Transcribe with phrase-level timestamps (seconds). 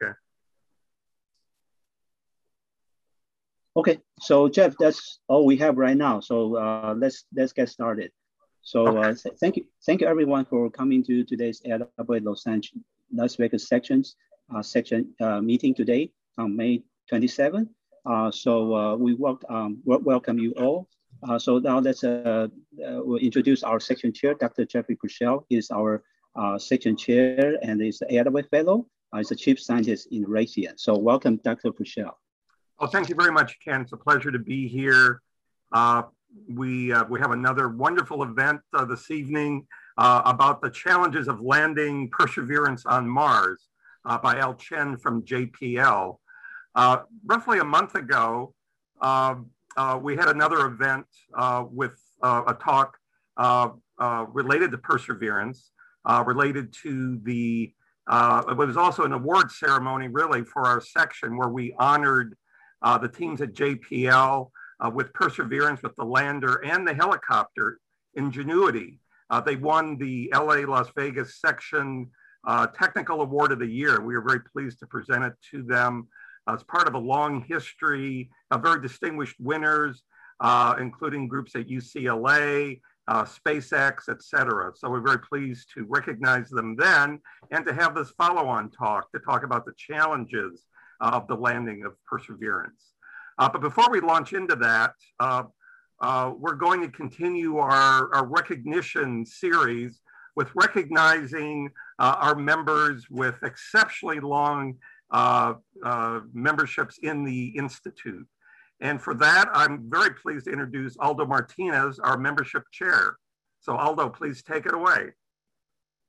[0.00, 0.12] Okay.
[3.76, 6.20] Okay, so Jeff, that's all we have right now.
[6.20, 8.10] So uh, let's let's get started.
[8.62, 9.08] So uh, okay.
[9.08, 12.82] uh, thank you, thank you everyone for coming to today's AIAA Los Angeles
[13.12, 14.16] Las Vegas sections
[14.54, 17.68] uh, section uh, meeting today on May 27.
[18.04, 20.88] Uh, so uh, we welcome um, welcome you all.
[21.38, 24.64] so now let's we'll introduce our section chair, Dr.
[24.64, 26.02] Jeffrey Purcell is our
[26.58, 28.86] section chair and is AIAA fellow.
[29.16, 30.78] Is the chief scientist in Raytheon.
[30.78, 31.72] So welcome, Dr.
[31.72, 32.18] Purcell.
[32.80, 33.80] Well, thank you very much, Ken.
[33.80, 35.22] It's a pleasure to be here.
[35.72, 36.02] Uh,
[36.48, 41.40] we, uh, we have another wonderful event uh, this evening uh, about the challenges of
[41.40, 43.68] landing Perseverance on Mars
[44.04, 46.18] uh, by Al Chen from JPL.
[46.74, 48.54] Uh, roughly a month ago,
[49.00, 51.06] we had another event
[51.72, 52.98] with a talk
[54.32, 55.72] related to Perseverance,
[56.24, 57.72] related to the,
[58.10, 62.36] it was also an award ceremony really for our section where we honored
[62.82, 64.50] uh, the teams at JPL
[64.80, 67.78] uh, with Perseverance, with the lander and the helicopter
[68.14, 69.00] Ingenuity.
[69.30, 72.10] Uh, they won the LA Las Vegas section
[72.46, 74.00] uh, technical award of the year.
[74.00, 76.08] We are very pleased to present it to them
[76.48, 80.02] as part of a long history of very distinguished winners,
[80.40, 82.80] uh, including groups at UCLA,
[83.12, 84.66] uh, SpaceX, et cetera.
[84.78, 87.08] So we're very pleased to recognize them then
[87.52, 90.54] and to have this follow-on talk to talk about the challenges
[91.00, 92.82] of the landing of Perseverance.
[93.40, 95.44] Uh, but before we launch into that, uh,
[96.08, 99.92] uh, we're going to continue our, our recognition series
[100.38, 101.56] with recognizing
[101.98, 104.74] uh, our members with exceptionally long
[105.10, 105.54] uh,
[106.48, 108.28] memberships in the Institute.
[108.80, 113.16] And for that, I'm very pleased to introduce Aldo Martinez, our membership chair.
[113.60, 115.12] So Aldo, please take it away.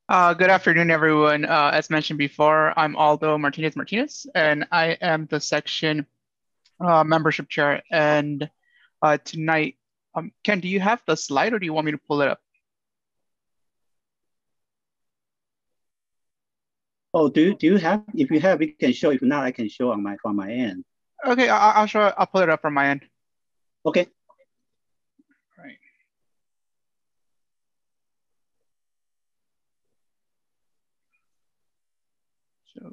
[0.07, 1.45] Uh, good afternoon, everyone.
[1.45, 6.05] Uh, as mentioned before, I'm Aldo Martinez Martinez, and I am the section
[6.79, 7.81] uh, membership chair.
[7.91, 8.49] And
[9.01, 9.77] uh, tonight,
[10.15, 12.27] um, Ken, do you have the slide or do you want me to pull it
[12.27, 12.39] up?
[17.13, 19.09] Oh, do, do you have, if you have, you can show.
[19.09, 20.85] If not, I can show on my, from my end.
[21.25, 23.05] Okay, I'll, I'll show, I'll pull it up from my end.
[23.85, 24.07] Okay.
[32.73, 32.91] So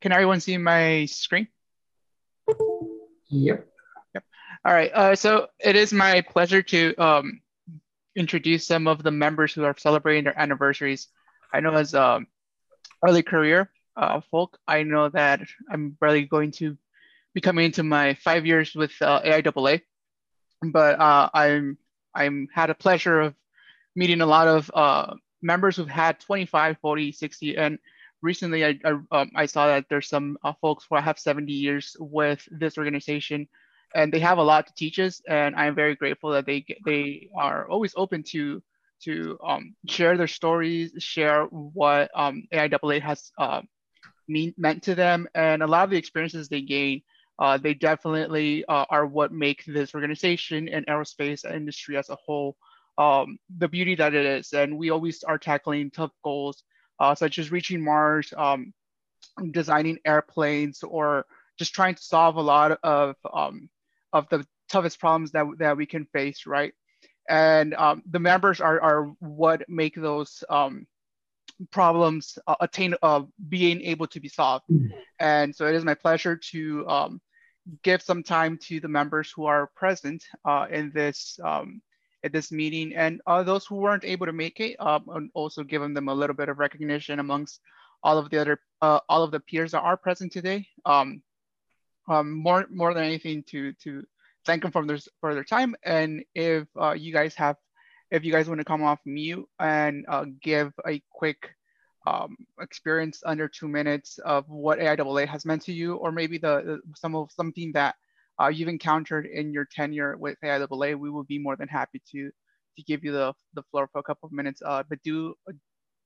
[0.00, 1.48] Can everyone see my screen?
[3.28, 3.69] Yep.
[4.64, 4.90] All right.
[4.92, 7.40] Uh, so it is my pleasure to um,
[8.14, 11.08] introduce some of the members who are celebrating their anniversaries.
[11.52, 12.26] I know as um,
[13.02, 15.40] early career, uh, folk, I know that
[15.70, 16.76] I'm barely going to
[17.34, 19.80] be coming into my five years with uh, AIAA,
[20.62, 21.78] but uh, I'm
[22.14, 23.34] I'm had a pleasure of
[23.96, 27.78] meeting a lot of uh, members who've had 25, 40, 60, and
[28.20, 31.96] recently I I, um, I saw that there's some uh, folks who have 70 years
[31.98, 33.48] with this organization,
[33.94, 37.28] and they have a lot to teach us, and I'm very grateful that they they
[37.36, 38.62] are always open to
[39.04, 43.62] to um, share their stories, share what um, AIAA has uh,
[44.30, 47.02] mean, meant to them, and a lot of the experiences they gain,
[47.38, 52.56] uh, they definitely uh, are what make this organization and aerospace industry as a whole
[52.98, 54.52] um, the beauty that it is.
[54.52, 56.62] And we always are tackling tough goals,
[56.98, 58.72] uh, such as reaching Mars, um,
[59.50, 61.24] designing airplanes, or
[61.58, 63.68] just trying to solve a lot of um,
[64.12, 66.72] of the toughest problems that, that we can face, right?
[67.28, 70.86] And um, the members are, are what make those um,
[71.70, 74.64] problems uh, attain uh, being able to be solved.
[74.70, 74.88] Mm-hmm.
[75.18, 77.20] And so it is my pleasure to um,
[77.82, 81.82] give some time to the members who are present uh, in this um,
[82.22, 85.62] at this meeting and uh, those who weren't able to make it um, and also
[85.62, 87.60] giving them a little bit of recognition amongst
[88.02, 90.66] all of the other uh, all of the peers that are present today.
[90.84, 91.22] Um,
[92.10, 94.02] um, more more than anything to to
[94.44, 97.56] thank them for their for their time and if uh, you guys have
[98.10, 101.50] if you guys want to come off mute and uh, give a quick
[102.06, 106.62] um, experience under two minutes of what AIAA has meant to you, or maybe the,
[106.64, 107.94] the some of something that
[108.40, 112.30] uh, you've encountered in your tenure with AIAA, we will be more than happy to
[112.76, 114.62] to give you the, the floor for a couple of minutes.
[114.64, 115.34] Uh, but do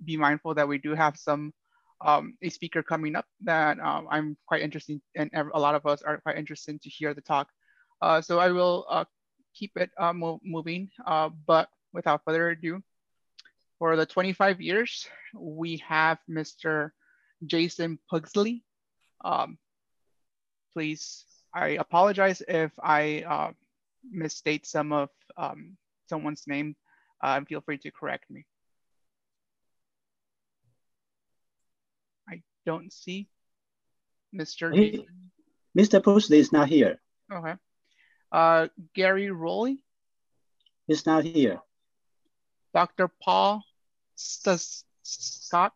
[0.04, 1.52] be mindful that we do have some
[2.00, 5.86] um, a speaker coming up that um, I'm quite interested in, and a lot of
[5.86, 7.48] us are quite interested to hear the talk.
[8.02, 9.04] Uh, so I will uh,
[9.54, 12.82] keep it uh, mo moving, uh, but without further ado,
[13.78, 16.90] for the 25 years, we have Mr.
[17.46, 18.64] Jason Pugsley.
[19.24, 19.58] Um,
[20.72, 21.24] please,
[21.54, 23.52] I apologize if I uh,
[24.10, 25.76] misstate some of um,
[26.08, 26.76] someone's name.
[27.22, 28.44] Uh, feel free to correct me.
[32.28, 33.28] I don't see
[34.34, 34.74] Mr.
[34.74, 35.06] He,
[35.76, 36.02] Mr.
[36.02, 37.00] Pursley is not here.
[37.32, 37.54] Okay.
[38.32, 39.78] Uh, Gary Rowley?
[40.86, 41.60] He's not here.
[42.72, 43.08] Dr.
[43.08, 43.62] Paul
[44.16, 45.72] Scott?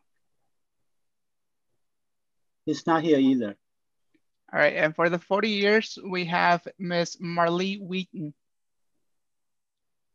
[2.67, 3.57] He's not here either.
[4.53, 8.35] All right, and for the 40 years, we have Miss Marlee Wheaton.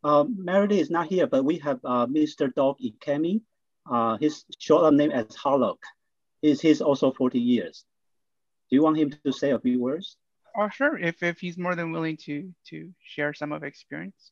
[0.04, 2.54] Uh, Meredith is not here, but we have uh, Mr.
[2.54, 3.42] Doug Ikemi.
[3.90, 5.78] Uh, his short name is Harlock.
[6.44, 7.86] He's, he's also 40 years.
[8.70, 10.18] Do you want him to say a few words?
[10.56, 14.32] Oh, sure, if, if he's more than willing to, to share some of experience.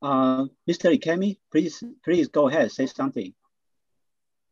[0.00, 0.98] Uh, Mr.
[0.98, 3.34] Ikemi, please, please go ahead, say something.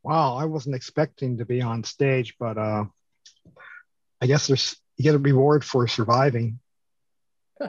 [0.02, 2.84] Wow, I wasn't expecting to be on stage, but uh,
[4.20, 6.60] I guess there's you get a reward for surviving.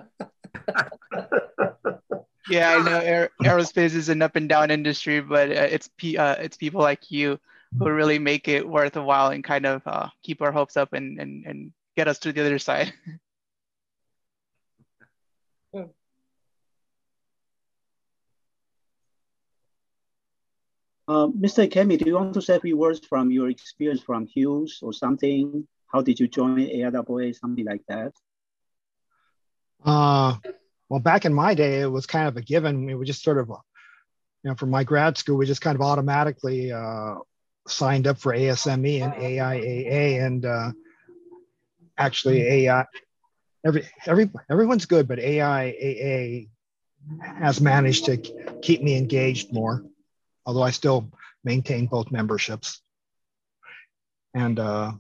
[2.50, 6.36] yeah, I know aer aerospace is an up and down industry, but uh, it's uh,
[6.40, 7.40] it's people like you
[7.78, 10.94] who really make it worth a while and kind of uh, keep our hopes up
[10.94, 12.94] and, and, and get us to the other side.
[21.08, 21.72] Uh, Mr.
[21.72, 24.92] Kemi, do you want to say a few words from your experience from Hughes or
[24.92, 25.68] something?
[25.86, 28.14] How did you join AIAA, something like that?
[29.86, 30.36] Uh,
[30.90, 32.86] well, back in my day, it was kind of a given.
[32.86, 35.82] We would just sort of, you know, from my grad school, we just kind of
[35.82, 37.16] automatically uh,
[37.68, 40.72] signed up for ASME and AIAA, and uh,
[41.98, 42.86] actually AI,
[43.66, 46.50] every every everyone's good, but AIAA
[47.22, 48.18] has managed to
[48.62, 49.84] keep me engaged more
[50.46, 51.12] although I still
[51.44, 52.82] maintain both memberships.
[54.34, 54.94] And uh,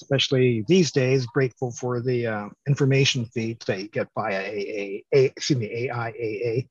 [0.00, 5.58] especially these days, grateful for the uh, information feeds that you get via AA, excuse
[5.58, 6.68] me, AIAA.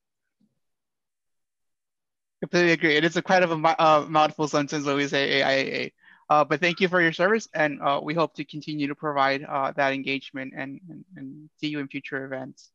[2.41, 2.95] Completely agree.
[2.95, 5.91] It is a quite of a uh, mouthful sometimes when we say AIAA.
[6.29, 9.43] Uh, but thank you for your service, and uh, we hope to continue to provide
[9.43, 12.69] uh, that engagement and, and, and, see you in future events.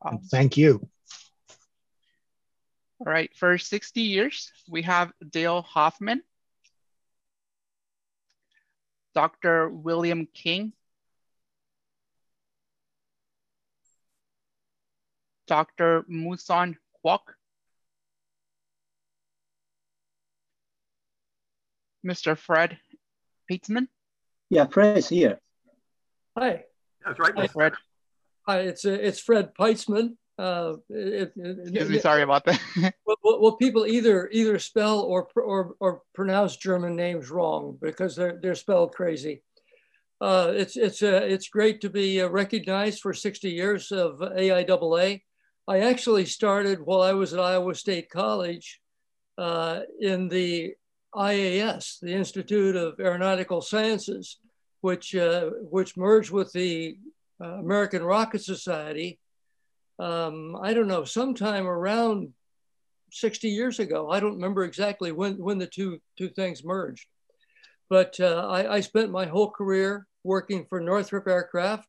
[0.00, 0.88] Um, thank you.
[2.98, 6.22] All right, for 60 years, we have Dale Hoffman,
[9.14, 9.68] Dr.
[9.68, 10.72] William King,
[15.46, 16.04] Dr.
[16.08, 17.34] Muson Kwok,
[22.04, 22.36] Mr.
[22.36, 22.78] Fred
[23.50, 23.88] Peitzman.
[24.50, 25.40] Yeah, Fred is here.
[26.36, 26.64] Hi.
[27.04, 27.32] That's right.
[27.36, 27.72] Hi, Fred.
[28.46, 30.16] Hi, it's uh, it's Fred Peitzman.
[30.38, 32.60] Uh, it, it, Excuse me, sorry about that.
[33.06, 38.38] well, well, people either either spell or or or pronounce German names wrong because they're
[38.42, 39.42] they're spelled crazy.
[40.20, 45.22] Uh, it's it's uh, it's great to be uh, recognized for 60 years of AIAA.
[45.68, 48.80] I actually started while I was at Iowa State College
[49.38, 50.74] uh, in the
[51.14, 54.38] IAS, the Institute of Aeronautical Sciences,
[54.80, 56.96] which uh, which merged with the
[57.40, 59.18] uh, American Rocket Society
[59.98, 62.32] um, I don't know, sometime around
[63.12, 64.10] 60 years ago.
[64.10, 67.06] I don't remember exactly when, when the two, two things merged.
[67.88, 71.88] But uh, I, I, spent my whole career working for Northrop Aircraft,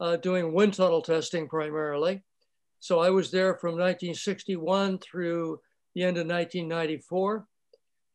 [0.00, 2.22] uh, doing wind tunnel testing primarily.
[2.80, 5.60] So I was there from 1961 through
[5.94, 7.46] the end of 1994.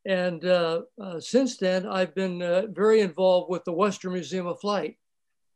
[0.05, 4.59] And uh, uh, since then, I've been uh, very involved with the Western Museum of
[4.59, 4.97] Flight,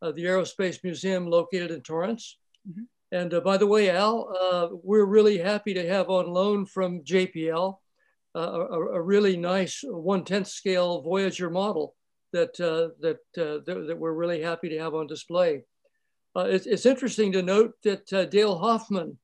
[0.01, 2.37] uh, the Aerospace Museum located in Torrance.
[2.67, 2.85] Mm -hmm.
[3.11, 7.03] And uh, by the way, Al, uh, we're really happy to have on loan from
[7.03, 7.79] JPL
[8.35, 11.95] uh, a, a, really nice one-tenth scale Voyager model
[12.33, 15.63] that, uh, that, uh, that, we're really happy to have on display.
[16.35, 19.17] Uh, it's, it's, interesting to note that Dale Hoffman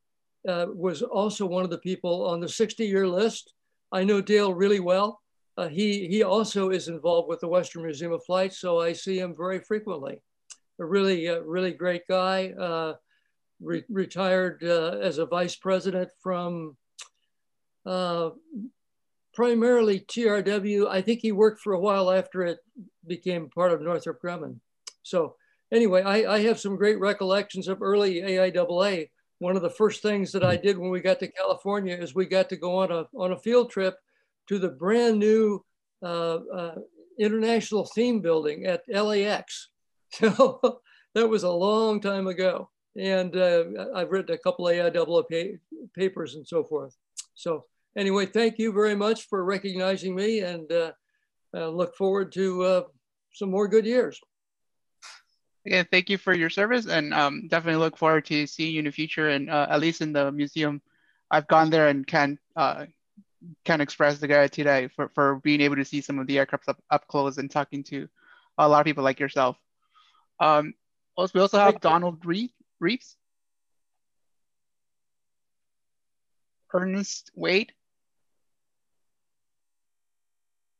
[0.45, 3.53] was also one of the people on the 60-year list.
[3.91, 5.21] I know Dale really well.
[5.69, 9.35] he, he also is involved with the Western Museum of Flight, so I see him
[9.37, 10.21] very frequently.
[10.79, 12.53] A really, really great guy
[13.61, 16.75] re retired uh, as a vice president from
[17.85, 18.31] uh,
[19.33, 20.87] primarily TRW.
[20.89, 22.59] I think he worked for a while after it
[23.07, 24.59] became part of Northrop Grumman.
[25.03, 25.35] So
[25.71, 29.09] anyway, I, I have some great recollections of early AIAA.
[29.41, 32.27] One of the first things that I did when we got to California is we
[32.27, 33.97] got to go on a, on a field trip
[34.47, 35.65] to the brand new
[36.03, 36.75] uh, uh,
[37.19, 39.69] international theme building at LAX.
[40.13, 40.81] So
[41.15, 43.63] that was a long time ago and uh,
[43.95, 45.57] I've written a couple AIAA
[45.95, 46.95] papers and so forth.
[47.33, 47.65] So
[47.97, 50.91] anyway, thank you very much for recognizing me and uh,
[51.51, 52.83] look forward to uh,
[53.33, 54.21] some more good years.
[55.65, 58.85] Again, thank you for your service and um, definitely look forward to seeing you in
[58.85, 60.81] the future and uh, at least in the museum.
[61.29, 62.85] I've gone there and can uh,
[63.63, 66.69] can express the gratitude I, for, for being able to see some of the aircraft
[66.69, 68.07] up, up close and talking to
[68.57, 69.57] a lot of people like yourself.
[70.39, 70.73] Um,
[71.15, 73.15] also, we also have Donald Reeves,
[76.73, 77.71] Ernest Wade,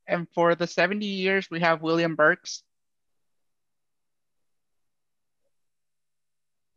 [0.08, 2.64] and for the 70 years, we have William Burks.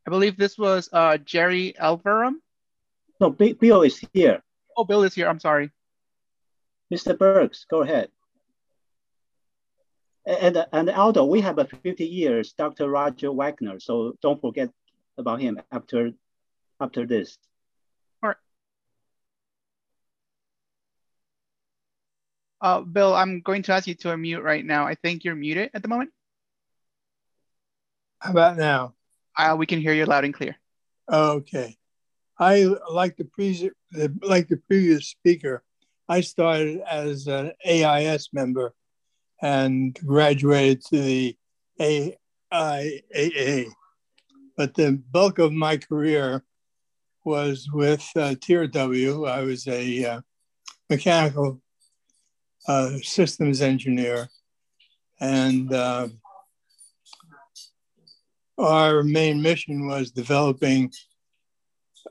[0.07, 2.35] I believe this was uh, Jerry Elverum.
[3.21, 4.43] No, Bill is here.
[4.77, 5.29] Oh, Bill is here.
[5.29, 5.71] I'm sorry.
[6.93, 7.17] Mr.
[7.17, 8.11] Burks, go ahead.
[10.27, 12.89] And, and Aldo, we have a 50 years, Dr.
[12.89, 13.81] Roger Wagner.
[13.81, 14.71] So don't forget
[15.19, 16.13] about him after,
[16.81, 17.39] after this.
[18.23, 18.37] All right.
[22.61, 24.87] Uh, Bill, I'm going to ask you to unmute right now.
[24.87, 26.11] I think you're muted at the moment.
[28.19, 28.95] How about now?
[29.37, 30.57] Uh, we can hear you loud and clear.
[31.11, 31.77] Okay.
[32.39, 33.71] I like the pre
[34.23, 35.63] like the previous speaker.
[36.09, 38.75] I started as an AIS member
[39.41, 41.37] and graduated to the
[41.81, 43.67] AIAA.
[44.57, 46.43] But the bulk of my career
[47.25, 49.29] was with uh, TRW.
[49.29, 50.21] I was a uh,
[50.91, 51.61] mechanical
[52.69, 54.29] uh, systems engineer,
[55.21, 56.09] and uh,
[58.59, 60.93] our main mission was developing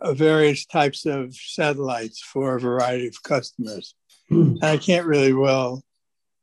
[0.01, 3.95] uh, various types of satellites for a variety of customers.
[4.31, 4.53] Mm.
[4.55, 5.83] And I can't really well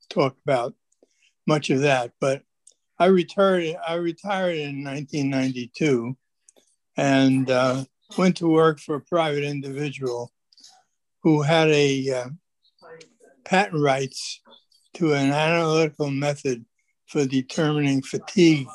[0.08, 0.74] talk about
[1.46, 2.42] much of that, but
[2.98, 3.76] I retired.
[3.86, 6.16] I retired in 1992,
[6.96, 7.84] and uh,
[8.18, 10.30] went to work for a private individual
[11.22, 12.28] who had a uh,
[13.44, 14.40] patent rights
[14.94, 16.64] to an analytical method
[17.06, 18.68] for determining fatigue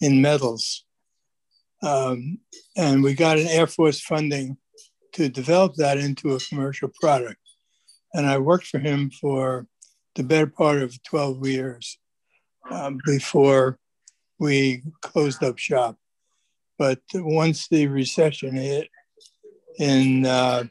[0.00, 0.84] in metals.
[1.82, 2.38] Um,
[2.76, 4.56] and we got an Air Force funding
[5.12, 7.40] to develop that into a commercial product.
[8.14, 9.66] And I worked for him for
[10.14, 11.98] the better part of 12 years
[12.70, 13.78] um, before
[14.38, 15.96] we closed up shop.
[16.78, 18.88] But once the recession hit
[19.78, 20.64] in uh,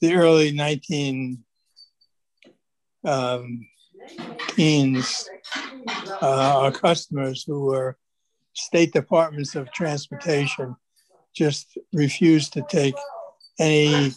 [0.00, 1.44] the early 19
[3.04, 3.66] um,
[4.48, 5.28] teens,
[6.22, 7.96] uh, our customers who were
[8.56, 10.74] state departments of transportation
[11.34, 12.94] just refused to take
[13.58, 14.12] any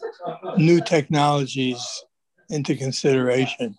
[0.57, 1.85] new technologies
[2.49, 3.75] into consideration.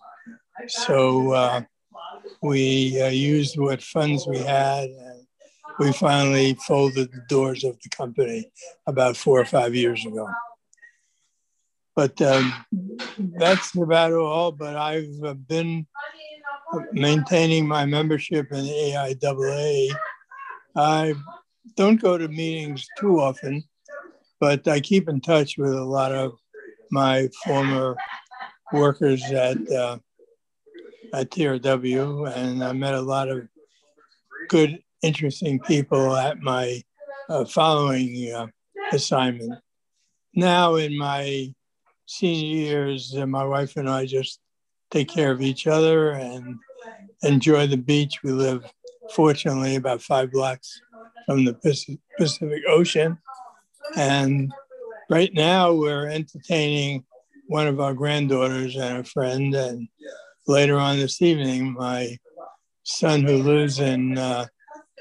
[0.67, 1.61] So uh,
[2.41, 5.25] we uh, used what funds we had and
[5.79, 8.51] we finally folded the doors of the company
[8.85, 10.29] about four or five years ago.
[11.95, 12.53] But um,
[13.17, 14.51] that's about all.
[14.51, 15.87] But I've been
[16.91, 19.95] maintaining my membership in AIAA
[20.75, 21.13] I
[21.75, 23.63] don't go to meetings too often,
[24.39, 26.33] but I keep in touch with a lot of
[26.91, 27.95] my former
[28.73, 29.97] workers at uh,
[31.13, 33.47] at TRW, and I met a lot of
[34.47, 36.81] good, interesting people at my
[37.29, 38.47] uh, following uh,
[38.91, 39.59] assignment.
[40.33, 41.53] Now, in my
[42.05, 44.39] senior years, uh, my wife and I just
[44.89, 46.57] take care of each other and
[47.23, 48.23] enjoy the beach.
[48.23, 48.63] We live
[49.09, 50.81] fortunately about five blocks
[51.25, 51.53] from the
[52.17, 53.17] Pacific Ocean.
[53.97, 54.51] And
[55.09, 57.05] right now we're entertaining
[57.47, 59.53] one of our granddaughters and a friend.
[59.53, 59.87] And
[60.47, 62.17] later on this evening, my
[62.83, 64.45] son who lives in uh,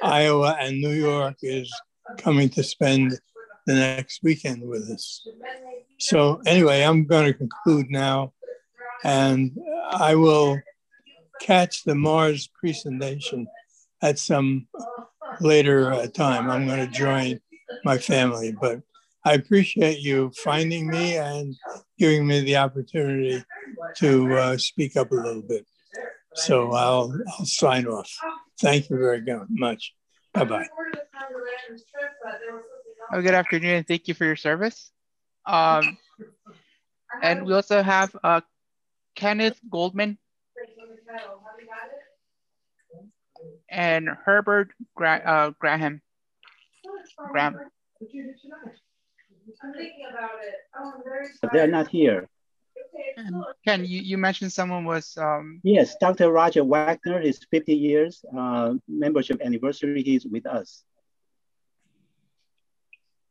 [0.03, 1.73] Iowa and New York is
[2.19, 3.19] coming to spend
[3.67, 5.27] the next weekend with us.
[5.99, 8.33] So, anyway, I'm going to conclude now,
[9.05, 9.57] and
[9.91, 10.59] I will
[11.41, 13.47] catch the Mars presentation
[14.03, 14.67] at some
[15.41, 16.51] later uh, time.
[16.51, 17.41] I'm going to join
[17.85, 18.81] my family, but
[19.25, 21.55] I appreciate you finding me and
[21.99, 23.45] giving me the opportunity
[23.97, 25.67] to uh, speak up a little bit.
[26.35, 28.11] So I'll, I'll sign off.
[28.61, 29.95] Thank you very much.
[30.33, 30.67] Bye bye.
[33.13, 33.77] Oh, good afternoon.
[33.77, 34.91] and Thank you for your service.
[35.45, 35.99] Um,
[37.23, 38.41] and we also have uh,
[39.17, 40.19] Kenneth Goldman
[43.69, 46.01] and Herbert Gra uh, Graham.
[47.31, 47.59] Graham.
[51.53, 52.29] They're not here.
[53.17, 55.17] And Ken, you, you mentioned someone was.
[55.17, 55.61] Um...
[55.63, 56.31] Yes, Dr.
[56.31, 60.83] Roger Wagner, his 50 years uh, membership anniversary, he's with us.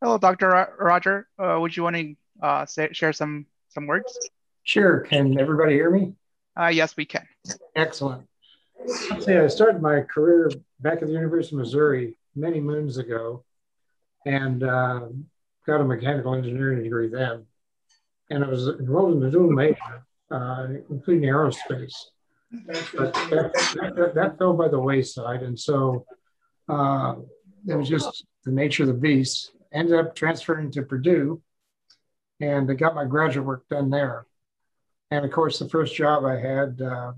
[0.02, 0.76] Hello, Dr.
[0.80, 1.28] Roger.
[1.38, 4.30] Uh, would you want to uh, say, share some, some words?
[4.64, 5.02] Sure.
[5.02, 6.14] Can everybody hear me?
[6.60, 7.28] Uh, yes, we can.
[7.76, 8.26] Excellent.
[9.20, 13.44] Say I started my career back at the University of Missouri many moons ago
[14.26, 15.02] and uh,
[15.66, 17.46] got a mechanical engineering degree then.
[18.30, 21.96] And I was enrolled in a dual major, uh, including aerospace.
[22.66, 25.44] But that, that, that, fell by the wayside.
[25.44, 26.06] And so
[26.68, 27.16] uh,
[27.68, 29.52] it was just the nature of the beast.
[29.72, 31.42] Ended up transferring to Purdue
[32.42, 34.26] and I got my graduate work done there.
[35.12, 37.14] And of course, the first job I had, uh,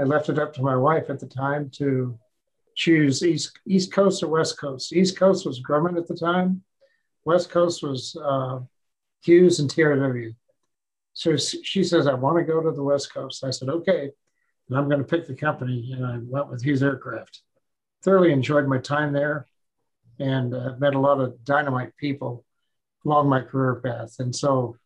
[0.00, 2.18] I left it up to my wife at the time to
[2.74, 4.94] choose East, East Coast or West Coast.
[4.94, 6.62] East Coast was Grumman at the time.
[7.26, 8.60] West Coast was uh,
[9.22, 10.34] Hughes and TRW.
[11.12, 13.44] So she says, I want to go to the West Coast.
[13.44, 14.10] I said, okay.
[14.68, 15.92] And I'm going to pick the company.
[15.94, 17.42] And I went with Hughes Aircraft.
[18.02, 19.46] Thoroughly enjoyed my time there
[20.18, 22.46] and uh, met a lot of dynamite people
[23.04, 24.14] along my career path.
[24.18, 24.76] And so,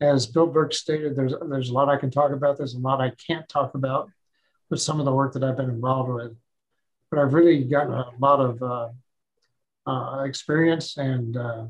[0.00, 2.58] as Bill Burke stated, there's, there's a lot I can talk about.
[2.58, 4.10] There's a lot I can't talk about
[4.70, 6.36] with some of the work that I've been involved with
[7.10, 8.88] but I've really gotten a lot of uh,
[9.90, 11.66] uh, experience and uh,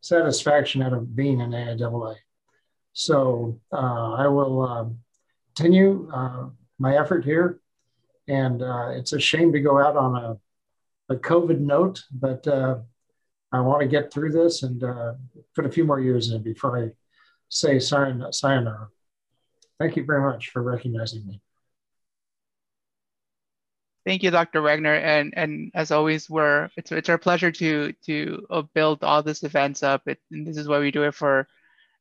[0.00, 2.16] satisfaction out of being an AIAA.
[2.92, 4.98] So uh, I will um,
[5.54, 6.46] continue uh,
[6.78, 7.60] my effort here.
[8.28, 12.46] And uh, it's a shame to go out on a, a COVID note, but
[13.52, 14.80] I want to get through this and
[15.54, 16.90] put a few more years in before I
[17.48, 18.88] say sayonara.
[19.78, 21.40] Thank you very much for recognizing me.
[24.06, 24.62] Thank you, Dr.
[24.62, 24.94] Wagner.
[24.94, 29.42] And and as always, we're it's it's our pleasure to to uh, build all these
[29.42, 30.02] events up.
[30.06, 31.48] It, and this is why we do it for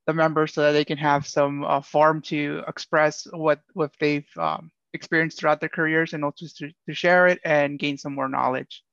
[0.06, 4.30] the members so that they can have some uh, form to express what what they've
[4.38, 8.30] um, experienced throughout their careers and also to, to share it and gain some more
[8.30, 8.84] knowledge.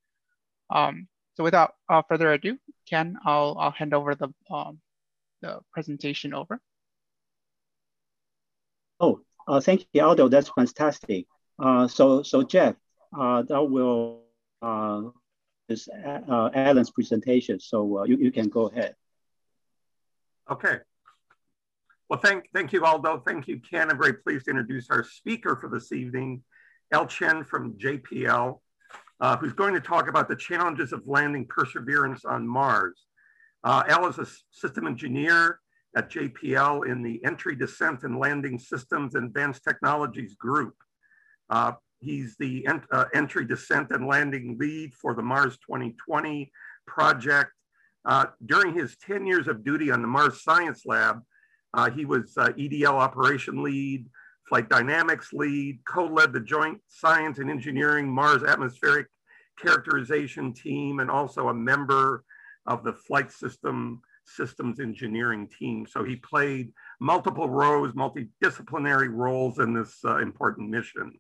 [0.71, 2.57] Um, so without uh, further ado,
[2.89, 4.81] Ken, I'll I'll hand over the um,
[5.43, 6.59] the presentation over.
[9.01, 10.29] Oh, uh, thank you, Aldo.
[10.29, 11.27] That's fantastic.
[11.59, 12.75] Uh, so so Jeff,
[13.13, 14.23] that will
[14.63, 15.03] uh,
[15.69, 17.59] is uh, Alan's presentation.
[17.61, 18.95] So uh, you, you can go ahead.
[20.51, 20.79] Okay.
[22.09, 23.23] Well, thank, thank you, Aldo.
[23.27, 23.91] Thank you, Ken.
[23.91, 26.43] I'm very pleased to introduce our speaker for this evening,
[26.93, 28.61] Al Chen from JPL,
[29.21, 33.07] uh, who's going to talk about the challenges of landing Perseverance on Mars.
[33.65, 35.61] Uh, Al is a system engineer
[35.97, 40.75] at JPL in the Entry, Descent, and Landing Systems Advanced Technologies Group.
[41.49, 46.51] Uh, He's the ent uh, entry, descent, and landing lead for the Mars 2020
[46.87, 47.53] project.
[48.05, 51.23] Uh, during his 10 years of duty on the Mars Science Lab,
[51.75, 54.07] uh, he was uh, EDL operation lead,
[54.49, 59.07] flight dynamics lead, co-led the joint science and engineering Mars atmospheric
[59.57, 62.25] characterization team, and also a member
[62.67, 65.87] of the flight system systems engineering team.
[65.89, 71.13] So he played multiple roles, multidisciplinary roles in this uh, important mission.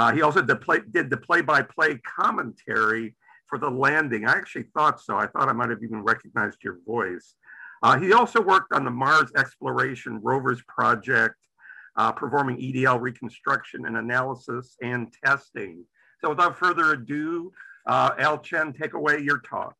[0.00, 3.14] Uh, he also did, play, did the play-by-play commentary
[3.46, 4.26] for the landing.
[4.26, 5.18] I actually thought so.
[5.18, 7.34] I thought I might have even recognized your voice.
[7.82, 11.34] Uh, he also worked on the Mars Exploration Rovers project,
[11.96, 15.84] uh, performing EDL reconstruction and analysis and testing.
[16.22, 17.52] So without further ado,
[17.86, 19.76] uh, Al Chen, take away your talk.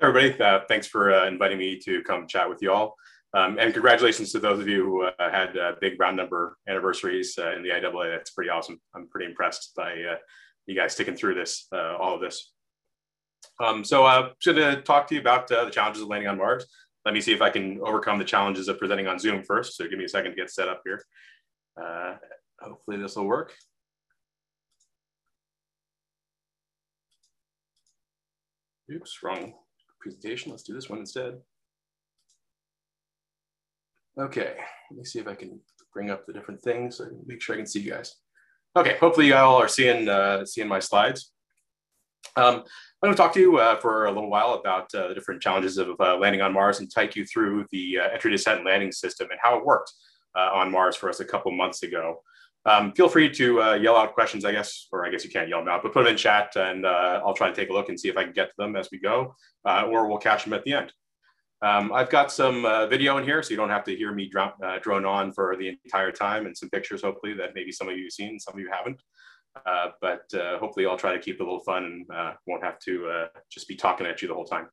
[0.00, 2.94] Everybody, uh, thanks for uh, inviting me to come chat with you all.
[3.34, 7.38] Um, and congratulations to those of you who uh, had uh, big round number anniversaries
[7.38, 8.14] uh, in the IAA.
[8.14, 8.78] That's pretty awesome.
[8.94, 10.16] I'm pretty impressed by uh,
[10.66, 12.52] you guys sticking through this, uh, all of this.
[13.58, 16.36] Um, so I'm going to talk to you about uh, the challenges of landing on
[16.36, 16.66] Mars.
[17.06, 19.76] Let me see if I can overcome the challenges of presenting on Zoom first.
[19.76, 21.02] So give me a second to get set up here.
[22.60, 23.54] hopefully this will work.
[28.90, 29.54] Oops, wrong
[30.00, 30.50] presentation.
[30.50, 31.38] Let's do this one instead.
[34.18, 34.54] Okay,
[34.90, 35.58] let me see if I can
[35.92, 38.14] bring up the different things and make sure I can see you guys.
[38.76, 41.32] Okay, hopefully you all are seeing, uh, seeing my slides.
[42.36, 45.14] Um, I'm going to talk to you uh, for a little while about uh, the
[45.14, 48.64] different challenges of uh, landing on Mars and take you through the uh, entry, descent,
[48.64, 49.92] landing system and how it worked
[50.36, 52.22] uh, on Mars for us a couple months ago.
[52.64, 55.48] Um, feel free to uh, yell out questions, I guess, or I guess you can't
[55.48, 57.88] yell them out, but put them in chat and I'll try to take a look
[57.88, 60.52] and see if I can get to them as we go, or we'll catch them
[60.52, 60.92] at the end.
[61.62, 64.28] Um, I've got some uh, video in here, so you don't have to hear me
[64.28, 67.88] drone, uh, drone on for the entire time and some pictures, hopefully, that maybe some
[67.88, 69.00] of you have seen, some of you haven't.
[69.64, 72.64] Uh, but uh, hopefully I'll try to keep it a little fun and uh, won't
[72.64, 74.68] have to uh, just be talking at you the whole time.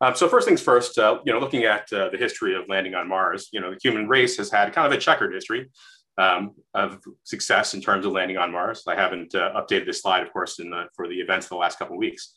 [0.00, 3.48] Um, so first things first, you know, looking at the history of landing on Mars,
[3.52, 5.70] you know, the human race has had kind of a checkered history
[6.18, 8.82] um, of success in terms of landing on Mars.
[8.88, 11.96] I haven't updated this slide, of course, the, for the events of the last couple
[11.96, 12.34] of weeks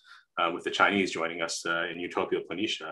[0.54, 2.92] with the Chinese joining us in Utopia Planitia.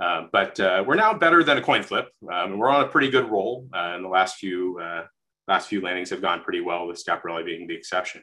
[0.00, 2.08] Uh, but uh, we're now better than a coin flip.
[2.32, 3.68] Um, we're on a pretty good roll.
[3.72, 5.04] Uh, and the last few uh,
[5.48, 8.22] last few landings have gone pretty well, with Schiaparelli being the exception.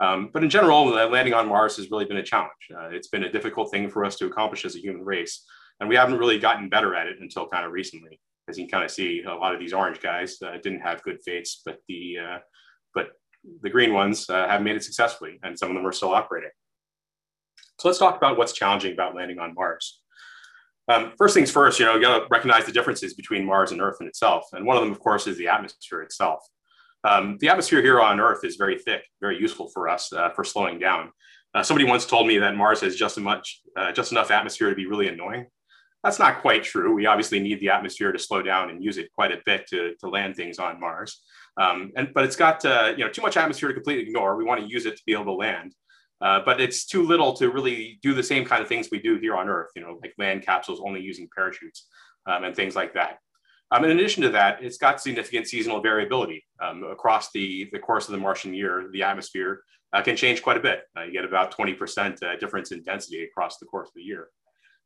[0.00, 2.52] Um, but in general, landing on Mars has really been a challenge.
[2.72, 5.44] Uh, it's been a difficult thing for us to accomplish as a human race.
[5.80, 8.20] And we haven't really gotten better at it until kind of recently.
[8.48, 11.18] As you can kind of see, a lot of these orange guys didn't have good
[11.24, 12.16] fates, but the,
[12.94, 13.10] but
[13.62, 16.50] the green ones have made it successfully, and some of them are still operating.
[17.78, 20.00] So let's talk about what's challenging about landing on Mars.
[20.88, 23.80] Um, first things first, you know, you got to recognize the differences between Mars and
[23.80, 24.46] Earth in itself.
[24.52, 26.40] And one of them, of course, is the atmosphere itself.
[27.04, 30.44] Um, the atmosphere here on Earth is very thick, very useful for us uh, for
[30.44, 31.10] slowing down.
[31.54, 34.76] Uh, somebody once told me that Mars has just much, uh, just enough atmosphere to
[34.76, 35.46] be really annoying.
[36.04, 36.94] That's not quite true.
[36.94, 39.94] We obviously need the atmosphere to slow down and use it quite a bit to,
[40.00, 41.20] to land things on Mars.
[41.58, 44.36] Um, and but it's got uh, you know too much atmosphere to completely ignore.
[44.36, 45.74] We want to use it to be able to land.
[46.20, 49.18] Uh, but it's too little to really do the same kind of things we do
[49.18, 51.86] here on Earth, you know, like land capsules only using parachutes
[52.26, 53.18] um, and things like that.
[53.70, 58.08] Um, in addition to that, it's got significant seasonal variability um, across the, the course
[58.08, 58.88] of the Martian year.
[58.92, 60.82] The atmosphere uh, can change quite a bit.
[60.96, 64.28] Uh, you get about 20% uh, difference in density across the course of the year.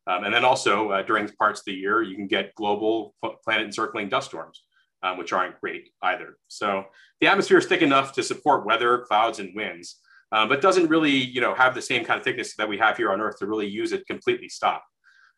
[0.05, 3.65] Um, and then also uh, during parts of the year, you can get global planet
[3.65, 4.63] encircling dust storms,
[5.01, 6.37] um, which aren't great either.
[6.49, 6.85] So
[7.21, 10.01] the atmosphere is thick enough to support weather, clouds, and winds,
[10.33, 12.97] uh, but doesn't really, you know, have the same kind of thickness that we have
[12.97, 14.83] here on Earth to really use it completely stop.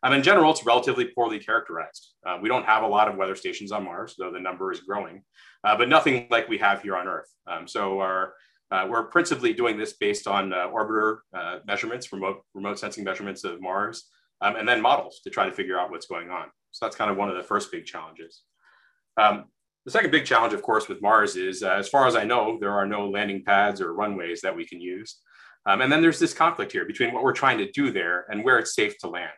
[0.03, 2.13] Um, in general, it's relatively poorly characterized.
[2.25, 4.79] Uh, we don't have a lot of weather stations on Mars, though the number is
[4.81, 5.23] growing,
[5.63, 7.29] uh, but nothing like we have here on Earth.
[7.45, 8.33] Um, so our,
[8.71, 13.43] uh, we're principally doing this based on uh, orbiter uh, measurements, remote, remote sensing measurements
[13.43, 14.09] of Mars,
[14.41, 16.45] um, and then models to try to figure out what's going on.
[16.71, 18.43] So that's kind of one of the first big challenges.
[19.17, 19.45] Um,
[19.85, 22.57] the second big challenge, of course, with Mars is, uh, as far as I know,
[22.59, 25.19] there are no landing pads or runways that we can use.
[25.67, 28.43] Um, and then there's this conflict here between what we're trying to do there and
[28.43, 29.31] where it's safe to land.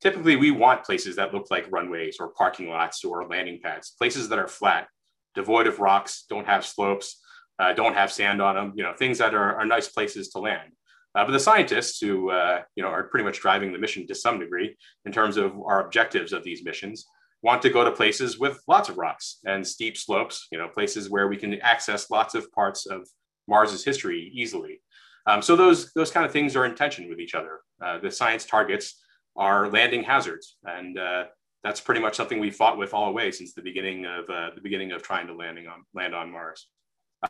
[0.00, 4.28] Typically, we want places that look like runways or parking lots or landing pads, places
[4.28, 4.88] that are flat,
[5.34, 7.20] devoid of rocks, don't have slopes,
[7.60, 10.38] uh, don't have sand on them, you know, things that are, are nice places to
[10.40, 10.72] land.
[11.14, 14.14] Uh, but the scientists who, uh, you know, are pretty much driving the mission to
[14.14, 17.06] some degree in terms of our objectives of these missions,
[17.44, 21.10] want to go to places with lots of rocks and steep slopes, you know, places
[21.10, 23.06] where we can access lots of parts of
[23.46, 24.80] Mars's history easily.
[25.26, 27.60] Um, so those, those kind of things are in tension with each other.
[27.84, 28.98] Uh, the science targets
[29.36, 30.56] are landing hazards.
[30.64, 31.24] And uh,
[31.62, 34.50] that's pretty much something we fought with all the way since the beginning of uh,
[34.54, 36.68] the beginning of trying to landing on land on Mars.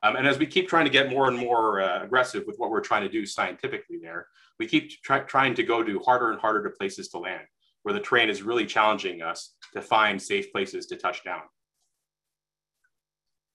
[0.03, 2.70] Um, and as we keep trying to get more and more uh, aggressive with what
[2.70, 4.27] we're trying to do scientifically there,
[4.61, 7.46] we keep try trying to go to harder and harder to places to land
[7.84, 11.42] where the terrain is really challenging us to find safe places to touch down.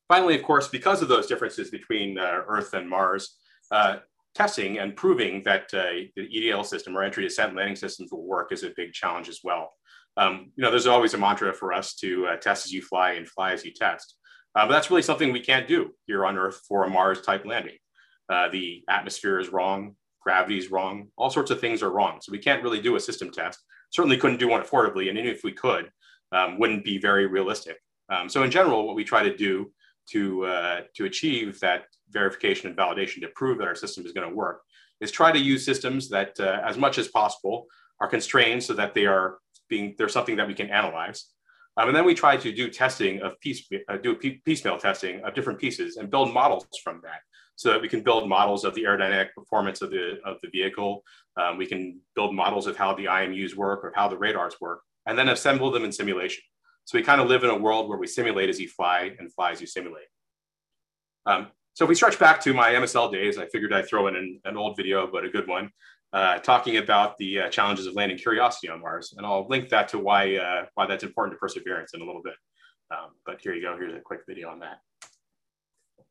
[0.07, 3.35] Finally, of course, because of those differences between uh, Earth and Mars,
[3.71, 3.97] uh,
[4.35, 8.51] testing and proving that uh, the EDL system or entry descent landing systems will work
[8.51, 9.73] is a big challenge as well.
[10.15, 13.13] Um, you know, there's always a mantra for us to uh, test as you fly
[13.13, 14.15] and fly as you test.
[14.55, 17.45] Uh, but that's really something we can't do here on Earth for a Mars type
[17.45, 17.77] landing.
[18.27, 22.19] Uh, the atmosphere is wrong, gravity is wrong, all sorts of things are wrong.
[22.21, 23.59] So we can't really do a system test
[23.89, 25.89] certainly couldn't do one affordably, and even if we could,
[26.31, 27.77] um, wouldn't be very realistic.
[28.09, 29.71] Um, so in general, what we try to do
[30.11, 34.27] to, uh, to achieve that verification and validation to prove that our system is going
[34.27, 34.61] to work
[35.01, 37.67] is try to use systems that, uh, as much as possible,
[38.01, 39.37] are constrained so that they are
[39.69, 41.25] being there's something that we can analyze.
[41.77, 45.33] Um, and then we try to do testing of piece, uh, do piecemeal testing of
[45.33, 47.21] different pieces and build models from that
[47.59, 51.03] so that we can build models of the aerodynamic performance of the, of the vehicle.
[51.35, 54.79] Um, we can build models of how the IMUs work or how the radars work,
[55.05, 56.41] and then assemble them in simulation.
[56.85, 59.33] So we kind of live in a world where we simulate as you fly and
[59.33, 60.05] fly as you simulate.
[61.25, 64.15] Um, so if we stretch back to my MSL days, I figured I'd throw in
[64.15, 65.69] an, an old video, but a good one,
[66.13, 69.13] uh, talking about the uh, challenges of landing Curiosity on Mars.
[69.17, 72.23] And I'll link that to why, uh, why that's important to Perseverance in a little
[72.23, 72.35] bit.
[72.89, 74.77] Um, but here you go, here's a quick video on that.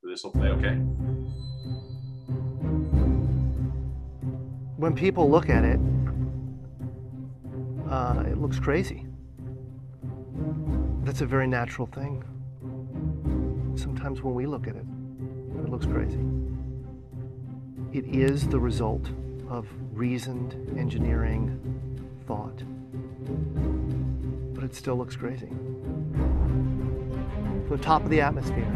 [0.03, 1.08] This will play okay.
[4.79, 5.81] When people look at it,
[7.91, 9.05] uh, it looks crazy.
[11.03, 12.23] That's a very natural thing.
[13.77, 14.87] Sometimes when we look at it,
[15.64, 16.21] it looks crazy.
[17.93, 19.11] It is the result
[19.49, 21.59] of reasoned engineering
[22.29, 22.62] thought,
[24.55, 25.49] but it still looks crazy.
[27.67, 28.71] From the top of the atmosphere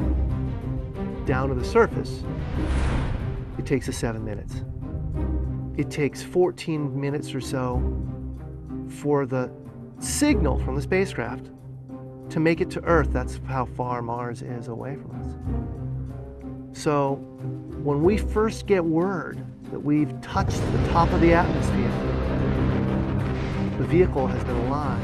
[1.27, 2.25] down to the surface,
[3.57, 4.65] it takes us seven minutes.
[5.77, 7.83] It takes 14 minutes or so
[8.89, 9.51] for the
[10.01, 11.51] signal from the spacecraft
[12.31, 13.11] to make it to Earth.
[13.13, 15.11] That's how far Mars is away from
[16.73, 16.79] us.
[16.79, 17.15] So
[17.83, 21.91] when we first get word that we've touched the top of the atmosphere,
[23.79, 25.03] the vehicle has been alive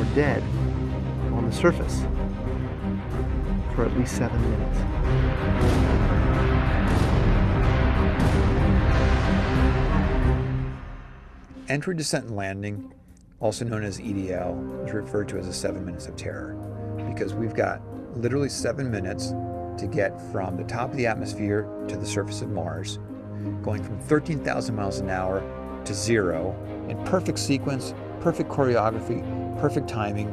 [0.00, 0.42] or dead
[1.32, 2.04] on the surface
[3.74, 6.17] for at least seven minutes.
[11.68, 12.94] Entry, descent, and landing,
[13.40, 16.54] also known as EDL, is referred to as the seven minutes of terror
[17.10, 17.82] because we've got
[18.16, 19.34] literally seven minutes
[19.76, 22.98] to get from the top of the atmosphere to the surface of Mars,
[23.62, 25.42] going from 13,000 miles an hour
[25.84, 26.56] to zero
[26.88, 29.20] in perfect sequence, perfect choreography,
[29.60, 30.28] perfect timing,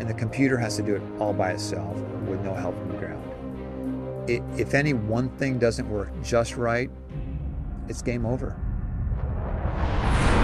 [0.00, 2.98] and the computer has to do it all by itself with no help from the
[2.98, 4.28] ground.
[4.28, 6.90] It, if any one thing doesn't work just right,
[7.88, 8.56] it's game over.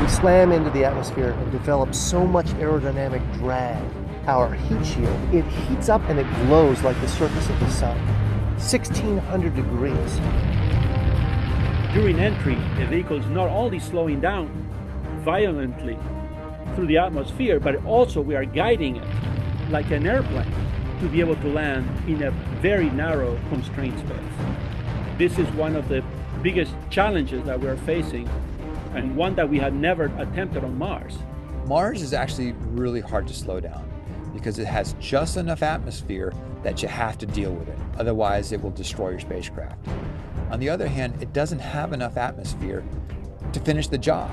[0.00, 3.82] We slam into the atmosphere and develop so much aerodynamic drag.
[4.26, 7.96] Our heat shield, it heats up and it glows like the surface of the sun.
[8.58, 10.20] 1600 degrees.
[11.92, 14.46] During entry, the vehicle is not only slowing down
[15.24, 15.98] violently
[16.74, 20.52] through the atmosphere, but also we are guiding it like an airplane
[21.00, 22.30] to be able to land in a
[22.60, 24.18] very narrow constrained space.
[25.18, 26.04] This is one of the
[26.42, 28.28] biggest challenges that we're facing
[28.98, 31.18] and one that we had never attempted on Mars.
[31.66, 33.88] Mars is actually really hard to slow down
[34.34, 36.32] because it has just enough atmosphere
[36.64, 37.78] that you have to deal with it.
[37.96, 39.78] Otherwise, it will destroy your spacecraft.
[40.50, 42.84] On the other hand, it doesn't have enough atmosphere
[43.52, 44.30] to finish the job.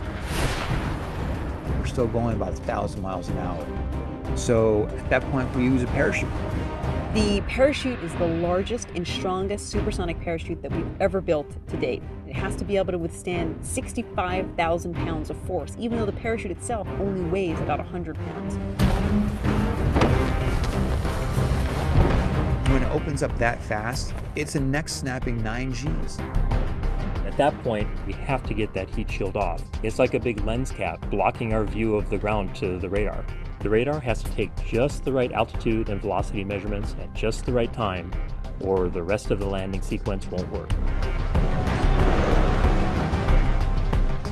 [1.78, 3.66] We're still going about 1,000 miles an hour.
[4.36, 6.30] So at that point, we use a parachute.
[7.16, 12.04] The parachute is the largest and strongest supersonic parachute that we've ever built to date.
[12.28, 16.52] It has to be able to withstand 65,000 pounds of force, even though the parachute
[16.52, 18.56] itself only weighs about 100 pounds.
[22.70, 26.20] When it opens up that fast, it's a neck snapping 9 Gs.
[27.26, 29.64] At that point, we have to get that heat shield off.
[29.84, 33.24] It's like a big lens cap blocking our view of the ground to the radar.
[33.66, 37.52] The radar has to take just the right altitude and velocity measurements at just the
[37.52, 38.12] right time,
[38.60, 40.70] or the rest of the landing sequence won't work.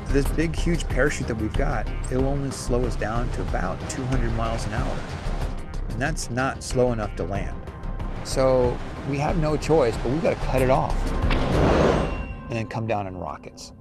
[0.10, 4.32] This big, huge parachute that we've got, it'll only slow us down to about 200
[4.34, 5.00] miles an hour.
[5.90, 7.60] And that's not slow enough to land.
[8.26, 8.78] So
[9.10, 13.08] we have no choice, but we've got to cut it off and then come down
[13.08, 13.74] in rockets.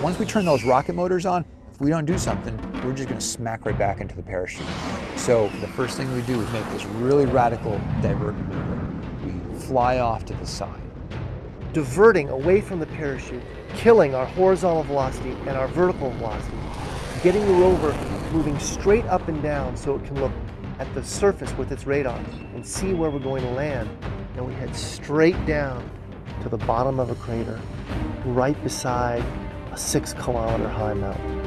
[0.00, 1.44] Once we turn those rocket motors on,
[1.78, 4.66] if we don't do something, we're just going to smack right back into the parachute.
[5.14, 9.00] So the first thing we do is make this really radical divert maneuver.
[9.24, 10.80] We fly off to the side.
[11.72, 13.44] Diverting away from the parachute,
[13.76, 16.56] killing our horizontal velocity and our vertical velocity,
[17.22, 17.92] getting the rover
[18.32, 20.32] moving straight up and down so it can look
[20.80, 22.18] at the surface with its radar
[22.56, 23.88] and see where we're going to land.
[24.34, 25.88] And we head straight down
[26.42, 27.60] to the bottom of a crater,
[28.24, 29.22] right beside
[29.70, 31.37] a six kilometer high mountain.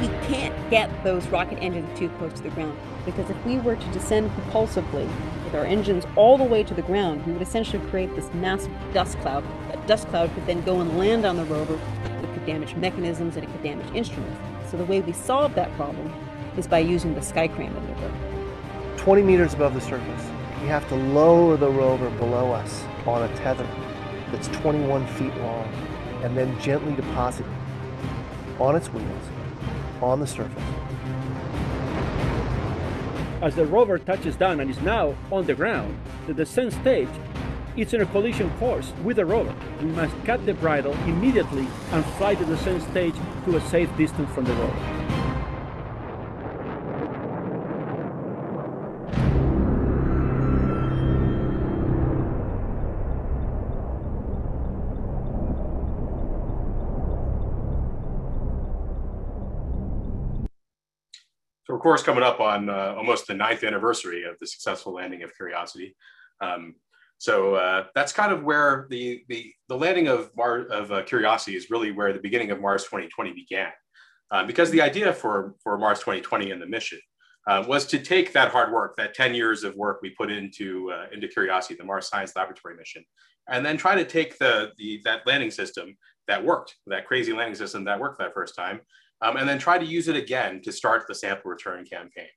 [0.00, 3.76] We can't get those rocket engines too close to the ground because if we were
[3.76, 5.08] to descend propulsively
[5.44, 8.72] with our engines all the way to the ground, we would essentially create this massive
[8.92, 9.44] dust cloud.
[9.68, 11.78] That dust cloud could then go and land on the rover.
[12.22, 14.38] It could damage mechanisms and it could damage instruments.
[14.70, 16.12] So the way we solve that problem
[16.56, 18.12] is by using the sky crane maneuver.
[18.96, 20.26] 20 meters above the surface,
[20.60, 23.66] we have to lower the rover below us on a tether
[24.32, 25.95] that's 21 feet long
[26.26, 29.28] and then gently deposit it on its wheels
[30.02, 30.62] on the surface.
[33.40, 37.08] As the rover touches down and is now on the ground, the descent stage
[37.76, 39.54] is in a collision course with the rover.
[39.80, 44.28] We must cut the bridle immediately and fly the descent stage to a safe distance
[44.34, 44.95] from the rover.
[61.86, 65.94] Course, coming up on uh, almost the ninth anniversary of the successful landing of Curiosity.
[66.40, 66.74] Um,
[67.18, 71.70] so uh, that's kind of where the the, the landing of of uh, Curiosity is
[71.70, 73.70] really where the beginning of Mars 2020 began,
[74.32, 76.98] um, because the idea for for Mars 2020 and the mission
[77.46, 80.90] uh, was to take that hard work, that 10 years of work we put into
[80.90, 83.04] uh, into Curiosity, the Mars Science Laboratory mission,
[83.48, 85.96] and then try to take the, the that landing system
[86.26, 88.80] that worked, that crazy landing system that worked that first time,
[89.22, 92.28] um, and then try to use it again to start the sample return campaign.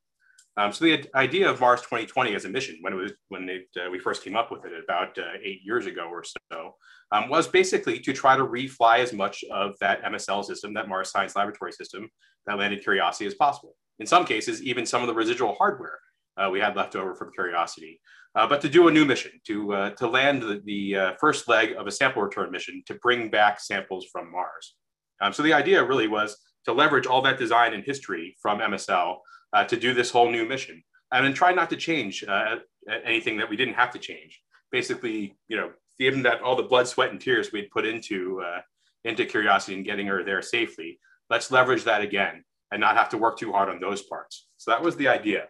[0.57, 3.67] Um, so the idea of Mars 2020 as a mission, when it was when it,
[3.77, 6.75] uh, we first came up with it about uh, eight years ago or so,
[7.11, 11.11] um, was basically to try to refly as much of that MSL system, that Mars
[11.11, 12.09] Science Laboratory system,
[12.45, 13.75] that landed Curiosity as possible.
[13.99, 15.99] In some cases, even some of the residual hardware
[16.37, 18.01] uh, we had left over from Curiosity,
[18.35, 21.47] uh, but to do a new mission, to uh, to land the, the uh, first
[21.47, 24.75] leg of a sample return mission to bring back samples from Mars.
[25.21, 26.37] Um, so the idea really was
[26.69, 29.17] to leverage all that design and history from MSL
[29.53, 30.83] uh, to do this whole new mission.
[31.11, 32.57] And then try not to change uh,
[33.03, 34.41] anything that we didn't have to change.
[34.71, 38.61] Basically, you know, given that all the blood, sweat, and tears we'd put into uh,
[39.03, 40.99] into Curiosity and getting her there safely.
[41.29, 44.47] Let's leverage that again and not have to work too hard on those parts.
[44.57, 45.47] So that was the idea.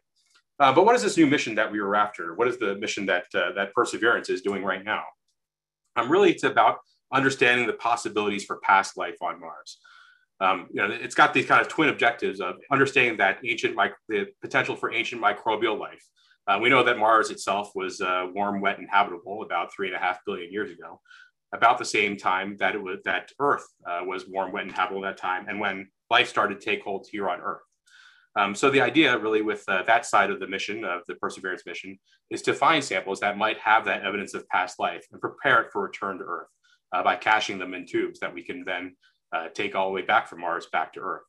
[0.59, 2.35] Uh, but what is this new mission that we were after?
[2.35, 5.03] What is the mission that uh, that Perseverance is doing right now?
[5.95, 6.77] Um, really, it's about
[7.11, 9.79] understanding the possibilities for past life on Mars.
[10.41, 13.75] Um, you know, it's got these kind of twin objectives of understanding that ancient
[14.07, 16.03] the potential for ancient microbial life.
[16.47, 19.95] Uh, we know that Mars itself was uh, warm, wet, and habitable about three and
[19.95, 20.99] a half billion years ago,
[21.53, 25.05] about the same time that it was that Earth uh, was warm, wet, and habitable
[25.05, 27.61] at that time, and when life started to take hold here on Earth.
[28.35, 31.65] Um, so the idea really with uh, that side of the mission of the Perseverance
[31.65, 31.99] mission
[32.29, 35.71] is to find samples that might have that evidence of past life and prepare it
[35.71, 36.47] for return to Earth
[36.93, 38.95] uh, by caching them in tubes that we can then
[39.33, 41.23] uh, take all the way back from Mars back to Earth.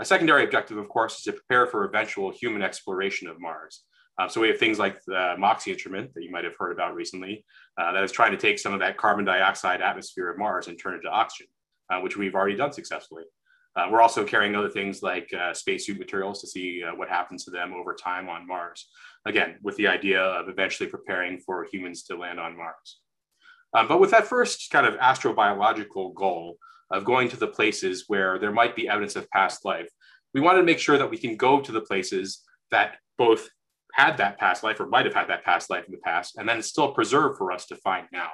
[0.00, 3.84] A secondary objective, of course, is to prepare for eventual human exploration of Mars.
[4.18, 6.94] Uh, so we have things like the MOXIE instrument that you might have heard about
[6.94, 7.44] recently
[7.78, 10.78] uh, that is trying to take some of that carbon dioxide atmosphere of Mars and
[10.78, 11.48] turn it to oxygen,
[11.90, 13.24] uh, which we've already done successfully.
[13.76, 17.44] Uh, we're also carrying other things like uh, spacesuit materials to see uh, what happens
[17.44, 18.88] to them over time on Mars.
[19.26, 23.00] Again, with the idea of eventually preparing for humans to land on Mars.
[23.74, 26.56] Um, but with that first kind of astrobiological goal
[26.90, 29.88] of going to the places where there might be evidence of past life,
[30.34, 33.48] we wanted to make sure that we can go to the places that both
[33.94, 36.48] had that past life or might have had that past life in the past, and
[36.48, 38.30] then it's still preserved for us to find now.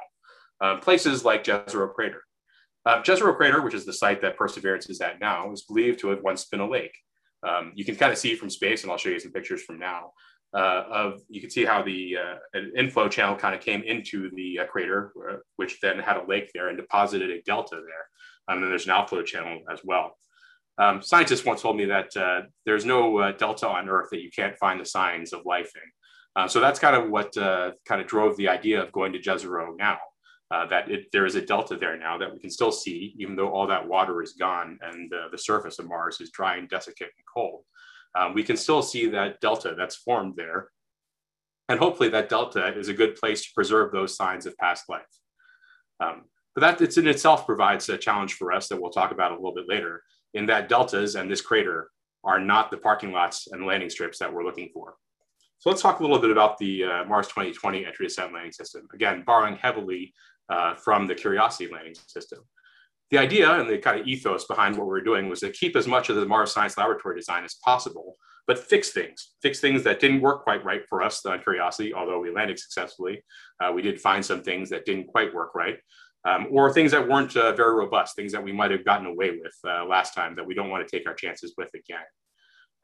[0.61, 2.22] Um, places like Jezero Crater.
[2.85, 6.09] Uh, Jezero Crater, which is the site that Perseverance is at now, is believed to
[6.09, 6.96] have once been a lake.
[7.46, 9.79] Um, you can kind of see from space, and I'll show you some pictures from
[9.79, 10.12] now.
[10.57, 14.61] Uh, of you can see how the uh, inflow channel kind of came into the
[14.61, 18.07] uh, crater, uh, which then had a lake there and deposited a delta there.
[18.49, 20.16] Um, and then there's an outflow channel as well.
[20.79, 24.31] Um, scientists once told me that uh, there's no uh, delta on Earth that you
[24.35, 26.49] can't find the signs of life in.
[26.49, 29.99] so that's kind of what kind of drove the idea of going to Jezero now
[30.51, 33.51] that it, there is a delta there now that we can still see, even though
[33.51, 37.27] all that water is gone and the surface of Mars is dry and desiccant and
[37.35, 37.62] cold.
[38.16, 40.70] Um, we can still see that delta that's formed there.
[41.68, 45.02] And hopefully that delta is a good place to preserve those signs of past life.
[46.00, 46.24] Um,
[46.55, 49.35] but that it's in itself provides a challenge for us that we'll talk about a
[49.35, 50.02] little bit later
[50.33, 51.90] in that deltas and this crater
[52.24, 54.94] are not the parking lots and landing strips that we're looking for.
[55.59, 58.87] So let's talk a little bit about the uh, Mars 2020 entry descent landing system.
[58.94, 60.12] Again, borrowing heavily
[60.48, 62.40] uh, from the Curiosity landing system.
[63.11, 65.77] The idea and the kind of ethos behind what we are doing was to keep
[65.77, 68.16] as much of the Mars Science Laboratory design as possible,
[68.49, 72.19] but fix things, fix things that didn't work quite right for us on Curiosity, although
[72.19, 73.23] we landed successfully.
[73.61, 75.79] Uh, we did find some things that didn't quite work right,
[76.27, 79.31] um, or things that weren't uh, very robust, things that we might have gotten away
[79.31, 82.05] with uh, last time that we don't want to take our chances with again.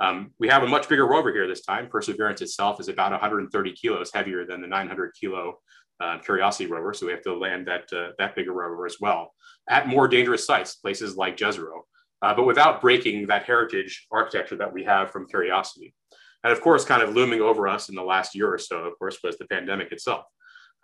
[0.01, 1.89] Um, we have a much bigger rover here this time.
[1.89, 5.59] Perseverance itself is about 130 kilos heavier than the 900 kilo
[6.01, 9.33] uh, Curiosity rover, so we have to land that uh, that bigger rover as well
[9.69, 11.83] at more dangerous sites, places like Jezero,
[12.23, 15.95] uh, but without breaking that heritage architecture that we have from Curiosity.
[16.45, 18.99] And of course, kind of looming over us in the last year or so, of
[18.99, 20.25] course, was the pandemic itself,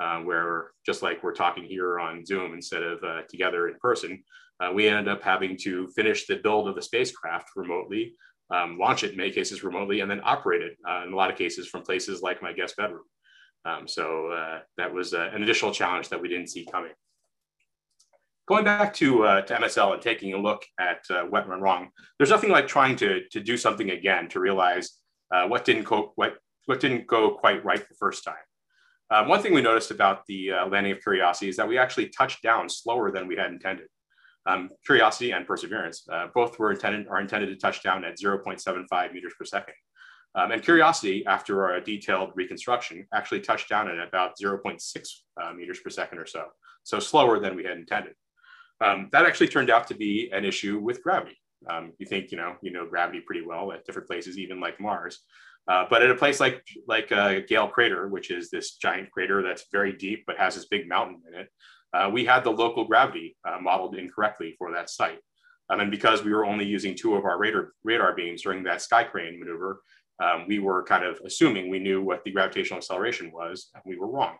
[0.00, 4.22] uh, where just like we're talking here on Zoom instead of uh, together in person,
[4.60, 8.14] uh, we ended up having to finish the build of the spacecraft remotely,
[8.54, 11.36] um, launch it in many cases remotely, and then operate it in a lot of
[11.36, 13.04] cases from places like my guest bedroom.
[13.64, 16.92] Um, so uh, that was uh, an additional challenge that we didn't see coming.
[18.48, 21.90] Going back to, uh, to MSL and taking a look at uh, what went wrong,
[22.16, 24.92] there's nothing like trying to, to do something again to realize
[25.30, 28.36] uh, what, didn't co- what, what didn't go quite right the first time.
[29.10, 32.08] Um, one thing we noticed about the uh, landing of Curiosity is that we actually
[32.08, 33.88] touched down slower than we had intended.
[34.46, 39.34] Um, Curiosity and Perseverance both were intended are intended to touch down at 0.75 meters
[39.38, 39.74] per second.
[40.34, 44.80] Um, and Curiosity, after our detailed reconstruction, actually touched down at about 0.6
[45.36, 46.46] uh, meters per second or so,
[46.84, 48.14] so slower than we had intended.
[48.80, 51.38] Um, that actually turned out to be an issue with gravity.
[51.68, 54.80] Um, you think, you know, you know gravity pretty well at different places, even like
[54.80, 55.20] Mars.
[55.66, 59.42] Uh, but at a place like like uh, Gale Crater, which is this giant crater
[59.42, 61.48] that's very deep but has this big mountain in it,
[61.92, 65.18] uh, we had the local gravity uh, modeled incorrectly for that site.
[65.70, 68.80] Um, and because we were only using two of our radar, radar beams during that
[68.80, 69.82] sky crane maneuver,
[70.22, 73.98] um, we were kind of assuming we knew what the gravitational acceleration was, and we
[73.98, 74.36] were wrong.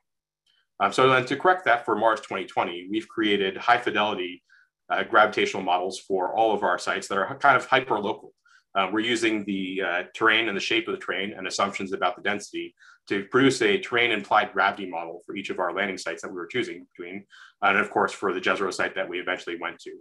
[0.81, 4.43] Um, so then to correct that for Mars 2020, we've created high fidelity
[4.91, 8.33] uh, gravitational models for all of our sites that are kind of hyper local.
[8.74, 12.16] Uh, we're using the uh, terrain and the shape of the terrain and assumptions about
[12.16, 12.74] the density
[13.09, 16.37] to produce a terrain implied gravity model for each of our landing sites that we
[16.37, 17.24] were choosing between,
[17.62, 19.93] and of course for the Jezero site that we eventually went to.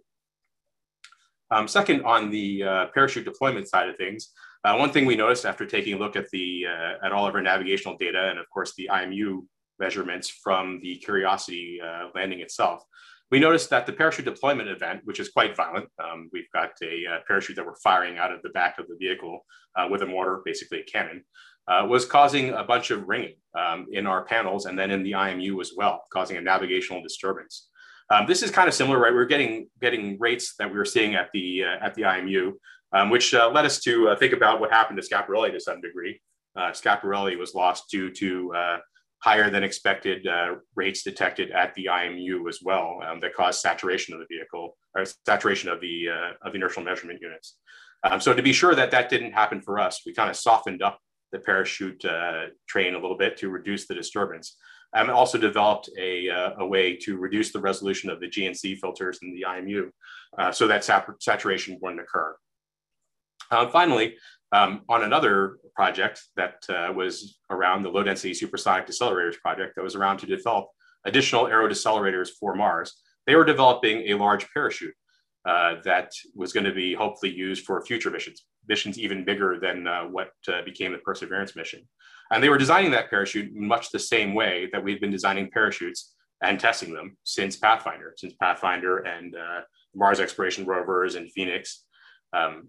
[1.50, 4.34] Um, second, on the uh, parachute deployment side of things,
[4.66, 7.34] uh, one thing we noticed after taking a look at the uh, at all of
[7.36, 9.46] our navigational data and of course the IMU
[9.80, 12.84] measurements from the Curiosity uh, landing itself
[13.30, 17.04] we noticed that the parachute deployment event, which is quite violent, um, we've got a
[17.06, 20.06] uh, parachute that we're firing out of the back of the vehicle uh, with a
[20.06, 21.24] mortar, basically a cannon,
[21.68, 25.12] uh, was causing a bunch of ringing um, in our panels and then in the
[25.12, 27.68] IMU as well, causing a navigational disturbance.
[28.10, 29.14] Um, this is kind of similar, right?
[29.14, 32.54] We're getting getting rates that we were seeing at the uh, at the IMU,
[32.94, 35.82] um, which uh, led us to uh, think about what happened to Schiaparelli to some
[35.82, 36.22] degree.
[36.58, 38.80] Schiaparelli was lost due to
[39.20, 44.14] higher than expected uh, rates detected at the IMU as well, um, that caused saturation
[44.14, 46.08] of the vehicle or saturation of the
[46.44, 47.58] of the inertial measurement units.
[48.04, 50.82] Um, so to be sure that that didn't happen for us, we kind of softened
[50.82, 51.00] up
[51.32, 52.06] the parachute
[52.68, 54.56] train a little bit to reduce the disturbance.
[54.96, 59.20] Um, also developed a, uh, a way to reduce the resolution of the GNC filters
[59.22, 59.90] in the IMU
[60.38, 62.36] uh, so that sat saturation wouldn't occur.
[63.52, 64.16] Uh, finally,
[64.52, 69.84] um, on another project that uh, was around the low density supersonic decelerators project that
[69.84, 70.68] was around to develop
[71.06, 74.94] additional aero decelerators for Mars, they were developing a large parachute
[75.48, 79.88] uh, that was going to be hopefully used for future missions, missions even bigger than
[79.88, 80.32] uh, what
[80.66, 81.88] became the Perseverance mission.
[82.32, 86.14] And they were designing that parachute much the same way that we've been designing parachutes
[86.44, 89.62] and testing them since Pathfinder, since Pathfinder and uh,
[89.96, 91.86] Mars exploration rovers and Phoenix.
[92.34, 92.68] Um,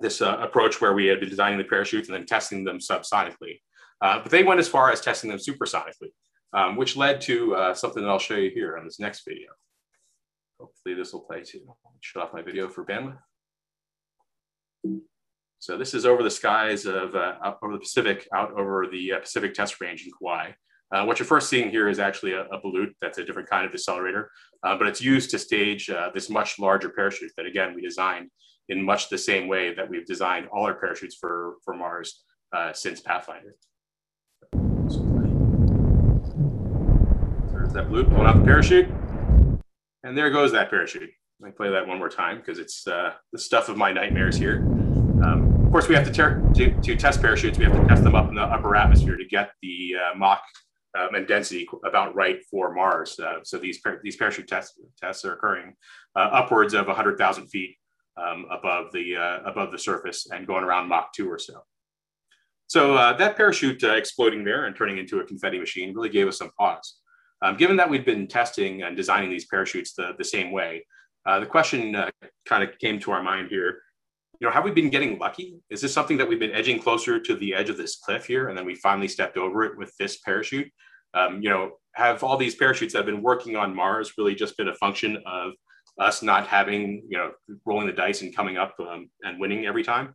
[0.00, 3.60] this uh, approach where we had been designing the parachutes and then testing them subsonically.
[4.00, 6.10] Uh, but they went as far as testing them supersonically,
[6.52, 9.48] um, which led to uh, something that I'll show you here on this next video.
[10.60, 11.60] Hopefully this will play too.
[12.00, 13.18] Shut off my video for bandwidth.
[15.58, 19.20] So this is over the skies of uh, over the Pacific, out over the uh,
[19.20, 20.52] Pacific Test Range in Kauai.
[20.92, 22.92] Uh, what you're first seeing here is actually a, a Ballute.
[23.00, 24.26] That's a different kind of decelerator,
[24.62, 28.30] uh, but it's used to stage uh, this much larger parachute that again we designed
[28.68, 32.72] in much the same way that we've designed all our parachutes for for Mars uh,
[32.72, 33.56] since Pathfinder.
[34.52, 35.02] So
[37.52, 38.88] there's that blue pulling out the parachute,
[40.02, 41.10] and there goes that parachute.
[41.40, 44.64] Let me play that one more time because it's the stuff of my nightmares here.
[45.22, 47.58] Um, of course, we have to, to, to, test parachutes.
[47.58, 50.42] We have to test them up in the upper atmosphere to get the uh, Mach
[50.98, 53.18] um, and density about right for Mars.
[53.18, 55.74] Uh, so these par these parachute tests tests are occurring
[56.14, 57.76] uh, upwards of 100,000 feet
[58.16, 61.62] um, above the uh, above the surface and going around Mach 2 or so.
[62.68, 66.26] So uh, that parachute uh, exploding there and turning into a confetti machine really gave
[66.26, 66.98] us some pause.
[67.42, 70.84] Um, given that we'd been testing and designing these parachutes the, the same way,
[71.26, 71.94] the question
[72.46, 73.80] kind of came to our mind here
[74.40, 75.58] you know, have we been getting lucky?
[75.70, 78.48] Is this something that we've been edging closer to the edge of this cliff here,
[78.48, 80.70] and then we finally stepped over it with this parachute?
[81.14, 84.56] Um, you know, have all these parachutes that have been working on Mars really just
[84.56, 85.52] been a function of
[85.98, 87.32] us not having, you know,
[87.64, 90.14] rolling the dice and coming up um, and winning every time?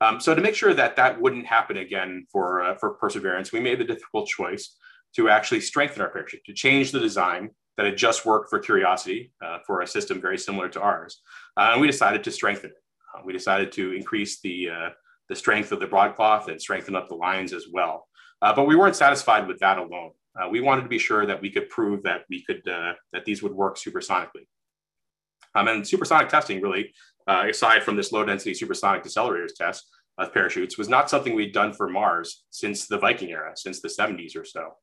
[0.00, 3.60] Um, so to make sure that that wouldn't happen again for uh, for Perseverance, we
[3.60, 4.76] made the difficult choice
[5.16, 9.32] to actually strengthen our parachute, to change the design that had just worked for Curiosity
[9.44, 11.22] uh, for a system very similar to ours,
[11.56, 12.76] uh, and we decided to strengthen it.
[13.14, 14.88] Uh, we decided to increase the, uh,
[15.28, 18.08] the strength of the broadcloth and strengthen up the lines as well.
[18.42, 20.10] Uh, but we weren't satisfied with that alone.
[20.50, 23.52] we wanted to be sure that we could prove that we could that these would
[23.52, 24.46] work supersonically.
[25.54, 26.92] Um, and supersonic testing really,
[27.26, 29.86] aside from this low density supersonic decelerators test,
[30.18, 33.88] of parachutes was not something we'd done for Mars since the Viking era, since the
[33.88, 34.74] 70s or so.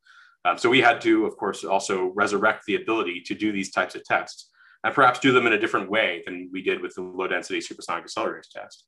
[0.43, 3.95] Um, so we had to, of course, also resurrect the ability to do these types
[3.95, 4.49] of tests
[4.83, 7.61] and perhaps do them in a different way than we did with the low density
[7.61, 8.85] supersonic accelerators test.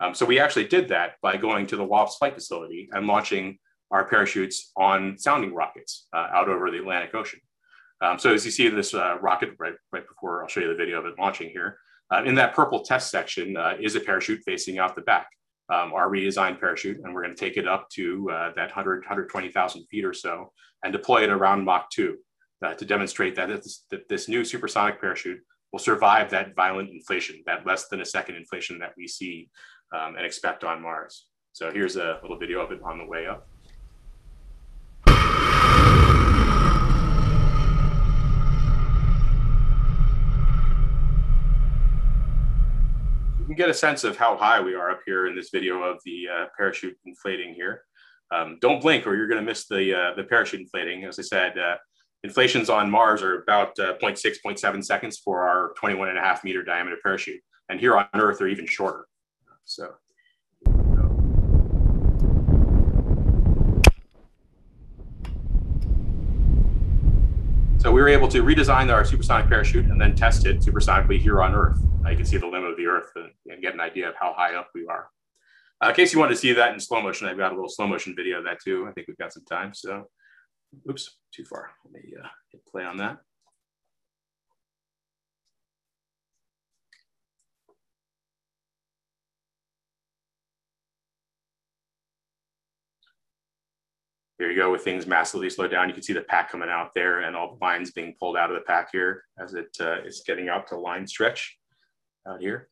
[0.00, 3.58] Um, so we actually did that by going to the Wallops flight facility and launching
[3.90, 7.40] our parachutes on sounding rockets uh, out over the Atlantic Ocean.
[8.02, 10.68] Um, so as you see in this uh, rocket right, right before, I'll show you
[10.68, 11.78] the video of it launching here,
[12.12, 15.28] uh, in that purple test section uh, is a parachute facing out the back,
[15.72, 19.86] um, our redesigned parachute, and we're gonna take it up to uh, that 100, 120,000
[19.86, 22.16] feet or so and deploy it around Mach 2
[22.64, 25.38] uh, to demonstrate that this, that this new supersonic parachute
[25.72, 29.48] will survive that violent inflation, that less than a second inflation that we see
[29.94, 31.26] um, and expect on Mars.
[31.52, 33.48] So here's a little video of it on the way up.
[43.52, 45.98] Can get a sense of how high we are up here in this video of
[46.06, 47.82] the uh, parachute inflating here.
[48.34, 51.04] Um, don't blink or you're going to miss the, uh, the parachute inflating.
[51.04, 51.76] As I said, uh,
[52.24, 56.44] inflations on Mars are about uh, 0.6, 0.7 seconds for our 21 and a half
[56.44, 57.42] meter diameter parachute.
[57.68, 59.06] And here on Earth, they're even shorter.
[59.64, 59.90] So.
[67.82, 71.42] So we were able to redesign our supersonic parachute and then test it supersonically here
[71.42, 71.80] on Earth.
[72.06, 74.14] Uh, you can see the limb of the Earth and, and, get an idea of
[74.20, 75.08] how high up we are.
[75.84, 77.68] Uh, in case you wanted to see that in slow motion, I've got a little
[77.68, 78.86] slow motion video of that too.
[78.88, 79.74] I think we've got some time.
[79.74, 80.04] So
[80.88, 81.70] oops, too far.
[81.84, 83.18] Let me uh, hit play on that.
[94.42, 95.86] Here you go with things massively slowed down.
[95.86, 98.50] You can see the pack coming out there and all the lines being pulled out
[98.50, 101.56] of the pack here as it uh, is getting out to line stretch
[102.26, 102.68] out here.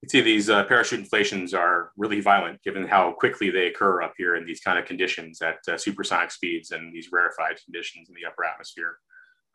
[0.00, 4.02] You can see these uh, parachute inflations are really violent given how quickly they occur
[4.02, 8.08] up here in these kind of conditions at uh, supersonic speeds and these rarefied conditions
[8.08, 8.98] in the upper atmosphere.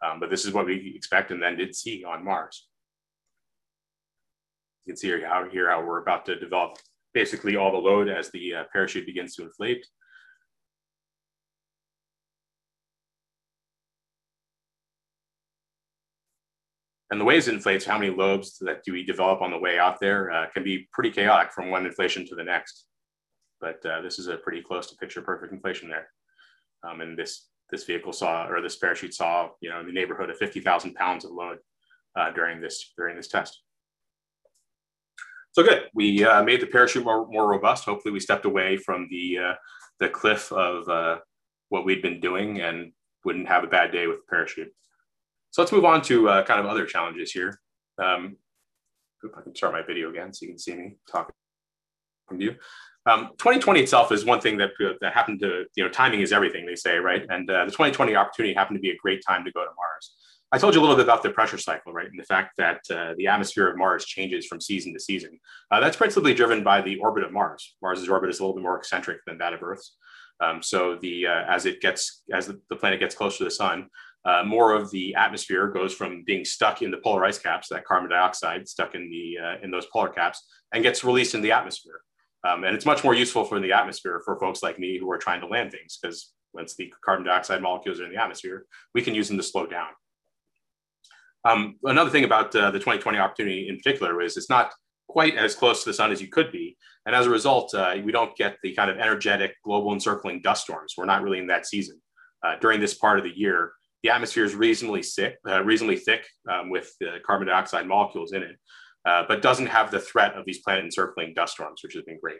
[0.06, 2.68] Um, but this is what we expect and then did see on Mars.
[4.86, 6.80] You can see how, here how we're about to develop
[7.18, 9.84] basically all the load as the uh, parachute begins to inflate.
[17.10, 19.80] And the ways it inflates, how many lobes that do we develop on the way
[19.80, 22.86] out there uh, can be pretty chaotic from one inflation to the next.
[23.60, 26.10] But uh, this is a pretty close to picture perfect inflation there.
[26.84, 30.30] Um, and this this vehicle saw, or this parachute saw, you know, in the neighborhood
[30.30, 31.58] of 50,000 pounds of load
[32.16, 33.64] uh, during this during this test.
[35.58, 35.90] So good.
[35.96, 37.86] We uh, made the parachute more, more robust.
[37.86, 39.54] Hopefully, we stepped away from the uh,
[40.00, 41.18] the cliff of uh,
[41.70, 42.92] what we'd been doing and
[43.26, 44.72] wouldn't have a bad day with the parachute.
[45.50, 47.60] So let's move on to uh, kind of other challenges here.
[47.98, 48.38] Um,
[49.36, 51.34] I can start my video again so you can see me talking
[52.30, 52.52] to you.
[53.08, 56.32] Um, 2020 itself is one thing that, uh, that happened to, you know, timing is
[56.32, 57.26] everything, they say, right?
[57.30, 60.14] And uh, the 2020 opportunity happened to be a great time to go to Mars.
[60.52, 62.10] I told you a little bit about the pressure cycle, right?
[62.10, 65.40] And the fact that uh, the atmosphere of Mars changes from season to season.
[65.70, 67.76] Uh, that's principally driven by the orbit of Mars.
[67.82, 69.98] Mars's orbit is a little bit more eccentric than that of Earth's.
[70.40, 73.88] Um, so the uh, as it gets as the, planet gets closer to the sun,
[74.24, 77.86] uh, more of the atmosphere goes from being stuck in the polar ice caps, that
[77.86, 81.52] carbon dioxide stuck in the uh, in those polar caps, and gets released in the
[81.52, 82.02] atmosphere.
[82.48, 85.18] Um, and it's much more useful for the atmosphere for folks like me who are
[85.18, 89.02] trying to land things because once the carbon dioxide molecules are in the atmosphere, we
[89.02, 89.88] can use them to slow down.
[91.46, 94.72] Um, another thing about uh, the 2020 opportunity in particular is it's not
[95.08, 96.78] quite as close to the sun as you could be.
[97.06, 100.64] And as a result, uh, we don't get the kind of energetic global encircling dust
[100.64, 100.96] storms.
[100.98, 102.02] We're not really in that season.
[102.46, 103.72] Uh, during this part of the year,
[104.04, 106.94] the atmosphere is reasonably, sick, uh, reasonably thick um, with
[107.26, 108.58] carbon dioxide molecules in it,
[109.06, 112.20] uh, but doesn't have the threat of these planet encircling dust storms, which has been
[112.22, 112.40] great.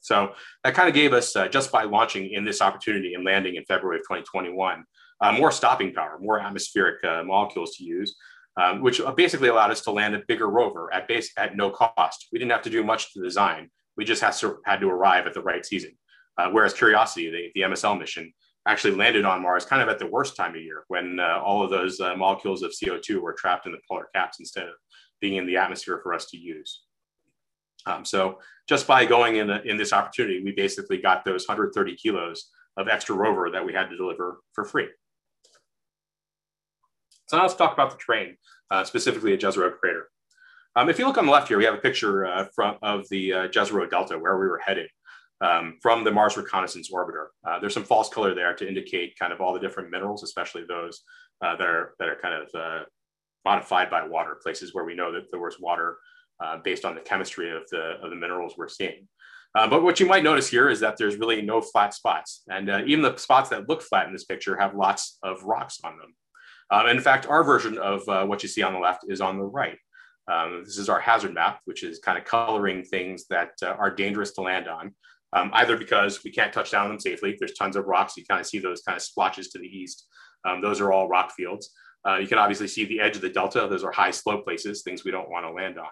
[0.00, 0.32] So
[0.62, 3.64] that kind of gave us, uh, just by launching in this opportunity and landing in
[3.64, 4.84] February of 2021,
[5.20, 8.16] uh, more stopping power, more atmospheric uh, molecules to use,
[8.60, 12.28] um, which basically allowed us to land a bigger rover at base at no cost.
[12.32, 13.70] We didn't have to do much to the design.
[13.96, 15.96] We just had to, had to arrive at the right season.
[16.38, 18.32] Uh, whereas Curiosity, the, the, MSL mission,
[18.68, 21.62] actually landed on Mars kind of at the worst time of year when uh, all
[21.62, 24.74] of those uh, molecules of CO2 were trapped in the polar caps instead of
[25.20, 26.82] being in the atmosphere for us to use.
[27.86, 28.38] Um, so
[28.68, 32.88] just by going in, the, in this opportunity, we basically got those 130 kilos of
[32.88, 34.88] extra rover that we had to deliver for free.
[37.26, 38.36] So now let's talk about the terrain,
[38.70, 40.08] uh, specifically at Jezero Crater.
[40.76, 43.08] Um, if you look on the left here, we have a picture uh, from, of
[43.08, 44.88] the uh, Jezero Delta, where we were headed
[45.40, 47.26] um, from the Mars Reconnaissance Orbiter.
[47.46, 50.64] Uh, there's some false color there to indicate kind of all the different minerals, especially
[50.68, 51.02] those
[51.42, 52.84] uh, that, are, that are kind of uh,
[53.44, 55.96] modified by water, places where we know that there was water
[56.62, 59.08] based on the chemistry of the, of the minerals we're seeing.
[59.56, 62.42] Uh, but what you might notice here is that there's really no flat spots.
[62.48, 65.80] And uh, even the spots that look flat in this picture have lots of rocks
[65.82, 66.14] on them.
[66.70, 69.38] Um, in fact, our version of uh, what you see on the left is on
[69.38, 69.78] the right.
[70.28, 73.94] Um, this is our hazard map, which is kind of coloring things that uh, are
[73.94, 74.94] dangerous to land on,
[75.32, 77.36] um, either because we can't touch down on them safely.
[77.38, 78.16] There's tons of rocks.
[78.16, 80.06] You kind of see those kind of splotches to the east.
[80.44, 81.70] Um, those are all rock fields.
[82.06, 83.66] Uh, you can obviously see the edge of the delta.
[83.68, 85.86] Those are high slope places, things we don't want to land on.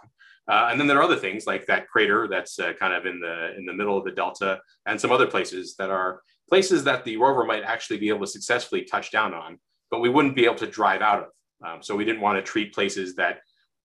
[0.48, 3.18] Uh, and then there are other things like that crater that's uh, kind of in
[3.18, 7.04] the in the middle of the delta, and some other places that are places that
[7.04, 9.58] the rover might actually be able to successfully touch down on
[9.94, 11.28] but we wouldn't be able to drive out of.
[11.64, 13.38] Um, so we didn't want to treat places that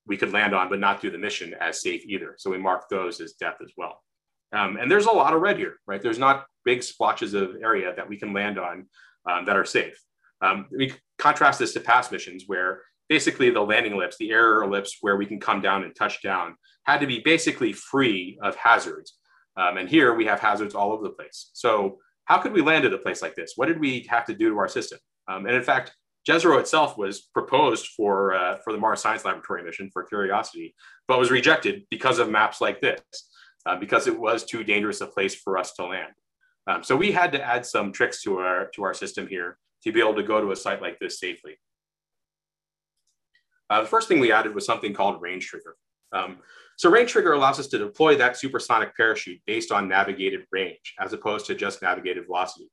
[0.08, 2.34] we could land on but not do the mission as safe either.
[2.40, 4.02] So we marked those as death as well.
[4.52, 6.02] Um, and there's a lot of red here, right?
[6.02, 8.88] There's not big splotches of area that we can land on
[9.30, 10.02] um, that are safe.
[10.42, 14.98] Um, we contrast this to past missions where basically the landing ellipse, the air ellipse
[15.02, 16.56] where we can come down and touch down,
[16.86, 19.14] had to be basically free of hazards.
[19.58, 21.52] Um, and here we have hazards all over the place.
[21.54, 23.54] So how could we land at a place like this?
[23.58, 24.98] What did we have to do to our system?
[25.28, 25.94] Um, and in fact,
[26.28, 30.76] Jezero itself was proposed for, uh, for the Mars Science Laboratory mission for Curiosity,
[31.08, 33.02] but was rejected because of maps like this,
[33.66, 36.14] uh, because it was too dangerous a place for us to land.
[36.68, 39.92] Um, so we had to add some tricks to our, to our system here to
[39.92, 41.58] be able to go to a site like this safely.
[43.70, 45.76] Uh, the first thing we added was something called range trigger.
[46.12, 46.40] Um,
[46.78, 51.14] so range trigger allows us to deploy that supersonic parachute based on navigated range, as
[51.14, 52.70] opposed to just navigated velocity.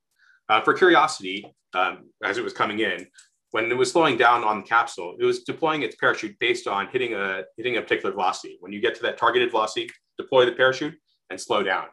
[0.49, 3.07] Uh, for Curiosity, um, as it was coming in,
[3.53, 6.89] when it was slowing down on the capsule, it was deploying its parachute based on
[6.89, 8.57] hitting a hitting a particular velocity.
[8.61, 9.89] When you get to that targeted velocity,
[10.19, 10.95] deploy the parachute
[11.31, 11.87] and slow down.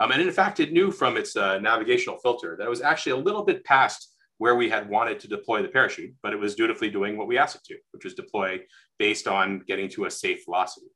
[0.00, 3.12] Um, and in fact, it knew from its uh, navigational filter that it was actually
[3.12, 6.54] a little bit past where we had wanted to deploy the parachute, but it was
[6.54, 8.60] dutifully doing what we asked it to, which was deploy
[8.98, 10.88] based on getting to a safe velocity.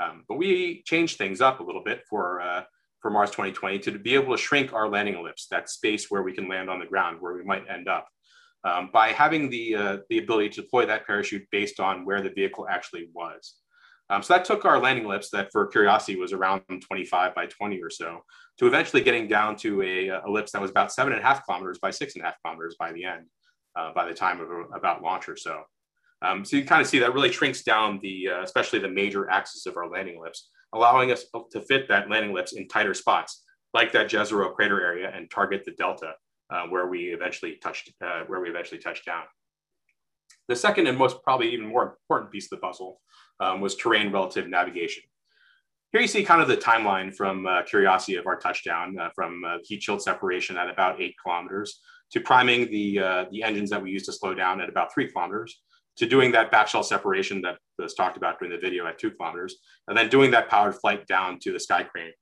[0.00, 2.62] Um, but we changed things up a little bit for, uh,
[3.00, 6.32] for Mars 2020 to be able to shrink our landing ellipse, that space where we
[6.32, 8.06] can land on the ground, where we might end up,
[8.64, 12.30] um, by having the, uh, the ability to deploy that parachute based on where the
[12.30, 13.56] vehicle actually was.
[14.10, 17.82] Um, so that took our landing ellipse that for Curiosity was around 25 by 20
[17.82, 18.24] or so
[18.58, 21.44] to eventually getting down to a, a ellipse that was about seven and a half
[21.44, 23.26] kilometers by six and a half kilometers by the end,
[23.76, 25.62] uh, by the time of about launch or so.
[26.22, 29.30] Um, so you kind of see that really shrinks down the, uh, especially the major
[29.30, 33.44] axis of our landing ellipse, allowing us to fit that landing ellipse in tighter spots,
[33.74, 36.14] like that Jezero crater area and target the delta
[36.50, 39.24] uh, where we eventually touched, uh, where we eventually touched down.
[40.48, 43.00] The second and most probably even more important piece of the puzzle
[43.40, 45.02] um, was terrain relative navigation.
[45.92, 49.42] Here you see kind of the timeline from uh, Curiosity of our touchdown uh, from
[49.44, 51.80] uh, heat shield separation at about eight kilometers
[52.12, 55.10] to priming the, uh, the engines that we used to slow down at about three
[55.10, 55.62] kilometers
[55.96, 59.56] to doing that backshell separation that was talked about during the video at two kilometers,
[59.88, 62.12] and then doing that powered flight down to the sky crane.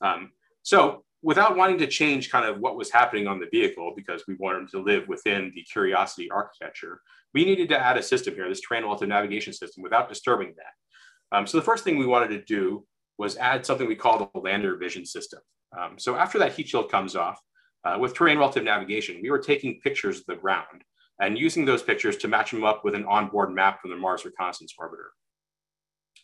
[0.00, 4.24] Um, so without wanting to change kind of what was happening on the vehicle because
[4.26, 7.00] we wanted to live within the Curiosity architecture,
[7.32, 11.36] we needed to add a system here, this terrain relative navigation system, without disturbing that.
[11.36, 12.84] Um, so the first thing we wanted to do
[13.18, 15.40] was add something we called a lander vision system.
[15.78, 17.40] Um, so after that heat shield comes off,
[17.84, 20.82] uh, with terrain relative navigation, we were taking pictures of the ground
[21.20, 24.24] and using those pictures to match them up with an onboard map from the Mars
[24.24, 25.10] Reconnaissance Orbiter.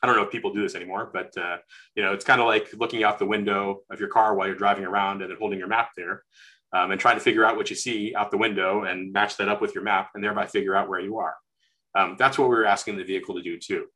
[0.02, 1.56] I don't know if people do this anymore, but uh,
[1.94, 4.56] you know, it's kind of like looking out the window of your car while you're
[4.56, 6.22] driving around and then holding your map there
[6.72, 9.48] um, and trying to figure out what you see out the window and match that
[9.48, 11.34] up with your map and thereby figure out where you are.
[11.94, 13.86] Um, that's what we were asking the vehicle to do too.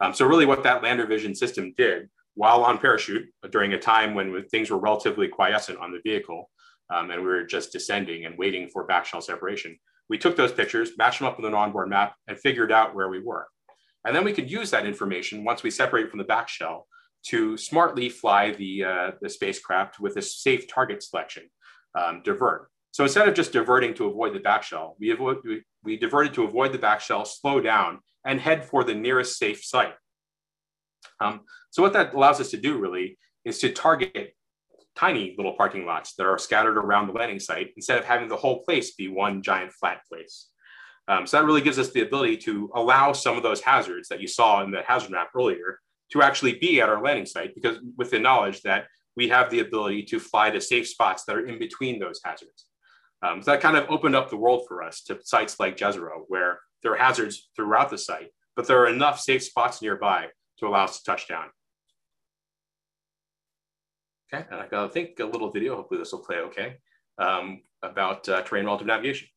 [0.00, 4.14] Um, so really what that lander vision system did while on parachute during a time
[4.14, 6.50] when things were relatively quiescent on the vehicle
[6.92, 10.92] um, and we were just descending and waiting for backshell separation, we took those pictures,
[10.98, 13.46] matched them up with an onboard map and figured out where we were.
[14.04, 16.86] And then we could use that information once we separate from the back shell
[17.26, 21.44] to smartly fly the, uh, the spacecraft with a safe target selection,
[21.94, 22.68] um, divert.
[22.90, 26.34] So instead of just diverting to avoid the back shell, we, avoid, we, we diverted
[26.34, 29.94] to avoid the back shell, slow down, and head for the nearest safe site.
[31.20, 31.40] Um,
[31.70, 34.34] so what that allows us to do really is to target
[34.94, 38.36] tiny little parking lots that are scattered around the landing site instead of having the
[38.36, 40.48] whole place be one giant flat place.
[41.08, 44.20] Um, so that really gives us the ability to allow some of those hazards that
[44.20, 45.80] you saw in the hazard map earlier
[46.12, 48.86] to actually be at our landing site because with the knowledge that
[49.16, 52.66] we have the ability to fly to safe spots that are in between those hazards.
[53.22, 56.24] Um, so that kind of opened up the world for us to sites like Jezero,
[56.28, 60.28] where there are hazards throughout the site, but there are enough safe spots nearby
[60.58, 61.46] to allow us to touch down.
[64.32, 66.76] Okay, and I got to think a little video, hopefully this will play okay,
[67.18, 69.28] um, about uh, terrain relative navigation.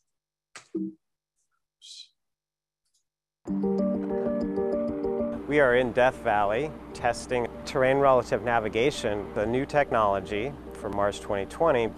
[5.48, 11.92] We are in Death Valley testing terrain relative navigation, the new technology for Mars 2020.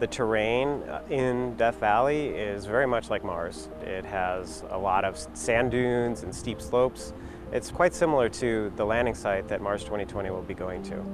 [0.00, 3.68] The terrain uh, in Death Valley is very much like Mars.
[3.82, 7.12] It has a lot of sand dunes and steep slopes.
[7.52, 11.04] It's quite similar to the landing site that Mars 2020 will be going to.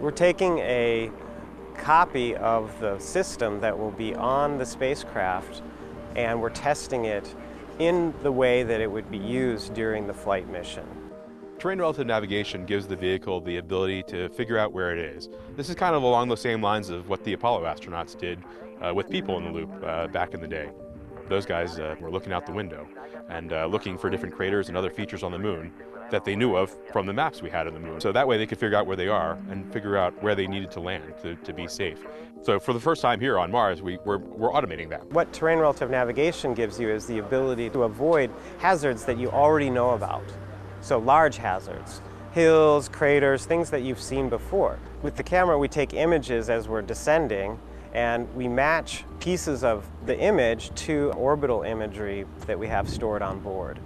[0.00, 1.12] We're taking a
[1.76, 5.62] copy of the system that will be on the spacecraft
[6.16, 7.32] and we're testing it
[7.78, 10.86] in the way that it would be used during the flight mission.
[11.58, 15.28] Terrain relative navigation gives the vehicle the ability to figure out where it is.
[15.56, 18.42] This is kind of along the same lines of what the Apollo astronauts did
[18.82, 20.70] uh, with people in the loop uh, back in the day.
[21.28, 22.86] Those guys uh, were looking out the window
[23.28, 25.72] and uh, looking for different craters and other features on the moon
[26.10, 28.00] that they knew of from the maps we had of the moon.
[28.00, 30.46] So that way they could figure out where they are and figure out where they
[30.46, 32.04] needed to land to, to be safe.
[32.42, 35.04] So for the first time here on Mars, we, we're, we're automating that.
[35.12, 39.70] What terrain relative navigation gives you is the ability to avoid hazards that you already
[39.70, 40.24] know about.
[40.80, 42.00] So large hazards,
[42.32, 44.78] hills, craters, things that you've seen before.
[45.02, 47.58] With the camera, we take images as we're descending
[47.92, 53.40] and we match pieces of the image to orbital imagery that we have stored on
[53.40, 53.80] board.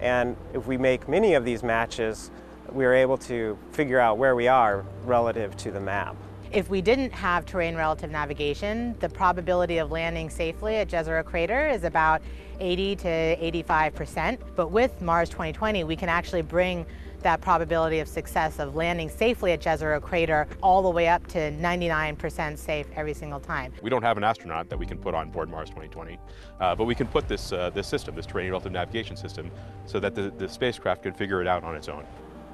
[0.00, 2.30] And if we make many of these matches,
[2.72, 6.16] we're able to figure out where we are relative to the map.
[6.52, 11.68] If we didn't have terrain relative navigation, the probability of landing safely at Jezero Crater
[11.68, 12.22] is about
[12.58, 14.38] 80 to 85%.
[14.56, 16.86] But with Mars 2020, we can actually bring
[17.22, 21.52] that probability of success of landing safely at Jezero Crater all the way up to
[21.52, 23.72] 99% safe every single time.
[23.82, 26.18] We don't have an astronaut that we can put on board Mars 2020,
[26.60, 29.50] uh, but we can put this, uh, this system, this terrain relative navigation system,
[29.86, 32.04] so that the, the spacecraft can figure it out on its own.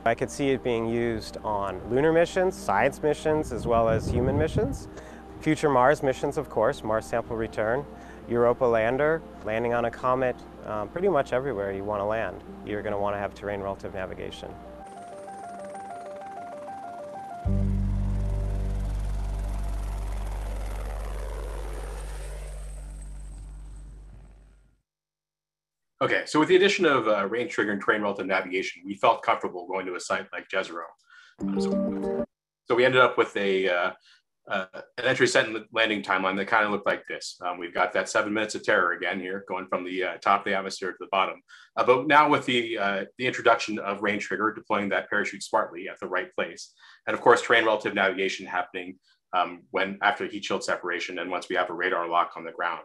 [0.05, 4.39] I could see it being used on lunar missions, science missions, as well as human
[4.39, 4.89] missions.
[5.41, 7.85] Future Mars missions, of course, Mars sample return,
[8.29, 10.37] Europa lander, landing on a comet,
[10.67, 12.43] um, pretty much everywhere you want to land.
[12.67, 14.51] You're going to want to have terrain relative navigation.
[26.03, 29.23] Okay, so with the addition of uh, range trigger and terrain relative navigation, we felt
[29.23, 30.85] comfortable going to a site like Jezero.
[31.59, 32.25] So,
[32.67, 33.91] so we ended up with a uh,
[34.49, 34.67] uh,
[34.99, 37.37] an entry descent and landing timeline that kind of looked like this.
[37.41, 40.41] Um, we've got that seven minutes of terror again here, going from the uh, top
[40.41, 41.43] of the atmosphere to the bottom.
[41.77, 45.89] Uh, but now with the uh, the introduction of range trigger, deploying that parachute smartly
[45.89, 46.73] at the right place,
[47.07, 48.99] and of course terrain relative navigation happening
[49.33, 52.53] um, when after heat shield separation and once we have a radar lock on the
[52.53, 52.85] ground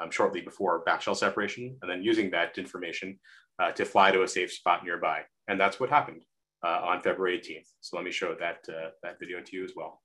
[0.00, 3.18] um, shortly before backshell separation, and then using that information
[3.58, 5.20] uh, to fly to a safe spot nearby.
[5.48, 6.24] And that's what happened
[6.64, 7.66] uh, on February 18th.
[7.80, 8.64] So let me show that,
[9.02, 10.01] that video to you as well.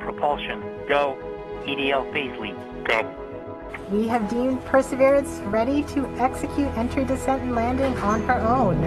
[0.00, 1.16] Propulsion, go.
[1.64, 3.02] EDL phase lead, go.
[3.90, 8.80] We have deemed Perseverance ready to execute entry, descent, and landing on her own.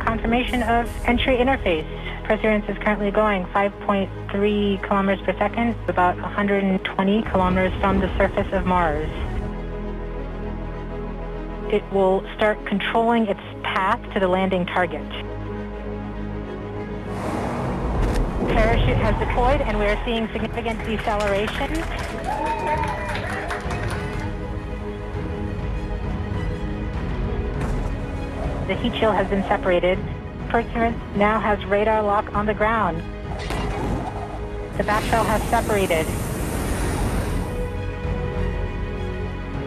[0.00, 1.86] Confirmation of entry interface.
[2.24, 8.66] Perseverance is currently going 5.3 kilometers per second, about 120 kilometers from the surface of
[8.66, 9.08] Mars.
[11.72, 13.40] It will start controlling its
[13.72, 15.08] path to the landing target.
[18.52, 21.72] Parachute has deployed and we are seeing significant deceleration.
[28.68, 29.98] The heat shield has been separated.
[30.48, 32.98] Perseverance now has radar lock on the ground.
[34.76, 36.06] The backshell has separated.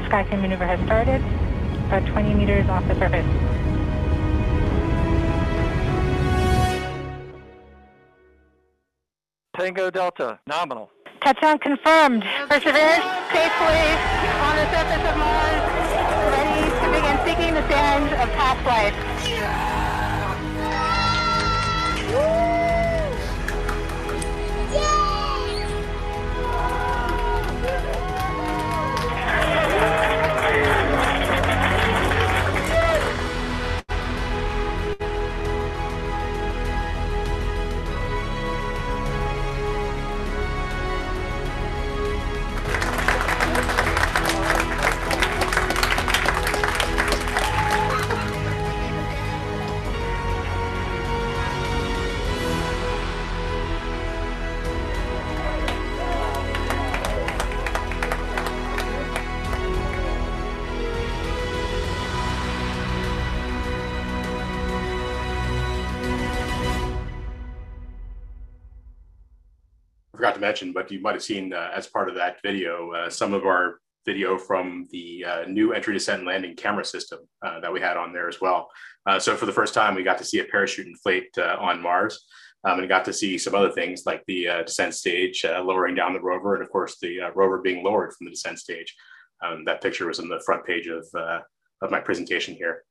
[0.06, 1.24] Sky crane maneuver has started,
[1.88, 3.45] about 20 meters off the surface.
[9.58, 10.90] Tango Delta, nominal.
[11.24, 12.24] Touchdown confirmed.
[12.50, 13.84] Perseverance safely
[14.44, 15.64] on the surface of Mars,
[16.36, 18.94] ready to begin seeking the sands of past life.
[70.46, 73.10] Forgot to mention, but you might have seen uh, as part of that video, uh,
[73.10, 77.60] some of our video from the uh, new entry, descent, and landing camera system uh,
[77.60, 78.70] that we had on there as well.
[79.08, 82.26] Uh, so for the first time, we got to see a parachute inflate on Mars.
[82.68, 86.20] Um, and got to see some other things like the descent stage lowering down the
[86.20, 88.92] rover, and of course the rover being lowered from the descent stage.
[89.46, 92.84] Um, that picture was on the front page of, of my presentation here.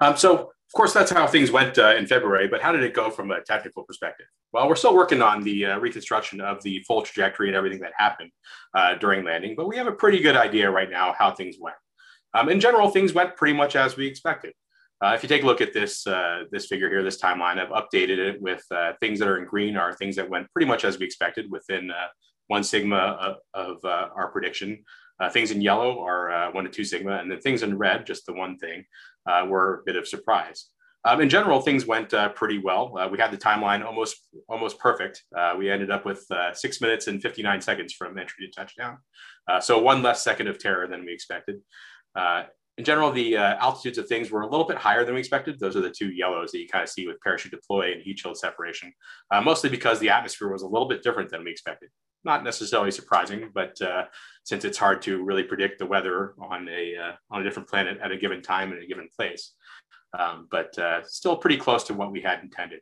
[0.00, 2.92] Um, so of course, that's how things went uh, in February, but how did it
[2.92, 4.26] go from a technical perspective?
[4.52, 7.92] Well, we're still working on the uh, reconstruction of the full trajectory and everything that
[7.96, 8.30] happened
[8.74, 11.76] uh, during landing, but we have a pretty good idea right now how things went.
[12.34, 14.52] Um, in general, things went pretty much as we expected.
[15.02, 17.70] Uh, if you take a look at this uh, this figure here, this timeline, I've
[17.70, 20.84] updated it with uh, things that are in green are things that went pretty much
[20.84, 21.90] as we expected within
[22.48, 24.84] one sigma of, of our prediction.
[25.32, 28.32] Things in yellow are one to two sigma, and the things in red, just the
[28.32, 28.84] one thing,
[29.28, 30.68] uh, were a bit of surprise.
[31.04, 32.96] Um, in general, things went uh, pretty well.
[32.98, 34.16] Uh, we had the timeline almost
[34.48, 35.22] almost perfect.
[35.36, 38.98] Uh, we ended up with uh, six minutes and 59 seconds from entry to touchdown.
[39.48, 41.60] Uh, so one less second of terror than we expected.
[42.78, 45.58] In general, the altitudes of things were a little bit higher than we expected.
[45.58, 48.18] Those are the two yellows that you kind of see with parachute deploy and heat
[48.20, 48.92] shield separation,
[49.42, 51.90] mostly because the atmosphere was a little bit different than we expected
[52.24, 54.04] not necessarily surprising, but uh,
[54.44, 57.98] since it's hard to really predict the weather on a uh, on a different planet
[58.02, 59.54] at a given time in a given place,
[60.18, 62.80] um, but uh, still pretty close to what we had intended.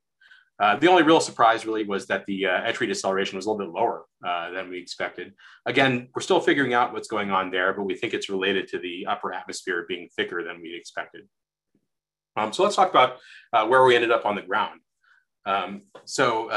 [0.58, 3.66] Uh, the only real surprise really was that the uh, entry deceleration was a little
[3.66, 5.34] bit lower uh, than we expected.
[5.66, 8.78] Again, we're still figuring out what's going on there, but we think it's related to
[8.78, 11.28] the upper atmosphere being thicker than we expected.
[12.36, 13.18] Um, so let's talk about
[13.68, 14.80] where we ended up on the ground.
[15.46, 16.50] Um, so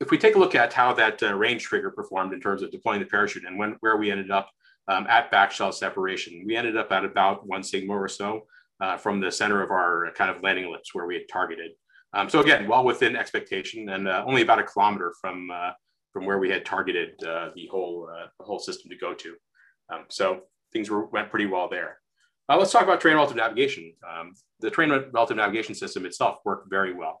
[0.00, 2.70] if we take a look at how that uh, range trigger performed in terms of
[2.70, 4.50] deploying the parachute and when, where we ended up
[4.88, 8.46] um, at backshell separation, we ended up at about one sigma or so
[8.80, 11.72] uh, from the center of our kind of landing ellipse where we had targeted.
[12.16, 15.72] Um, so again, well within expectation and uh, only about a kilometer from, uh,
[16.14, 19.34] from where we had targeted uh, the, whole, uh, the whole system to go to.
[19.92, 20.40] Um, so
[20.72, 21.98] things were, went pretty well there.
[22.48, 23.92] let's talk about terrain relative navigation.
[24.10, 27.20] Um, the terrain relative navigation system itself worked very well.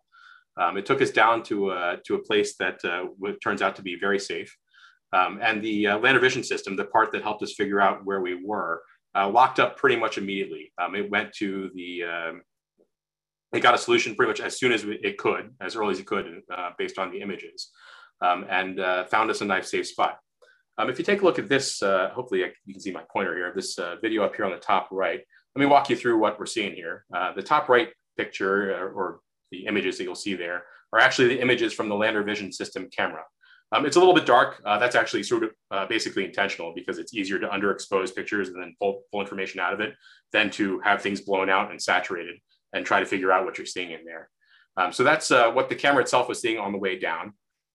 [0.56, 3.04] Um, it took us down to, uh, to a place that uh,
[3.44, 4.56] turns out to be very safe.
[5.12, 8.22] Um, and the uh, lander vision system, the part that helped us figure out where
[8.22, 8.82] we were,
[9.14, 10.72] uh, locked up pretty much immediately.
[10.80, 12.02] Um, it went to the,
[13.54, 16.06] it got a solution pretty much as soon as it could, as early as it
[16.06, 17.70] could, uh, based on the images,
[18.20, 20.18] um, and uh, found us a nice safe spot.
[20.78, 23.52] Um, if you take a look at this, hopefully you can see my pointer here,
[23.54, 25.20] this video up here on the top right,
[25.54, 27.04] let me walk you through what we're seeing here.
[27.34, 29.20] the top right picture or, or
[29.50, 32.88] the images that you'll see there are actually the images from the lander vision system
[32.94, 33.22] camera.
[33.72, 34.62] Um, it's a little bit dark.
[34.64, 38.62] Uh, that's actually sort of uh, basically intentional because it's easier to underexpose pictures and
[38.62, 39.94] then pull, pull information out of it
[40.32, 42.36] than to have things blown out and saturated
[42.76, 44.28] and try to figure out what you're seeing in there.
[44.76, 47.32] Um, so that's uh, what the camera itself was seeing on the way down.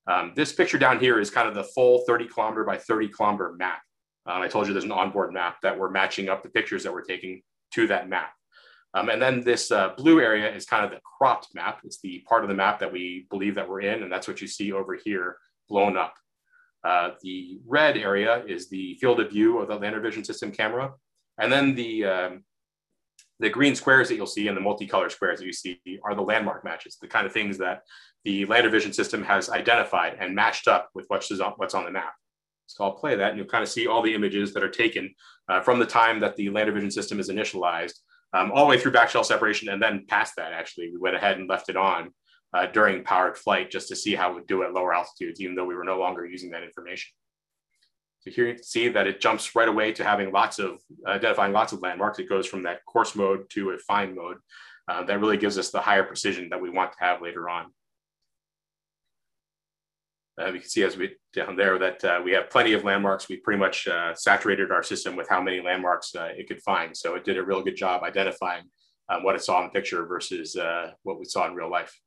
[0.07, 3.53] Um, this picture down here is kind of the full 30 kilometer by 30 kilometer
[3.53, 3.81] map.
[4.27, 6.93] Um, I told you there's an onboard map that we're matching up the pictures that
[6.93, 7.41] we're taking
[7.73, 8.31] to that map.
[8.93, 11.79] Um, and then this uh, blue area is kind of the cropped map.
[11.83, 14.41] It's the part of the map that we believe that we're in, and that's what
[14.41, 15.37] you see over here
[15.69, 16.13] blown up.
[16.83, 20.91] Uh, the red area is the field of view of the lander vision system camera.
[21.39, 22.43] And then the, um,
[23.41, 26.21] the green squares that you'll see and the multicolor squares that you see are the
[26.21, 27.81] landmark matches, the kind of things that
[28.23, 31.91] the lander vision system has identified and matched up with what's on, what's on the
[31.91, 32.13] map.
[32.67, 35.13] So I'll play that and you'll kind of see all the images that are taken
[35.49, 37.95] uh, from the time that the lander vision system is initialized
[38.33, 39.69] um, all the way through backshell separation.
[39.69, 42.11] And then past that, actually, we went ahead and left it on
[42.53, 45.55] uh, during powered flight just to see how it would do at lower altitudes, even
[45.55, 47.11] though we were no longer using that information.
[48.21, 51.53] So here you can see that it jumps right away to having lots of, identifying
[51.53, 52.19] lots of landmarks.
[52.19, 54.37] It goes from that coarse mode to a fine mode.
[54.87, 57.71] Uh, that really gives us the higher precision that we want to have later on.
[60.39, 63.27] Uh, you can see as we down there that uh, we have plenty of landmarks.
[63.27, 66.95] We pretty much uh, saturated our system with how many landmarks uh, it could find.
[66.95, 68.63] So it did a real good job identifying
[69.09, 70.55] um, what it saw in the picture versus
[71.03, 71.99] what we saw in real life.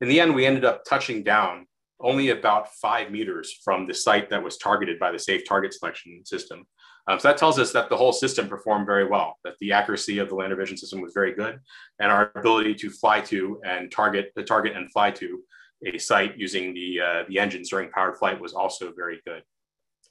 [0.00, 1.66] In the end, we ended up touching down
[2.02, 6.24] only about five meters from the site that was targeted by the safe target selection
[6.24, 6.66] system.
[7.08, 10.18] Um, so that tells us that the whole system performed very well, that the accuracy
[10.18, 11.58] of the lander vision system was very good,
[11.98, 15.42] and our ability to fly to and target the target and fly to
[15.84, 19.42] a site using the, uh, the engines during powered flight was also very good.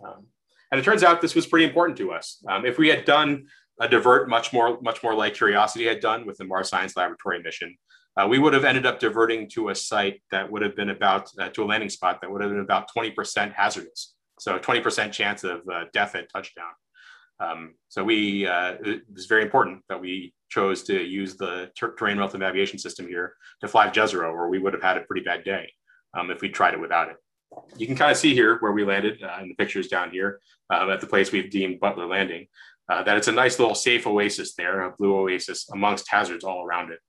[0.04, 0.26] Um,
[0.72, 2.44] and it turns out this was pretty important to us.
[2.48, 3.46] Um, if we had done
[3.80, 7.42] a divert much more, much more like Curiosity had done with the Mars Science Laboratory
[7.42, 7.78] mission,
[8.18, 11.30] uh, we would have ended up diverting to a site that would have been about,
[11.40, 14.16] uh, to a landing spot that would have been about 20% hazardous.
[14.40, 16.72] So 20% chance of uh, death at touchdown.
[17.40, 21.94] Um, so we, uh, it was very important that we chose to use the ter
[21.96, 25.24] terrain relative navigation system here to fly Jezero, or we would have had a pretty
[25.24, 25.72] bad day
[26.14, 27.16] um, if we tried it without it.
[27.78, 30.40] You can kind of see here where we landed uh, in the pictures down here
[30.72, 32.48] uh, at the place we've deemed Butler Landing,
[32.90, 36.64] uh, that it's a nice little safe oasis there, a blue oasis amongst hazards all
[36.64, 37.00] around it.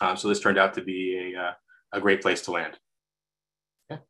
[0.00, 1.52] Um, so this turned out to be a, uh,
[1.92, 2.78] a great place to land.
[3.90, 4.00] Okay.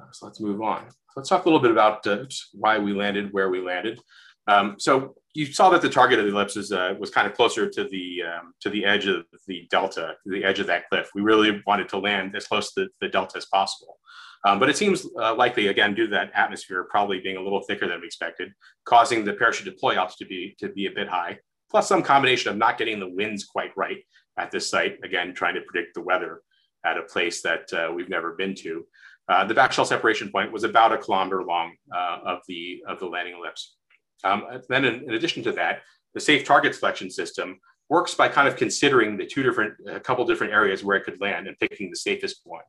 [0.00, 0.86] Uh, so let's move on.
[1.16, 4.00] let's talk a little bit about uh, why we landed where we landed.
[4.48, 7.34] Um, so you saw that the target of the ellipse is, uh, was kind of
[7.34, 11.10] closer to the um, to the edge of the delta, the edge of that cliff.
[11.14, 13.98] We really wanted to land as close to the delta as possible.
[14.44, 17.62] Um, but it seems uh, likely, again, due to that atmosphere probably being a little
[17.62, 18.52] thicker than we expected,
[18.84, 21.38] causing the parachute deploy ops to be to be a bit high,
[21.68, 23.98] plus some combination of not getting the winds quite right
[24.38, 24.98] at this site.
[25.04, 26.42] Again, trying to predict the weather
[26.84, 28.84] at a place that uh, we've never been to.
[29.28, 33.06] Uh, the backshell separation point was about a kilometer long uh, of the of the
[33.06, 33.76] landing ellipse.
[34.24, 35.82] Um, then in, in, addition to that,
[36.14, 37.58] the safe target selection system
[37.88, 41.20] works by kind of considering the two different, a couple different areas where it could
[41.20, 42.62] land and picking the safest one.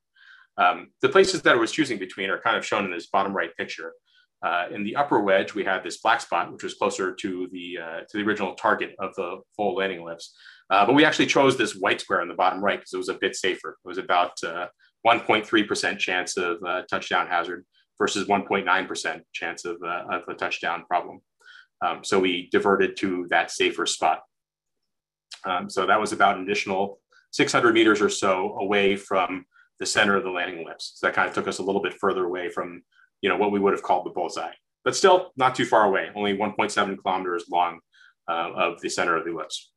[0.58, 3.36] Um, the places that it was choosing between are kind of shown in this bottom
[3.36, 3.94] right picture.
[4.44, 7.78] Uh, in the upper wedge, we had this black spot, which was closer to the,
[7.82, 10.36] uh, to the original target of the full landing ellipse.
[10.70, 13.10] Uh, but we actually chose this white square in the bottom right because it was
[13.10, 13.78] a bit safer.
[13.84, 17.66] It was about 1.3% uh, chance of uh, touchdown hazard
[17.98, 21.22] versus 1.9% chance of, of a touchdown problem.
[21.82, 24.22] Um, so we diverted to that safer spot.
[25.46, 27.00] Um, so that was about an additional
[27.32, 29.46] 600 meters or so away from
[29.80, 30.94] the center of the landing ellipse.
[30.96, 32.82] So that kind of took us a little bit further away from,
[33.22, 34.54] you know, what we would have called the bullseye,
[34.84, 37.80] but still not too far away, only 1.7 kilometers long
[38.28, 39.72] uh, of the center of the ellipse.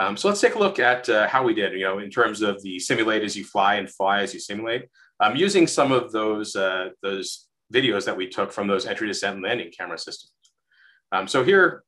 [0.00, 2.40] Um, so let's take a look at uh, how we did, you know, in terms
[2.40, 4.86] of the simulate as you fly and fly as you simulate.
[5.20, 9.34] Um, using some of those, uh, those videos that we took from those entry, descent,
[9.34, 10.32] and landing camera systems.
[11.12, 11.84] Um, so here,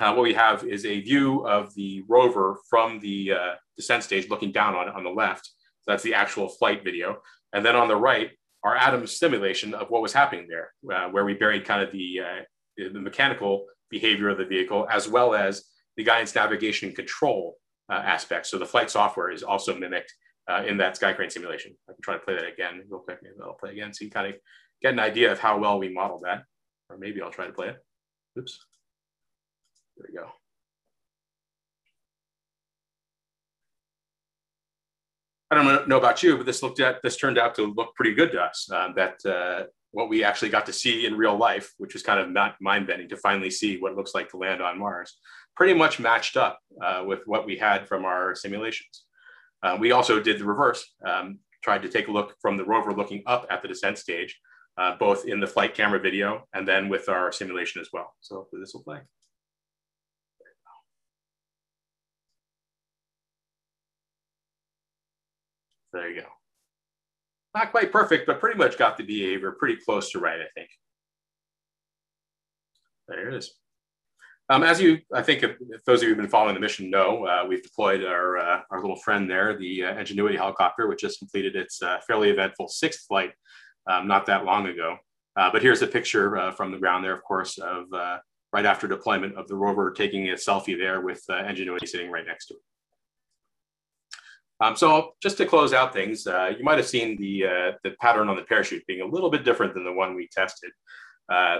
[0.00, 4.28] uh, what we have is a view of the rover from the uh, descent stage
[4.28, 5.46] looking down on it on the left.
[5.82, 7.18] So that's the actual flight video.
[7.52, 8.30] And then on the right,
[8.64, 12.20] our Adams simulation of what was happening there, uh, where we buried kind of the,
[12.20, 12.42] uh,
[12.76, 15.66] the mechanical behavior of the vehicle, as well as
[15.96, 17.56] the guidance navigation and control
[17.90, 18.50] uh, aspects.
[18.50, 20.12] So the flight software is also mimicked
[20.48, 21.74] uh, in that Skycrane simulation.
[21.88, 23.18] I can try to play that again real quick.
[23.22, 24.40] Maybe I'll play again so you kind of
[24.82, 26.42] get an idea of how well we modeled that.
[26.88, 27.76] Or maybe I'll try to play it.
[28.38, 28.58] Oops.
[29.96, 30.30] There we go.
[35.50, 38.14] I don't know about you, but this looked at this turned out to look pretty
[38.14, 38.68] good to us.
[38.70, 42.18] Um, that uh, what we actually got to see in real life, which was kind
[42.18, 45.18] of not mind bending to finally see what it looks like to land on Mars,
[45.56, 49.04] pretty much matched up uh, with what we had from our simulations.
[49.62, 52.92] Uh, we also did the reverse, um, tried to take a look from the rover
[52.92, 54.38] looking up at the descent stage,
[54.78, 58.14] uh, both in the flight camera video and then with our simulation as well.
[58.20, 59.00] So hopefully this will play.
[65.92, 66.26] There you go.
[67.54, 70.68] Not quite perfect, but pretty much got the behavior pretty close to right, I think.
[73.08, 73.54] There it is.
[74.48, 76.88] Um, as you, I think if, if, those of you who've been following the mission
[76.88, 81.00] know, uh, we've deployed our, uh, our little friend there, the uh, Ingenuity helicopter, which
[81.00, 83.32] just completed its uh, fairly eventful sixth flight
[83.90, 84.98] um, not that long ago.
[85.34, 87.86] Uh, but here's a picture uh, from the ground there, of course, of
[88.52, 92.46] right after deployment of the rover taking a selfie there with Ingenuity sitting right next
[92.46, 92.60] to it.
[94.58, 98.36] Um, so just to close out things, you might have seen the, the pattern on
[98.36, 100.70] the parachute being a little bit different than the one we tested.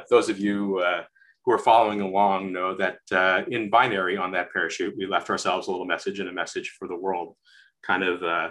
[0.08, 0.82] Those of you
[1.46, 5.68] who are following along know that uh, in binary on that parachute, we left ourselves
[5.68, 7.36] a little message and a message for the world,
[7.82, 8.50] kind of, uh,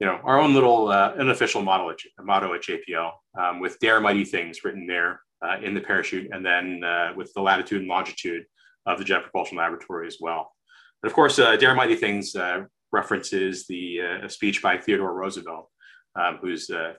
[0.00, 4.24] you know, our own little unofficial motto at, motto at JPL um, with dare mighty
[4.24, 5.20] things written there
[5.62, 6.80] in the parachute and then
[7.16, 8.44] with the latitude and longitude
[8.86, 10.50] of the Jet Propulsion Laboratory as well.
[11.02, 12.34] And of course, dare mighty things
[12.94, 15.68] references the uh, speech by Theodore Roosevelt,
[16.14, 16.94] um, who's uh,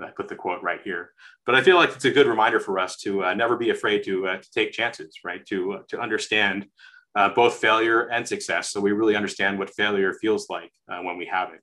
[0.00, 1.10] I put the quote right here.
[1.46, 4.04] But I feel like it's a good reminder for us to uh, never be afraid
[4.04, 5.44] to, uh, to take chances, right?
[5.46, 6.66] To, uh, to understand
[7.14, 8.70] uh, both failure and success.
[8.70, 11.60] So we really understand what failure feels like when we have it,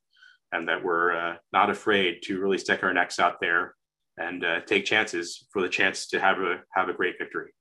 [0.51, 3.73] and that we're not afraid to really stick our necks out there
[4.17, 7.51] and take chances for the chance to have a have a great victory.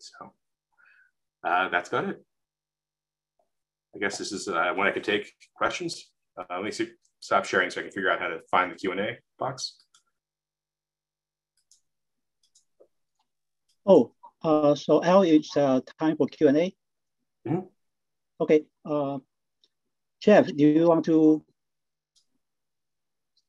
[0.00, 0.32] So
[1.44, 2.24] that's about it.
[3.96, 6.10] I guess this is uh, when I could take questions.
[6.36, 8.76] Uh, let me see, stop sharing so I can figure out how to find the
[8.76, 9.85] Q&A box.
[13.86, 14.12] Oh,
[14.42, 16.52] uh, so Al, it's uh, time for Q&A.
[16.52, 16.74] Mm
[17.44, 17.68] -hmm.
[18.38, 19.18] Okay, uh,
[20.18, 21.44] Jeff, do you want to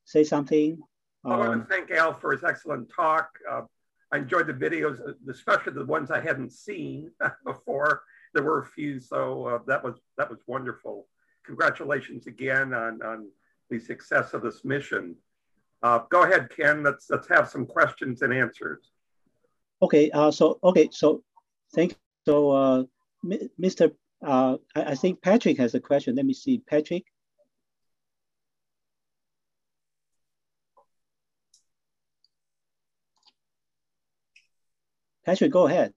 [0.05, 0.77] say something?
[1.23, 3.27] I want to um, thank Al for his excellent talk.
[3.51, 3.63] Uh,
[4.13, 4.97] I enjoyed the videos,
[5.29, 7.11] especially the ones I hadn't seen
[7.51, 11.07] before there were a few, so uh, that was that was wonderful.
[11.43, 13.19] Congratulations again on, on
[13.69, 15.15] the success of this mission.
[15.83, 16.83] Uh, go ahead, Ken.
[16.83, 18.91] Let's let's have some questions and answers.
[19.81, 20.09] Okay.
[20.11, 20.89] Uh, so okay.
[20.91, 21.23] So
[21.73, 21.97] thank you.
[22.25, 22.83] So uh,
[23.59, 23.91] Mr.
[24.25, 26.15] Uh, I, I think Patrick has a question.
[26.15, 27.05] Let me see, Patrick.
[35.25, 35.93] Patrick, go ahead.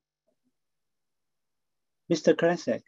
[2.12, 2.35] Mr.
[2.35, 2.83] Krasek.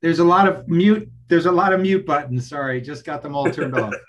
[0.00, 1.10] There's a lot of mute.
[1.28, 2.48] There's a lot of mute buttons.
[2.48, 3.94] Sorry, just got them all turned off.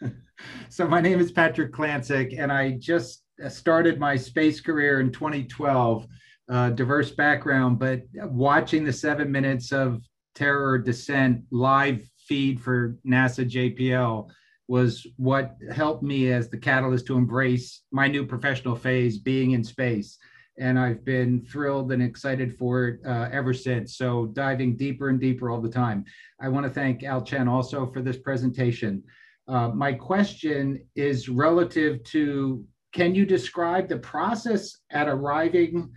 [0.68, 6.06] so my name is Patrick Klancik, and I just started my space career in 2012.
[6.50, 10.02] Uh, diverse background, but watching the seven minutes of
[10.34, 14.30] terror descent live feed for NASA JPL
[14.66, 19.62] was what helped me as the catalyst to embrace my new professional phase, being in
[19.62, 20.16] space
[20.58, 23.96] and I've been thrilled and excited for it uh, ever since.
[23.96, 26.04] So diving deeper and deeper all the time.
[26.40, 29.02] I want to thank Al Chen also for this presentation.
[29.46, 32.64] Uh, my question is relative to,
[32.98, 35.88] can you describe the process at arriving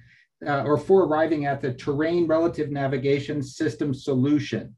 [0.46, 4.76] uh, or for arriving at the terrain relative navigation system solution?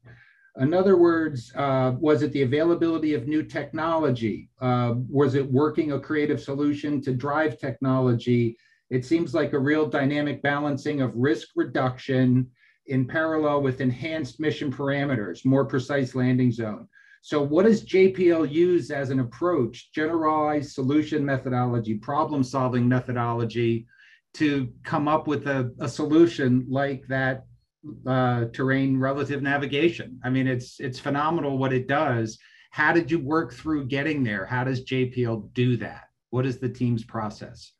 [0.58, 4.48] In other words, uh, was it the availability of new technology?
[4.58, 8.56] Uh, was it working a creative solution to drive technology?
[8.88, 12.50] It seems like a real dynamic balancing of risk reduction
[12.86, 16.88] in parallel with enhanced mission parameters, more precise landing zone.
[17.24, 23.86] So what does JPL use as an approach, generalized solution methodology, problem solving methodology
[24.34, 27.46] to come up with a, a solution like that
[28.06, 30.20] uh, terrain relative navigation.
[30.22, 32.38] I mean, it's it's phenomenal what it does.
[32.72, 34.44] How did you work through getting there?
[34.44, 36.02] How does JPL do that?
[36.28, 37.72] What is the team's process?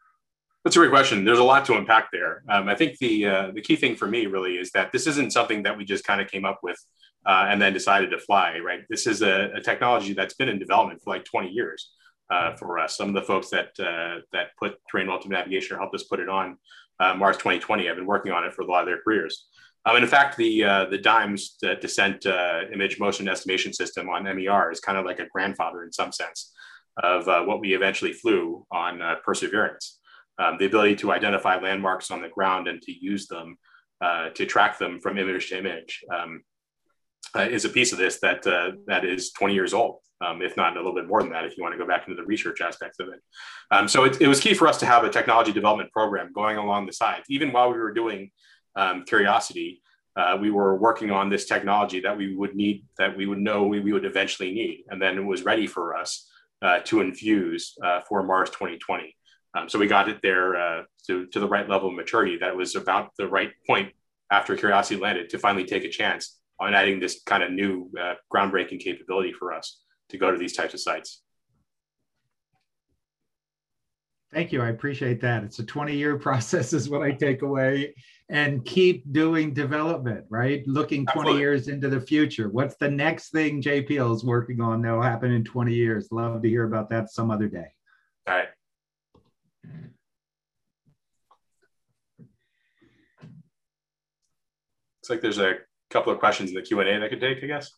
[0.65, 1.23] That's a great question.
[1.23, 2.45] There's a lot to unpack there.
[2.49, 5.35] Um, I think the uh, the key thing for me really is that this isn't
[5.35, 6.79] something that we just kind of came up with
[7.27, 8.59] uh, and then decided to fly.
[8.59, 8.81] Right.
[8.89, 11.91] This is a, a, technology that's been in development for like 20 years
[12.31, 12.97] uh, for us.
[12.97, 16.21] Some of the folks that uh, that put terrain relative navigation or helped us put
[16.21, 16.57] it on
[17.01, 19.47] uh, Mars 2020 have been working on it for a lot of their careers.
[19.87, 24.09] Um, and in fact, the uh, the DIMES the descent uh, image motion estimation system
[24.09, 26.53] on MER is kind of like a grandfather in some sense
[27.03, 30.01] of uh, what we eventually flew on uh, Perseverance.
[30.39, 33.57] Um, the ability to identify landmarks on the ground and to use them
[34.01, 36.43] uh, to track them from image to image um,
[37.37, 38.43] uh, is a piece of this that
[38.87, 41.57] that is 20 years old, um, if not a little bit more than that, if
[41.57, 43.21] you want to go back into the research aspects of it.
[43.71, 46.57] Um, so it, it was key for us to have a technology development program going
[46.57, 48.31] along the sides, even while we were doing
[48.77, 49.83] um, Curiosity,
[50.17, 53.65] uh, we were working on this technology that we would need, that we would know
[53.65, 54.85] we, we would eventually need.
[54.89, 56.31] And then it was ready for us
[56.63, 59.17] uh, to infuse uh, for Mars 2020.
[59.57, 62.57] Um, so we got it there uh, to, to the right level of maturity that
[62.57, 63.93] was about the right point
[64.31, 68.15] after Curiosity landed to finally take a chance on adding this kind of new uh,
[68.33, 69.81] groundbreaking capability for us
[70.11, 71.23] to go to these types of sites.
[74.33, 74.61] Thank you.
[74.63, 75.45] I appreciate that.
[75.45, 77.95] It's a 20 year process, is what I take away
[78.29, 80.67] and keep doing development, right?
[80.67, 81.41] Looking 20 Absolutely.
[81.41, 82.49] years into the future.
[82.49, 86.09] What's the next thing JPL is working on that'll happen in 20 years?
[86.11, 87.73] Love to hear about that some other day.
[88.27, 88.49] All right.
[95.05, 95.57] Looks like there's a
[95.95, 97.71] couple of questions in the Q&A that I could take, I guess.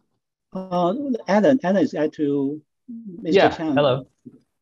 [0.54, 0.94] Uh,
[1.28, 2.60] Adam, Adam is add to
[2.90, 3.34] Mr.
[3.34, 3.76] Yeah, Chan.
[3.76, 4.06] hello.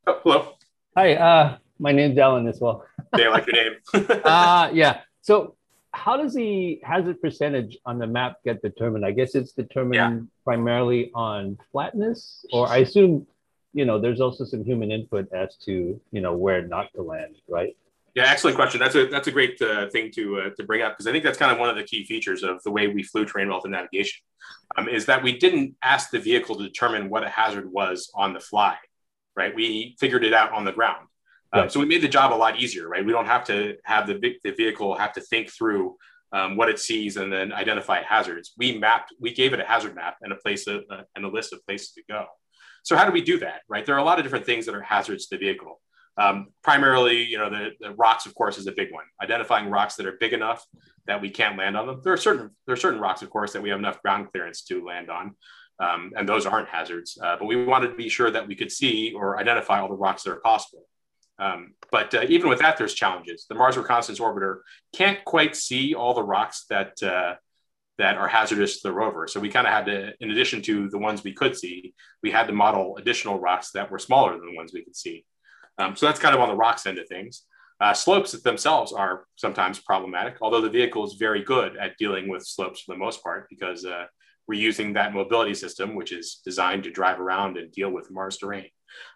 [0.09, 0.55] Oh, hello.
[0.97, 2.85] Hi, uh, my name's Alan as well.
[3.17, 3.75] They like your name.
[4.25, 5.03] uh, yeah.
[5.23, 5.55] So
[5.93, 9.07] how does the hazard percentage on the map get determined?
[9.07, 10.21] I guess it's determined yeah.
[10.43, 13.25] primarily on flatness, or I assume,
[13.73, 17.37] you know, there's also some human input as to, you know, where not to land,
[17.49, 17.77] right?
[18.15, 18.79] Yeah, excellent question.
[18.79, 21.25] That's a that's a great uh, thing to uh, to bring up because I think
[21.25, 23.73] that's kind of one of the key features of the way we flew terrain relative
[23.73, 24.21] navigation,
[24.77, 28.33] um, is that we didn't ask the vehicle to determine what a hazard was on
[28.33, 28.77] the fly,
[29.35, 29.53] right?
[29.55, 31.09] We figured it out on the ground.
[31.53, 33.05] Um, so we made the job a lot easier, right?
[33.05, 35.97] We don't have to have the, the vehicle have to think through
[36.33, 38.55] um, what it sees and then identify hazards.
[38.59, 41.29] We mapped, we gave it a hazard map and a place of, uh, and a
[41.29, 42.27] list of places to go.
[42.83, 43.87] So how do we do that, right?
[43.87, 45.81] There are a lot of different things that are hazards to the vehicle.
[46.17, 49.05] Um, primarily, you know, the, the, rocks, of course, is a big one.
[49.23, 50.65] Identifying rocks that are big enough
[51.07, 52.01] that we can't land on them.
[52.05, 54.63] There are certain there are certain rocks, of course, that we have enough ground clearance
[54.65, 55.35] to land on,
[55.81, 57.19] um, and those aren't hazards.
[57.21, 59.95] Uh, but we wanted to be sure that we could see or identify all the
[59.95, 60.87] rocks that are possible.
[61.39, 63.47] Um, but uh, even with that, there's challenges.
[63.49, 64.61] The Mars Reconnaissance Orbiter
[64.95, 67.35] can't quite see all the rocks that uh,
[67.99, 69.29] that are hazardous to the rover.
[69.29, 72.31] So we kind of had to, in addition to the ones we could see, we
[72.31, 75.25] had to model additional rocks that were smaller than the ones we could see.
[75.79, 77.43] Um, so that's kind of on the rocks end of things.
[77.81, 82.47] Uh, slopes themselves are sometimes problematic, although the vehicle is very good at dealing with
[82.47, 84.05] slopes for the most part because uh,
[84.47, 88.39] we're using that mobility system, which is designed to drive around and deal with Mars
[88.39, 88.69] terrain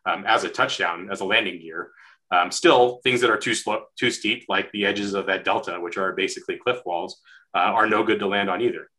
[0.07, 1.91] um, as a touchdown, as a landing gear.
[2.31, 3.55] Um, still, things that are too
[3.99, 7.21] too steep, like the edges of that delta, which are basically cliff walls,
[7.55, 8.91] uh, are no good to land on either.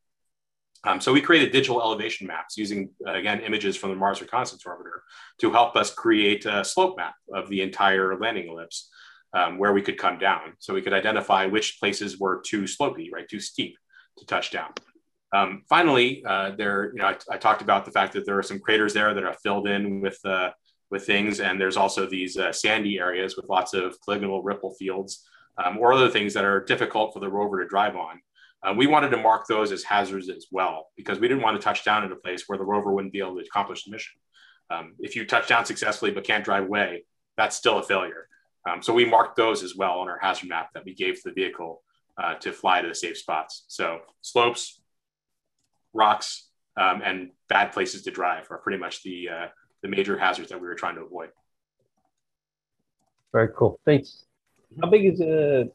[0.86, 4.64] Um, so we created digital elevation maps using, uh, again, images from the Mars Reconnaissance
[4.64, 5.02] Orbiter
[5.40, 8.90] to help us create a slope map of the entire landing ellipse
[9.34, 10.54] um, where we could come down.
[10.60, 13.78] So we could identify which places were too slopey, right, too steep
[14.18, 14.72] to touch down.
[15.34, 18.44] Um, finally, uh, there, you know, I, I, talked about the fact that there are
[18.44, 20.50] some craters there that are filled in with uh,
[20.90, 21.40] with things.
[21.40, 25.28] And there's also these uh, sandy areas with lots of polygonal ripple fields
[25.64, 28.22] um, or other things that are difficult for the rover to drive on.
[28.62, 31.64] Uh, we wanted to mark those as hazards as well because we didn't want to
[31.64, 34.20] touch down in a place where the rover wouldn't be able to accomplish the mission.
[34.70, 37.06] Um, if you touch down successfully but can't drive away,
[37.38, 38.28] that's still a failure.
[38.70, 41.22] Um, so we marked those as well on our hazard map that we gave to
[41.26, 41.82] the vehicle
[42.22, 43.64] uh, to fly to the safe spots.
[43.68, 44.82] So slopes,
[45.94, 49.48] rocks, um, and bad places to drive are pretty much the uh,
[49.82, 51.30] the major hazards that we were trying to avoid.
[53.32, 53.80] Very cool.
[53.86, 54.26] Thanks.
[54.82, 55.66] How big is uh,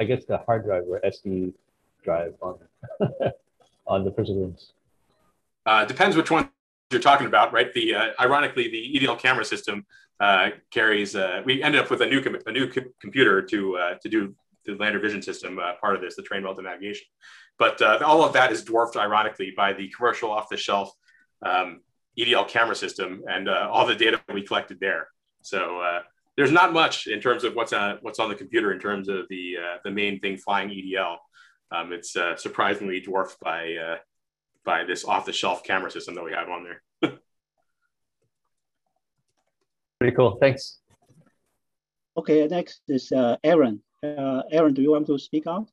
[0.00, 1.52] I guess the hard drive or SD
[2.04, 2.58] drive on
[3.86, 4.72] on the Perseverance?
[5.66, 6.50] Uh, depends which one
[6.90, 7.72] you're talking about, right?
[7.72, 9.86] The uh, ironically, the EDL camera system
[10.20, 11.16] uh, carries.
[11.16, 14.08] Uh, we ended up with a new com- a new com- computer to uh, to
[14.08, 14.34] do
[14.66, 17.06] the lander vision system uh, part of this, the terrain relative navigation.
[17.58, 20.90] But all of that is dwarfed, ironically, by the commercial off the shelf
[21.42, 21.82] um,
[22.18, 25.06] EDL camera system and all the data we collected there.
[25.42, 26.00] So
[26.36, 29.28] there's not much in terms of what's on what's on the computer in terms of
[29.28, 31.16] the the main thing flying EDL.
[31.70, 33.96] Um, it's uh, surprisingly dwarfed by uh,
[34.64, 36.82] by this off-the-shelf camera system that we have on there.
[39.98, 40.38] Pretty cool.
[40.40, 40.80] Thanks.
[42.16, 43.82] Okay, next is uh, Aaron.
[44.02, 45.68] Uh, Aaron, do you want to speak out?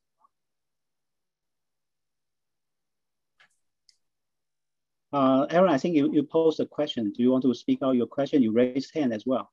[5.12, 7.12] Uh, Aaron, I think you, you posed a question.
[7.12, 8.42] Do you want to speak out your question?
[8.42, 9.50] You raised hand as well.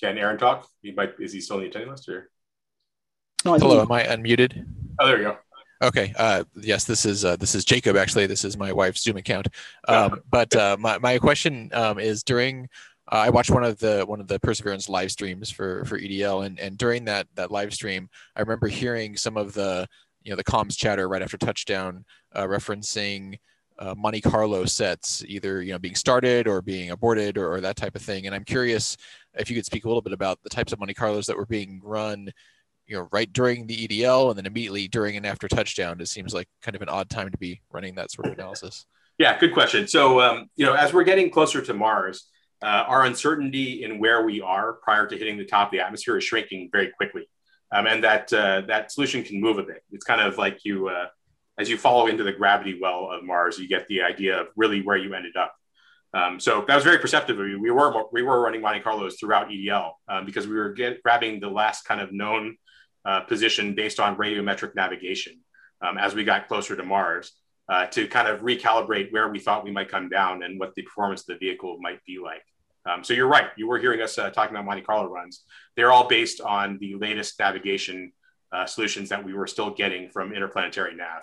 [0.00, 0.68] Can Aaron talk?
[0.82, 1.14] He might.
[1.18, 2.30] Is he still in the attending list or?
[3.46, 4.66] No, I Hello, think- am I unmuted?
[4.98, 5.38] Oh, there you go.
[5.80, 6.12] Okay.
[6.16, 7.96] Uh, yes, this is uh, this is Jacob.
[7.96, 9.46] Actually, this is my wife's Zoom account.
[9.86, 12.68] Um, but uh, my my question um, is during.
[13.12, 16.44] Uh, I watched one of the one of the Perseverance live streams for for EDL,
[16.44, 19.86] and and during that that live stream, I remember hearing some of the
[20.24, 22.04] you know the comms chatter right after touchdown,
[22.34, 23.38] uh, referencing
[23.78, 27.76] uh, Monte Carlo sets either you know being started or being aborted or, or that
[27.76, 28.26] type of thing.
[28.26, 28.96] And I'm curious
[29.34, 31.46] if you could speak a little bit about the types of Monte Carlos that were
[31.46, 32.32] being run
[32.86, 36.00] you know, right during the EDL and then immediately during and after touchdown.
[36.00, 38.86] It seems like kind of an odd time to be running that sort of analysis.
[39.18, 39.88] Yeah, good question.
[39.88, 42.28] So, um, you know, as we're getting closer to Mars,
[42.62, 46.16] uh, our uncertainty in where we are prior to hitting the top of the atmosphere
[46.16, 47.28] is shrinking very quickly,
[47.72, 49.82] um, and that uh, that solution can move a bit.
[49.92, 51.06] It's kind of like you, uh,
[51.58, 54.82] as you follow into the gravity well of Mars, you get the idea of really
[54.82, 55.54] where you ended up.
[56.14, 57.60] Um, so that was very perceptive of you.
[57.60, 61.40] We were we were running Monte Carlos throughout EDL um, because we were get, grabbing
[61.40, 62.56] the last kind of known
[63.06, 65.38] uh, position based on radiometric navigation
[65.80, 67.32] um, as we got closer to Mars
[67.68, 70.82] uh, to kind of recalibrate where we thought we might come down and what the
[70.82, 72.42] performance of the vehicle might be like.
[72.84, 73.48] Um, so you're right.
[73.56, 75.42] You were hearing us uh, talking about Monte Carlo runs.
[75.76, 78.12] They're all based on the latest navigation
[78.52, 81.22] uh, solutions that we were still getting from interplanetary nav.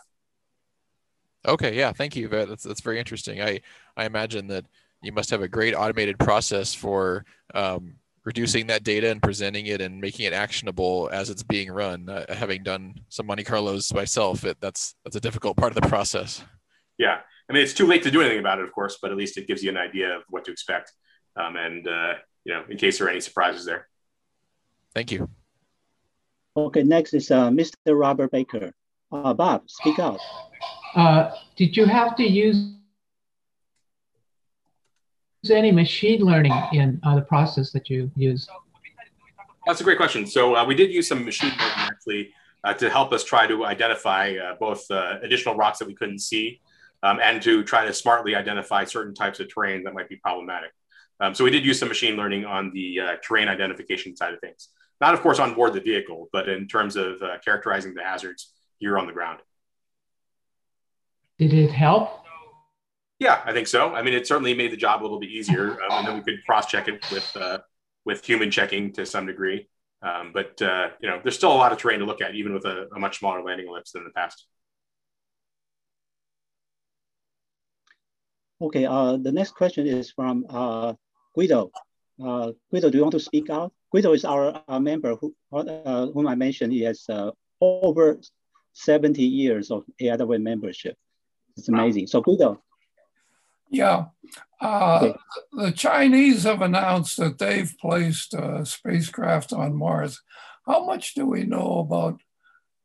[1.46, 2.28] Okay, yeah, thank you.
[2.28, 3.42] That's that's very interesting.
[3.42, 3.62] I
[3.98, 4.66] I imagine that
[5.02, 7.96] you must have a great automated process for um,
[8.26, 12.08] reducing that data and presenting it and making it actionable as it's being run.
[12.08, 15.88] Uh, having done some Monte Carlos myself, it, that's that's a difficult part of the
[15.88, 16.44] process.
[16.98, 17.20] Yeah,
[17.50, 19.38] I mean it's too late to do anything about it, of course, but at least
[19.38, 20.92] it gives you an idea of what to expect,
[21.36, 22.14] um, and uh,
[22.44, 23.88] you know, in case there are any surprises there.
[24.94, 25.30] Thank you.
[26.56, 28.00] Okay, next is uh, Mr.
[28.00, 28.72] Robert Baker.
[29.12, 30.20] Uh, Bob, speak out.
[30.96, 32.76] Uh, did you have to use
[35.52, 38.48] any machine learning in uh, the process that you use?
[39.66, 40.26] That's a great question.
[40.26, 42.34] So uh, we did use some machine learning actually
[42.64, 46.20] uh, to help us try to identify uh, both uh, additional rocks that we couldn't
[46.20, 46.62] see
[47.02, 50.72] um, and to try to smartly identify certain types of terrain that might be problematic.
[51.20, 54.40] Um, so we did use some machine learning on the uh, terrain identification side of
[54.40, 54.70] things.
[55.00, 58.54] Not, of course, on board the vehicle, but in terms of uh, characterizing the hazards
[58.80, 59.40] here on the ground.
[61.38, 62.23] Did it help?
[63.24, 63.96] Yeah, I think so.
[63.96, 66.24] I mean, it certainly made the job a little bit easier, um, and then we
[66.24, 67.60] could cross-check it with uh,
[68.04, 69.70] with human checking to some degree.
[70.02, 72.54] Um, but uh, you know, there's still a lot of terrain to look at, even
[72.54, 74.46] with a, a much smaller landing ellipse than in the past.
[78.60, 80.94] Okay, uh, the next question is from uh,
[81.34, 81.72] Guido.
[82.22, 83.72] Uh, Guido, do you want to speak out?
[83.90, 86.74] Guido is our, our member who, uh, whom I mentioned.
[86.74, 87.32] He has uh,
[87.62, 88.20] over
[88.74, 90.98] 70 years of AIAA membership.
[91.56, 92.08] It's amazing.
[92.08, 92.62] So Guido.
[93.74, 94.06] Yeah.
[94.62, 95.14] Uh,
[95.52, 100.22] The Chinese have announced that they've placed a spacecraft on Mars.
[100.66, 102.22] How much do we know about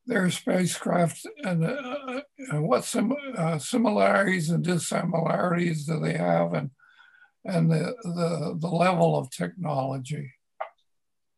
[0.05, 6.71] their spacecraft and, uh, and what sim- uh, similarities and dissimilarities do they have and,
[7.45, 10.33] and the, the, the level of technology?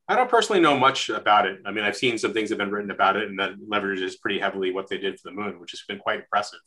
[0.07, 1.60] I don't personally know much about it.
[1.65, 4.19] I mean, I've seen some things that have been written about it, and that leverages
[4.19, 6.60] pretty heavily what they did for the moon, which has been quite impressive.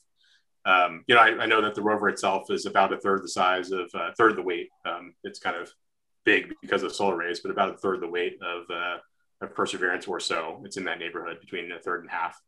[0.66, 3.28] Um, you know, I, I, know that the rover itself is about a third the
[3.28, 4.70] size of a uh, third the weight.
[4.86, 5.70] Um, it's kind of
[6.24, 8.96] big because of solar arrays, but about a third the weight of, uh,
[9.42, 10.62] of Perseverance or so.
[10.64, 12.40] It's in that neighborhood between a third and half.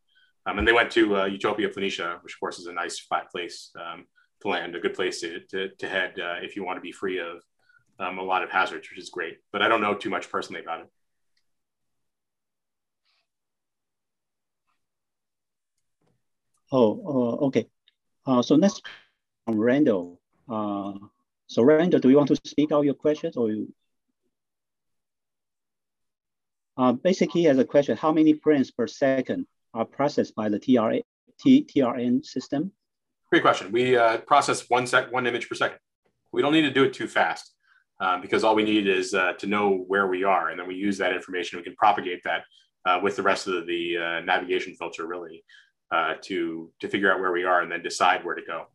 [0.47, 3.31] Um, and they went to uh, Utopia Planitia, which of course is a nice flat
[3.31, 4.07] place um,
[4.41, 6.93] to land, a good place to, to, to head uh, if you want to be
[6.93, 7.43] free of
[7.99, 9.39] um, a lot of hazards, which is great.
[9.53, 10.87] But I don't know too much personally about it.
[16.73, 17.67] Oh, uh, okay.
[18.27, 18.83] Uh, so next,
[19.47, 20.21] um, Randall.
[20.49, 20.95] Uh,
[21.47, 23.73] so Randall, do you want to speak out your questions or you?
[26.77, 30.59] Uh, basically, he has a question: How many frames per second are processed by the
[30.59, 31.01] TRA,
[31.41, 32.73] T, TRN system?
[33.31, 33.73] Great question.
[33.73, 35.79] We uh, process one sec, one image per second.
[36.33, 37.55] We don't need to do it too fast
[38.01, 40.75] um, because all we need is uh, to know where we are, and then we
[40.75, 41.59] use that information.
[41.59, 42.43] We can propagate that
[42.85, 45.45] uh, with the rest of the uh, navigation filter, really,
[45.91, 48.67] uh, to to figure out where we are and then decide where to go.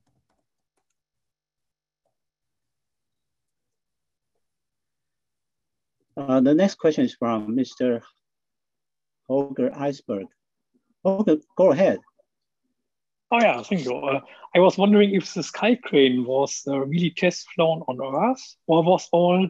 [6.17, 8.01] Uh, the next question is from Mr.
[9.27, 10.27] Holger Iceberg.
[11.05, 11.99] Okay, go ahead.
[13.31, 13.95] Oh yeah, thank you.
[13.95, 14.19] Uh,
[14.53, 18.83] I was wondering if the sky crane was uh, really test flown on Earth, or
[18.83, 19.47] was all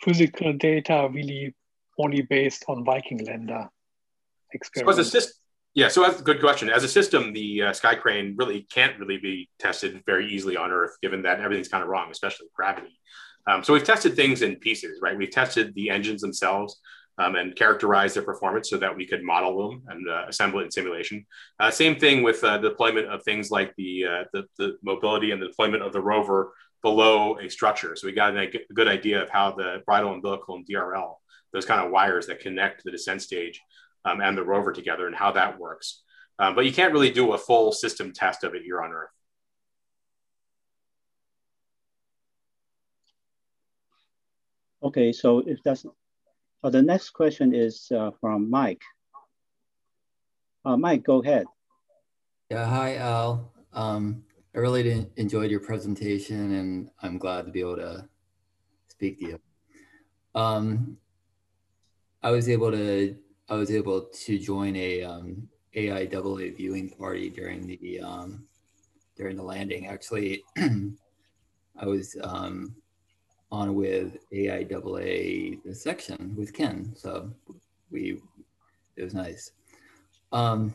[0.00, 1.54] physical data really
[1.98, 3.68] only based on Viking lander
[4.54, 4.96] experiments?
[4.96, 5.34] So as a system,
[5.78, 6.68] yeah, so that's a good question.
[6.68, 10.72] As a system, the uh, sky crane really can't really be tested very easily on
[10.72, 12.98] Earth, given that everything's kind of wrong, especially gravity.
[13.46, 15.16] Um, so we've tested things in pieces, right?
[15.16, 16.80] We've tested the engines themselves
[17.18, 20.64] um, and characterized their performance so that we could model them and uh, assemble it
[20.64, 21.24] in simulation.
[21.60, 25.40] Uh, same thing with uh, deployment of things like the, uh, the, the mobility and
[25.40, 27.94] the deployment of the rover below a structure.
[27.94, 31.14] So we got a good idea of how the bridle umbilical and DRL,
[31.52, 33.62] those kind of wires that connect to the descent stage
[34.08, 36.02] um, and the rover together and how that works.
[36.38, 39.10] Um, but you can't really do a full system test of it here on Earth.
[44.82, 45.84] Okay, so if that's,
[46.62, 48.82] uh, the next question is uh, from Mike.
[50.64, 51.46] Uh, Mike, go ahead.
[52.50, 53.52] Yeah, hi, Al.
[53.72, 54.22] Um,
[54.54, 58.08] I really enjoyed your presentation and I'm glad to be able to
[58.88, 59.40] speak to you.
[60.34, 60.96] Um,
[62.22, 63.16] I was able to
[63.50, 68.44] I was able to join a um, AIAA viewing party during the um,
[69.16, 69.86] during the landing.
[69.86, 72.74] Actually, I was um,
[73.50, 77.30] on with AIAA the section with Ken, so
[77.90, 78.20] we
[78.96, 79.52] it was nice.
[80.32, 80.74] Um,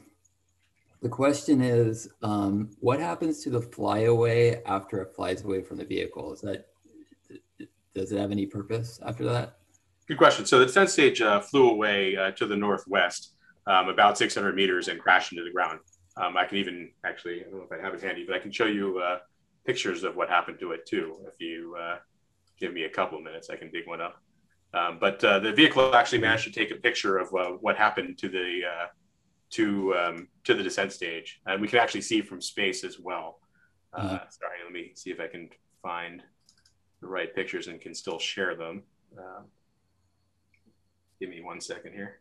[1.01, 5.85] the question is, um, what happens to the flyaway after it flies away from the
[5.85, 6.33] vehicle?
[6.33, 6.67] Is that
[7.93, 9.57] does it have any purpose after that?
[10.13, 10.45] Good question.
[10.45, 13.33] So the descent stage uh, flew away uh, to the northwest,
[13.65, 15.79] um, about 600 meters, and crashed into the ground.
[16.17, 18.39] Um, I can even actually, I don't know if I have it handy, but I
[18.39, 19.17] can show you uh,
[19.65, 21.17] pictures of what happened to it too.
[21.25, 21.95] If you uh,
[22.59, 24.21] give me a couple of minutes, I can dig one up.
[24.75, 28.19] Um, but uh, the vehicle actually managed to take a picture of uh, what happened
[28.19, 28.61] to the
[29.49, 33.39] to um, to the descent stage, and we can actually see from space as well.
[33.97, 34.09] Mm-hmm.
[34.29, 35.49] Sorry, let me see if I can
[35.81, 36.21] find
[37.01, 38.83] the right pictures and can still share them.
[41.23, 42.19] Give me one second here.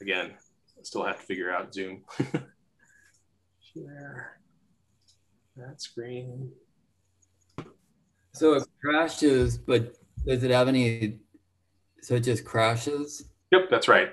[0.00, 2.02] Again, I still have to figure out Zoom.
[3.60, 4.40] Share
[5.54, 6.50] that screen.
[8.32, 9.94] So it crashes, but
[10.26, 11.20] does it have any?
[12.00, 13.30] So it just crashes?
[13.52, 14.08] Yep, that's right.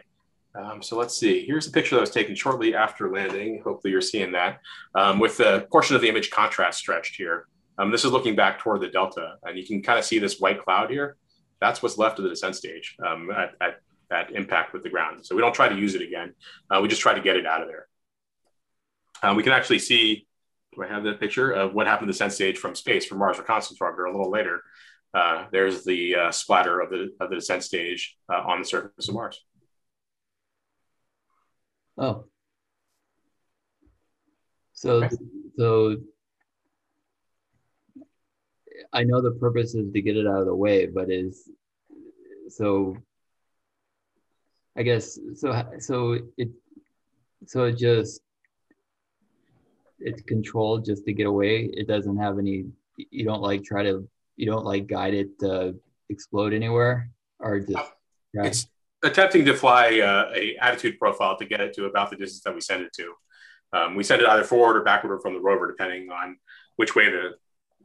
[0.54, 1.44] Um, so let's see.
[1.48, 3.64] Here's a picture that was taken shortly after landing.
[3.64, 4.60] Hopefully, you're seeing that
[4.94, 7.48] um, with the portion of the image contrast stretched here.
[7.80, 10.40] Um, this is looking back toward the delta, and you can kind of see this
[10.40, 11.18] white cloud here
[11.62, 13.82] that's what's left of the descent stage um, at, at,
[14.12, 15.26] at, impact with the ground.
[15.26, 16.34] So we don't try to use it again.
[16.70, 17.88] Uh, we just try to get it out of there.
[19.22, 20.28] Uh, we can actually see,
[20.74, 23.18] do I have that picture of what happened to the descent stage from space from
[23.20, 24.64] Mars Reconnaissance Orbiter a little later?
[25.14, 29.10] Uh, there's the uh, splatter of the, of the descent stage uh, on the surface
[29.10, 29.44] of Mars.
[31.98, 32.26] Oh.
[34.74, 35.10] So,
[35.58, 35.98] so
[38.92, 41.50] I know the purpose is to get it out of the way, but is
[42.50, 42.98] so
[44.78, 46.50] I guess so so it
[47.46, 48.22] so it just
[50.00, 51.66] it's controlled just to get away.
[51.66, 55.76] It doesn't have any you don't like try to you don't like guide it to
[56.10, 57.10] explode anywhere
[57.40, 57.92] or just
[58.34, 58.46] yeah.
[58.46, 58.68] it's
[59.04, 62.54] attempting to fly uh, a attitude profile to get it to about the distance that
[62.54, 63.14] we send it to.
[63.72, 66.38] Um, we send it either forward or backward or from the rover, depending on
[66.76, 67.36] which way the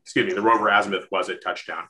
[0.04, 1.84] excuse me, the rover azimuth was at touchdown.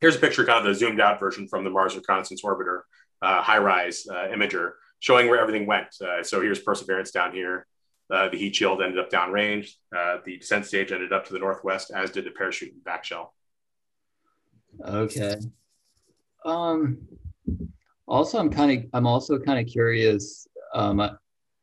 [0.00, 2.80] Here's a picture, kind of the zoomed out version from the Mars Reconnaissance Orbiter
[3.22, 5.88] uh, HiRISE uh, imager showing where everything went.
[6.00, 7.66] Uh, so here's Perseverance down here.
[8.10, 9.70] Uh, the heat shield ended up downrange.
[9.96, 13.04] Uh, the descent stage ended up to the northwest, as did the parachute and back
[13.04, 13.34] shell.
[14.84, 15.36] Okay.
[16.44, 16.98] Um,
[18.06, 20.46] also, I'm kind of, I'm also kind of curious.
[20.74, 21.00] Um,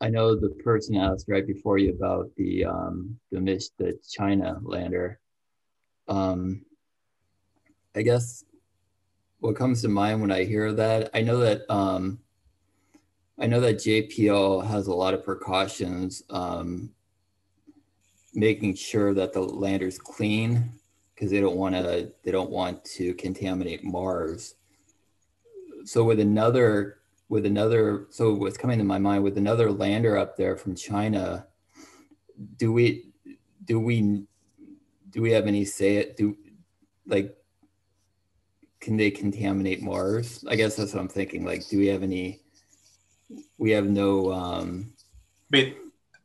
[0.02, 3.40] I know the person asked right before you about the um, the
[3.78, 5.20] the China lander.
[6.08, 6.66] Um,
[7.96, 8.44] I guess
[9.40, 12.20] what comes to mind when I hear that, I know that um,
[13.40, 16.92] I know that JPL has a lot of precautions, um,
[18.34, 20.72] making sure that the lander's clean
[21.14, 24.56] because they don't want to they don't want to contaminate Mars.
[25.86, 27.00] So with another
[27.30, 31.48] with another so what's coming to my mind with another lander up there from China,
[32.58, 33.12] do we
[33.66, 34.24] do we
[35.14, 36.36] do we have any say it do
[37.08, 37.38] like
[38.84, 40.44] can they contaminate Mars?
[40.48, 41.46] I guess that's what I'm thinking.
[41.46, 42.42] Like, do we have any?
[43.58, 44.34] We have no.
[44.34, 44.92] Um,
[45.54, 45.76] I mean,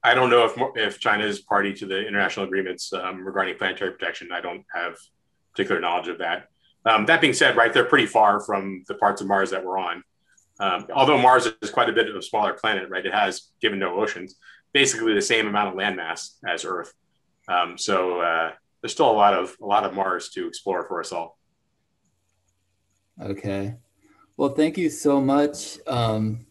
[0.03, 3.93] I don't know if if China is party to the international agreements um, regarding planetary
[3.93, 4.31] protection.
[4.33, 4.97] I don't have
[5.53, 6.49] particular knowledge of that.
[6.85, 9.79] Um, that being said, right, they're pretty far from the parts of Mars that we're
[9.79, 10.03] on.
[10.59, 13.07] Um, although Mars is quite a bit of a smaller planet, right?
[13.07, 14.35] It has, given no oceans,
[14.73, 16.93] basically the same amount of landmass as Earth.
[17.47, 21.01] Um, so uh, there's still a lot of a lot of Mars to explore for
[21.01, 21.39] us all.
[23.21, 23.75] Okay.
[24.37, 25.79] Well, thank you so much.
[25.87, 26.47] Um,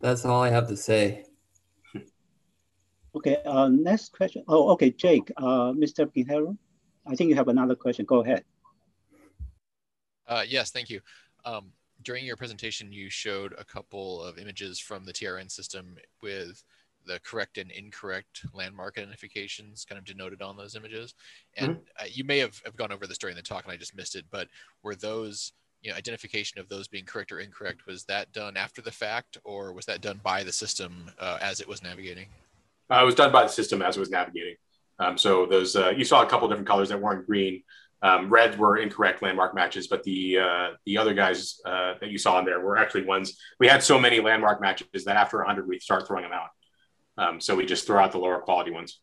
[0.00, 1.24] that's all I have to say.
[3.12, 4.44] Okay, uh, next question.
[4.46, 6.06] Oh, okay, Jake, uh, Mr.
[6.06, 6.56] Pinheiro,
[7.04, 8.04] I think you have another question.
[8.04, 8.44] Go ahead.
[10.28, 11.00] Uh, yes, thank you.
[11.44, 11.72] Um,
[12.02, 16.62] during your presentation, you showed a couple of images from the TRN system with
[17.10, 21.14] the correct and incorrect landmark identifications kind of denoted on those images.
[21.56, 21.82] And mm-hmm.
[21.98, 24.14] uh, you may have, have gone over this during the talk and I just missed
[24.14, 24.46] it, but
[24.84, 28.80] were those, you know, identification of those being correct or incorrect, was that done after
[28.80, 32.26] the fact or was that done by the system uh, as it was navigating?
[32.88, 34.54] Uh, it was done by the system as it was navigating.
[35.00, 37.64] Um, so those, uh, you saw a couple different colors that weren't green.
[38.02, 42.16] Um, reds were incorrect landmark matches, but the uh, the other guys uh, that you
[42.16, 43.38] saw in there were actually ones.
[43.58, 46.48] We had so many landmark matches that after 100 we start throwing them out.
[47.20, 49.00] Um, so we just throw out the lower quality ones.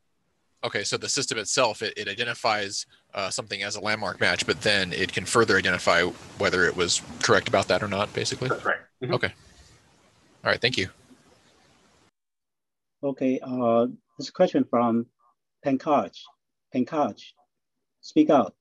[0.64, 4.60] Okay, so the system itself it, it identifies uh, something as a landmark match, but
[4.62, 6.02] then it can further identify
[6.42, 8.12] whether it was correct about that or not.
[8.14, 8.80] Basically, that's right.
[9.04, 9.14] Mm-hmm.
[9.14, 9.32] Okay.
[10.44, 10.60] All right.
[10.60, 10.90] Thank you.
[13.04, 13.40] Okay.
[13.44, 13.86] Uh,
[14.18, 15.06] this question from
[15.64, 16.18] Pankaj.
[16.74, 17.22] Pankaj,
[18.02, 18.56] speak out.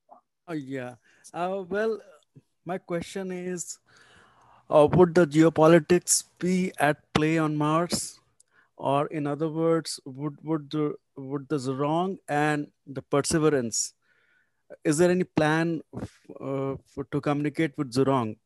[0.47, 0.95] Oh, yeah.
[1.33, 1.99] Uh, well,
[2.63, 3.79] my question is,
[4.69, 8.16] uh, would the geopolitics be at play on Mars?
[8.77, 13.93] Or in other words would would the would the Zhurong and the perseverance
[14.83, 18.37] is there any plan uh, for, to communicate with Zhurong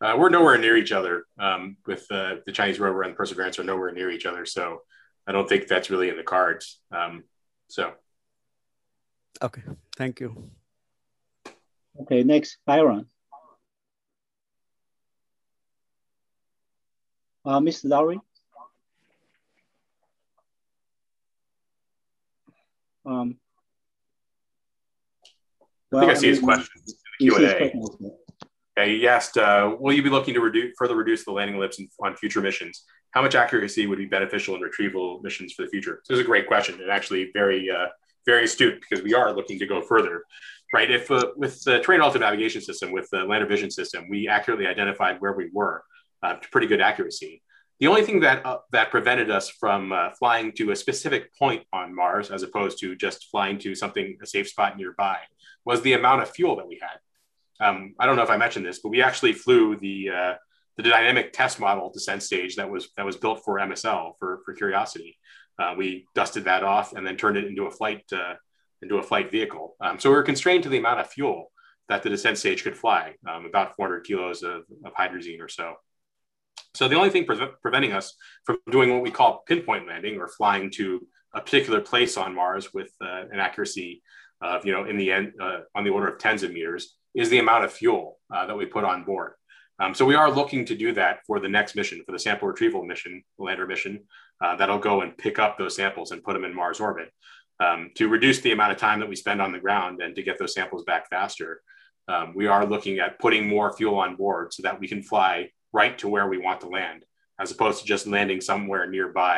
[0.00, 3.64] uh, we're nowhere near each other um, with uh, the chinese rover and perseverance are
[3.64, 4.82] nowhere near each other so
[5.26, 7.22] i don't think that's really in the cards um,
[7.68, 7.92] so
[9.42, 9.62] okay
[9.96, 10.50] thank you
[12.00, 13.06] okay next byron
[17.48, 17.88] uh, Mr.
[17.88, 18.20] Lowry.
[23.08, 23.38] Um,
[25.90, 26.68] well, I think I see his question
[27.20, 27.72] in the Q&A.
[28.78, 31.80] Okay, he asked, uh, will you be looking to reduce, further reduce the landing ellipse
[32.04, 32.84] on future missions?
[33.12, 36.00] How much accuracy would be beneficial in retrieval missions for the future?
[36.04, 37.86] So this is a great question and actually very, uh,
[38.26, 40.22] very astute because we are looking to go further,
[40.74, 40.90] right?
[40.90, 44.66] If uh, with the terrain relative navigation system, with the lander vision system, we accurately
[44.66, 45.82] identified where we were
[46.22, 47.42] uh, to pretty good accuracy.
[47.80, 51.64] The only thing that uh, that prevented us from uh, flying to a specific point
[51.72, 55.18] on Mars, as opposed to just flying to something a safe spot nearby,
[55.64, 56.98] was the amount of fuel that we had.
[57.64, 60.34] Um, I don't know if I mentioned this, but we actually flew the uh,
[60.76, 64.54] the dynamic test model descent stage that was that was built for MSL for for
[64.54, 65.16] Curiosity.
[65.58, 68.34] Uh, we dusted that off and then turned it into a flight uh,
[68.82, 69.76] into a flight vehicle.
[69.80, 71.52] Um, so we were constrained to the amount of fuel
[71.88, 75.74] that the descent stage could fly, um, about 400 kilos of, of hydrazine or so.
[76.74, 78.14] So the only thing pre- preventing us
[78.44, 82.72] from doing what we call pinpoint landing or flying to a particular place on Mars
[82.72, 84.02] with uh, an accuracy
[84.40, 87.30] of, you know, in the end, uh, on the order of tens of meters is
[87.30, 89.32] the amount of fuel uh, that we put on board.
[89.80, 92.48] Um, so we are looking to do that for the next mission, for the sample
[92.48, 94.04] retrieval mission, lander mission,
[94.40, 97.10] uh, that'll go and pick up those samples and put them in Mars orbit
[97.60, 100.22] um, to reduce the amount of time that we spend on the ground and to
[100.22, 101.60] get those samples back faster.
[102.08, 105.50] Um, we are looking at putting more fuel on board so that we can fly
[105.78, 107.04] right to where we want to land,
[107.38, 109.36] as opposed to just landing somewhere nearby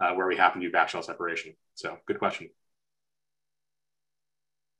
[0.00, 1.50] uh, where we happen to do backshell separation.
[1.74, 2.50] So good question.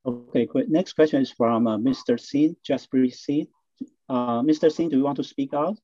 [0.05, 0.69] Okay, great.
[0.69, 2.21] Next question is from uh, Mr.
[2.21, 3.47] Sin, Jasper Sin.
[4.09, 4.71] Uh, Mr.
[4.71, 5.77] Sin, do you want to speak out?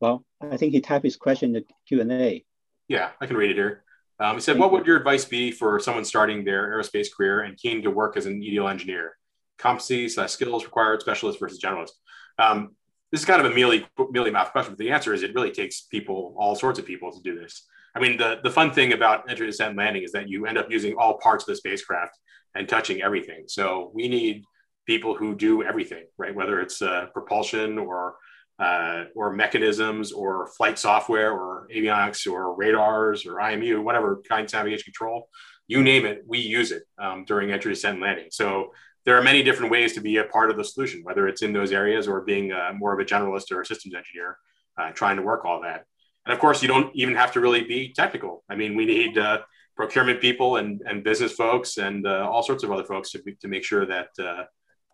[0.00, 2.44] Well, I think he typed his question in the Q&A.
[2.88, 3.84] Yeah, I can read it here.
[4.20, 7.56] Um, he said, what would your advice be for someone starting their aerospace career and
[7.56, 9.16] keen to work as an EDL engineer?
[9.58, 11.90] Competencies, uh, skills required, specialist versus generalist.
[12.38, 12.74] Um,
[13.12, 15.52] this is kind of a mealy, mealy mouth question, but the answer is it really
[15.52, 17.66] takes people, all sorts of people to do this.
[17.94, 20.70] I mean, the, the fun thing about entry, descent, landing is that you end up
[20.70, 22.18] using all parts of the spacecraft
[22.54, 23.44] and touching everything.
[23.46, 24.44] So we need
[24.86, 26.34] people who do everything, right?
[26.34, 28.16] Whether it's uh, propulsion or
[28.58, 34.52] uh, or mechanisms or flight software or avionics or radars or IMU, whatever kind of
[34.52, 35.28] navigation control,
[35.68, 38.28] you name it, we use it um, during entry, descent, landing.
[38.30, 38.72] So
[39.06, 41.52] there are many different ways to be a part of the solution, whether it's in
[41.52, 44.36] those areas or being uh, more of a generalist or a systems engineer,
[44.76, 45.84] uh, trying to work all that.
[46.26, 48.42] And of course, you don't even have to really be technical.
[48.50, 49.38] I mean, we need uh,
[49.76, 53.48] procurement people and, and business folks and uh, all sorts of other folks to, to
[53.48, 54.44] make sure that uh,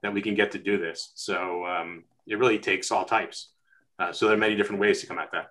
[0.02, 1.12] that we can get to do this.
[1.14, 3.52] So um, it really takes all types.
[3.98, 5.46] Uh, so there are many different ways to come at that.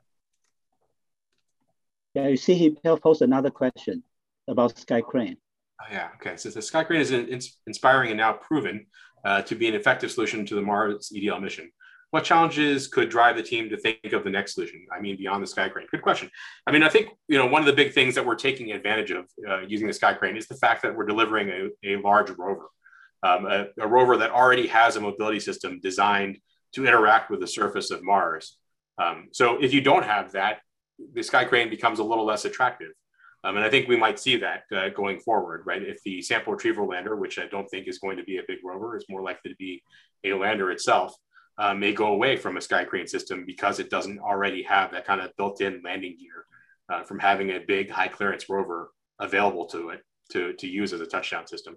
[2.14, 4.04] Yeah, you see, he posed another question
[4.48, 5.38] about Sky Crane.
[5.82, 6.10] Oh, yeah.
[6.16, 6.38] Okay.
[6.38, 8.86] So the Sky Crane is in, in, inspiring and now proven
[9.24, 11.72] uh, to be an effective solution to the Mars EDL mission?
[12.12, 14.86] What challenges could drive the team to think of the next solution?
[14.96, 15.88] I mean, beyond the Sky Crane.
[15.90, 16.30] Good question.
[16.68, 19.12] I mean, I think you know one of the big things that we're taking advantage
[19.12, 22.30] of uh, using the Sky Crane is the fact that we're delivering a, a large
[22.32, 22.68] rover,
[23.24, 26.38] um, a, a rover that already has a mobility system designed
[26.74, 28.58] to interact with the surface of Mars.
[28.98, 30.60] Um, so if you don't have that,
[31.14, 32.92] the Sky Crane becomes a little less attractive.
[33.44, 35.82] Um, and I think we might see that uh, going forward, right?
[35.82, 38.60] If the sample retrieval lander, which I don't think is going to be a big
[38.64, 39.84] rover, is more likely to be
[40.24, 41.16] a lander itself,
[41.58, 45.06] uh, may go away from a Sky Crane system because it doesn't already have that
[45.06, 46.46] kind of built-in landing gear
[46.90, 50.02] uh, from having a big high clearance rover available to it
[50.32, 51.76] to, to use as a touchdown system.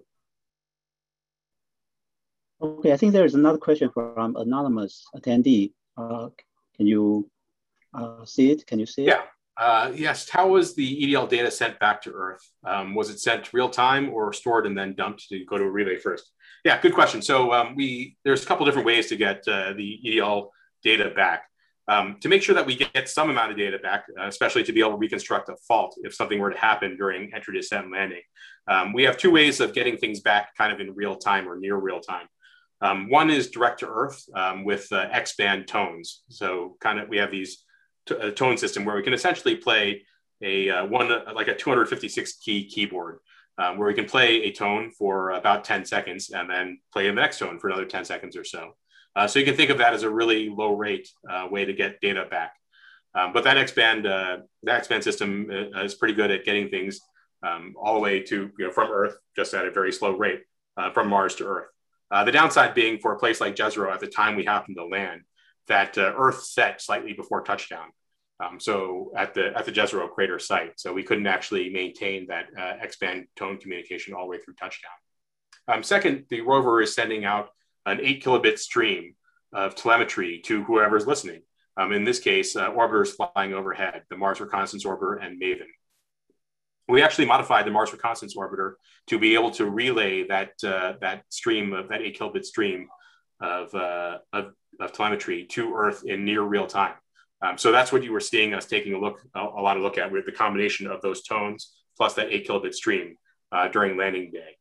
[2.61, 5.73] Okay, I think there is another question from anonymous attendee.
[5.97, 6.29] Uh,
[6.77, 7.29] can you
[7.93, 8.65] uh, see it?
[8.65, 9.07] Can you see it?
[9.09, 9.21] Yeah.
[9.57, 10.29] Uh, yes.
[10.29, 12.41] How was the EDL data sent back to Earth?
[12.65, 15.69] Um, was it sent real time or stored and then dumped to go to a
[15.69, 16.31] relay first?
[16.65, 17.21] Yeah, good question.
[17.21, 20.49] So um, we there's a couple different ways to get uh, the EDL
[20.83, 21.43] data back.
[21.87, 24.73] Um, to make sure that we get some amount of data back, uh, especially to
[24.73, 27.93] be able to reconstruct a fault if something were to happen during entry, descent, and
[27.93, 28.23] landing.
[28.67, 31.59] Um, we have two ways of getting things back kind of in real time or
[31.59, 32.27] near real time.
[32.81, 36.23] Um, one is direct to earth um, with uh, X band tones.
[36.29, 37.64] So kind of we have these
[38.11, 40.03] a tone system where we can essentially play
[40.41, 43.19] a uh, one uh, like a 256 key keyboard
[43.57, 47.13] um, where we can play a tone for about 10 seconds and then play the
[47.13, 48.71] next tone for another 10 seconds or so.
[49.15, 51.73] Uh, so you can think of that as a really low rate uh, way to
[51.73, 52.53] get data back.
[53.13, 56.69] Um, but that X band uh, that X band system is pretty good at getting
[56.69, 56.99] things
[57.43, 60.41] um, all the way to you know from Earth just at a very slow rate
[60.93, 61.67] from Mars to Earth.
[62.11, 64.85] Uh, the downside being for a place like Jezero at the time we happened to
[64.85, 65.21] land,
[65.67, 67.89] that uh, Earth set slightly before touchdown.
[68.43, 72.47] Um, so at the at the Jezero crater site, so we couldn't actually maintain that
[72.57, 74.91] uh, X-band tone communication all the way through touchdown.
[75.67, 77.49] Um, second, the rover is sending out
[77.85, 79.15] an eight kilobit stream
[79.53, 81.41] of telemetry to whoever's listening.
[81.77, 85.67] Um, in this case, uh, orbiters flying overhead, the Mars Reconnaissance Orbiter and MAVEN
[86.87, 88.73] we actually modified the Mars Reconnaissance Orbiter
[89.07, 92.87] to be able to relay that uh, that stream of that eight kilobit stream
[93.41, 96.93] of, uh, of, of, telemetry to Earth in near real time.
[97.41, 99.83] Um, so that's what you were seeing us taking a look a, a, lot of
[99.83, 103.17] look at with the combination of those tones plus that eight kilobit stream
[103.51, 104.57] uh, during landing day.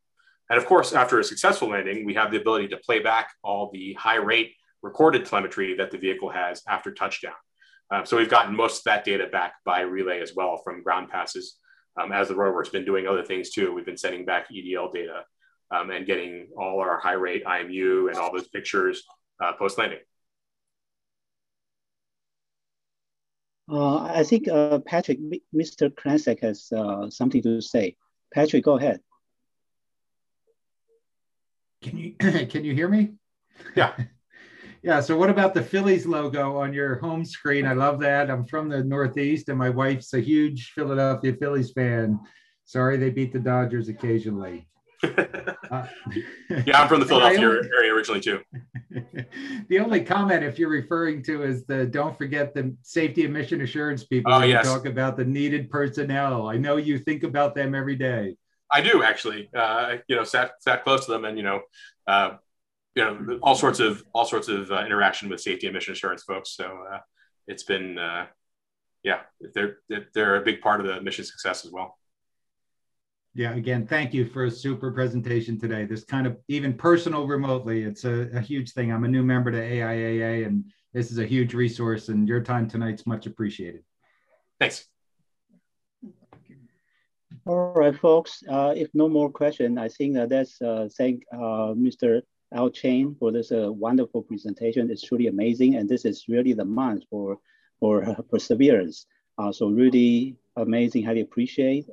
[0.50, 3.70] And of course, after a successful landing, we have the ability to play back all
[3.72, 7.32] the high rate recorded telemetry that the vehicle has after touchdown.
[7.90, 11.08] Uh, so we've gotten most of that data back by relay as well from ground
[11.08, 11.56] passes
[12.00, 13.72] um, as the rover's been doing other things too.
[13.72, 15.24] We've been sending back EDL data
[15.70, 19.04] um, and getting all our high rate IMU and all those pictures
[19.40, 20.00] uh, post landing.
[23.70, 25.18] Uh, I think uh, Patrick,
[25.54, 25.88] Mr.
[25.88, 27.96] Kranczak has uh, something to say.
[28.32, 29.00] Patrick, go ahead.
[31.82, 32.12] Can you
[32.46, 33.12] can you hear me?
[33.74, 33.94] Yeah.
[34.82, 35.00] Yeah.
[35.00, 37.64] So, what about the Phillies logo on your home screen?
[37.64, 38.30] I love that.
[38.30, 42.20] I'm from the Northeast, and my wife's a huge Philadelphia Phillies fan.
[42.66, 44.68] Sorry, they beat the Dodgers occasionally.
[45.02, 45.08] uh,
[46.66, 48.40] yeah, I'm from the Philadelphia only, area originally too.
[49.68, 53.60] the only comment, if you're referring to, is the don't forget the safety and mission
[53.60, 54.32] assurance people.
[54.32, 54.66] Oh, yes.
[54.66, 56.48] Talk about the needed personnel.
[56.48, 58.36] I know you think about them every day.
[58.70, 59.50] I do actually.
[59.54, 61.60] Uh, you know, sat sat close to them, and you know,
[62.06, 62.36] uh,
[62.94, 66.22] you know all sorts of all sorts of uh, interaction with safety and mission assurance
[66.22, 66.56] folks.
[66.56, 66.98] So uh,
[67.46, 68.26] it's been uh,
[69.02, 69.20] yeah,
[69.54, 69.78] they're
[70.14, 71.98] they're a big part of the mission success as well.
[73.36, 75.84] Yeah, again, thank you for a super presentation today.
[75.86, 78.92] This kind of even personal remotely, it's a, a huge thing.
[78.92, 82.08] I'm a new member to AIAA, and this is a huge resource.
[82.10, 83.82] And your time tonight's much appreciated.
[84.60, 84.86] Thanks.
[87.44, 88.44] All right, folks.
[88.48, 92.22] Uh, if no more question, I think uh, that's uh, thank uh, Mr.
[92.54, 94.92] Al Chen for this uh, wonderful presentation.
[94.92, 95.74] It's truly amazing.
[95.74, 97.38] And this is really the month for,
[97.80, 99.06] for uh, perseverance.
[99.38, 101.86] Uh, so really amazing, highly appreciate.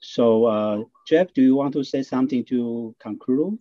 [0.00, 3.58] So uh, Jeff, do you want to say something to conclude?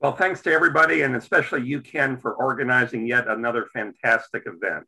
[0.00, 4.86] Well, thanks to everybody and especially you, Ken, for organizing yet another fantastic event.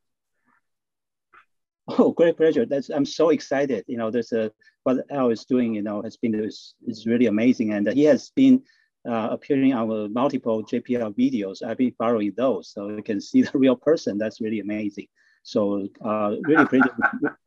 [1.89, 2.65] Oh, great pleasure.
[2.65, 3.85] That's I'm so excited.
[3.89, 4.53] You know, there's a
[4.85, 5.75] what Al is doing.
[5.75, 8.63] You know, has been is, is really amazing, and he has been
[9.09, 11.63] uh, appearing on multiple JPL videos.
[11.67, 14.19] I've been following those, so you can see the real person.
[14.19, 15.09] That's really amazing.
[15.43, 16.83] So uh, really great.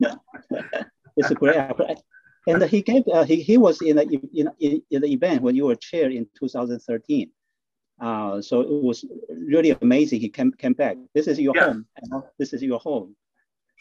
[1.16, 1.56] it's a great.
[2.46, 5.54] And he gave uh, he, he was in, the in, in, in the event when
[5.56, 7.30] you were chair in 2013.
[8.00, 10.20] Uh, so it was really amazing.
[10.20, 10.96] He came came back.
[11.14, 11.64] This is your yes.
[11.64, 11.86] home.
[12.38, 13.16] This is your home.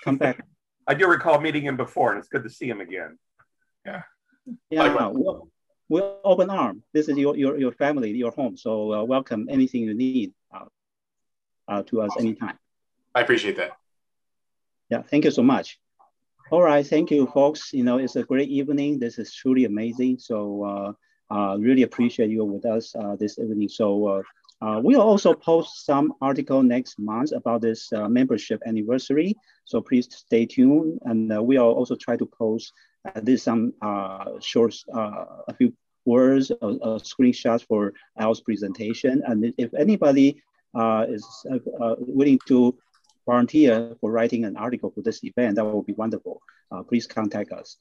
[0.03, 0.45] Come back.
[0.87, 3.17] I do recall meeting him before, and it's good to see him again.
[3.85, 4.03] Yeah.
[4.69, 4.93] Yeah.
[4.93, 5.47] Well,
[5.89, 6.83] we're open arm.
[6.93, 8.57] This is your, your, your family, your home.
[8.57, 10.65] So uh, welcome anything you need uh,
[11.67, 12.27] uh, to us awesome.
[12.27, 12.59] anytime.
[13.15, 13.71] I appreciate that.
[14.89, 15.79] Yeah, thank you so much.
[16.51, 17.73] All right, thank you, folks.
[17.73, 18.99] You know, it's a great evening.
[18.99, 20.19] This is truly amazing.
[20.19, 23.69] So uh, uh, really appreciate you with us uh, this evening.
[23.69, 24.21] So uh,
[24.61, 29.35] uh, we'll also post some article next month about this uh, membership anniversary.
[29.65, 30.99] So please stay tuned.
[31.05, 32.71] And we'll also try to post
[33.15, 33.73] this some
[34.41, 35.73] short, a few
[36.05, 39.23] words, a screenshots for Al's presentation.
[39.25, 40.41] And if anybody
[40.75, 42.77] is willing to
[43.25, 46.41] volunteer for writing an article for this event, that would be wonderful.
[46.89, 47.77] please contact us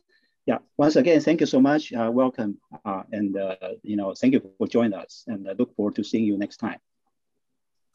[0.47, 1.93] yeah, once again, thank you so much.
[1.93, 2.59] Uh, welcome.
[2.85, 6.05] Uh, and, uh, you know, thank you for joining us and I look forward to
[6.05, 6.79] seeing you next time.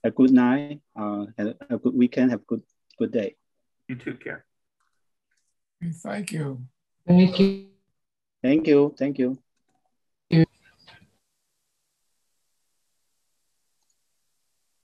[0.04, 2.62] A good night, uh, and a good weekend, have a good,
[2.98, 3.36] good day.
[3.88, 4.46] You too, care.
[5.82, 6.62] Thank you.
[7.06, 7.68] Thank you.
[8.42, 8.96] Thank you.
[8.98, 9.38] Thank you.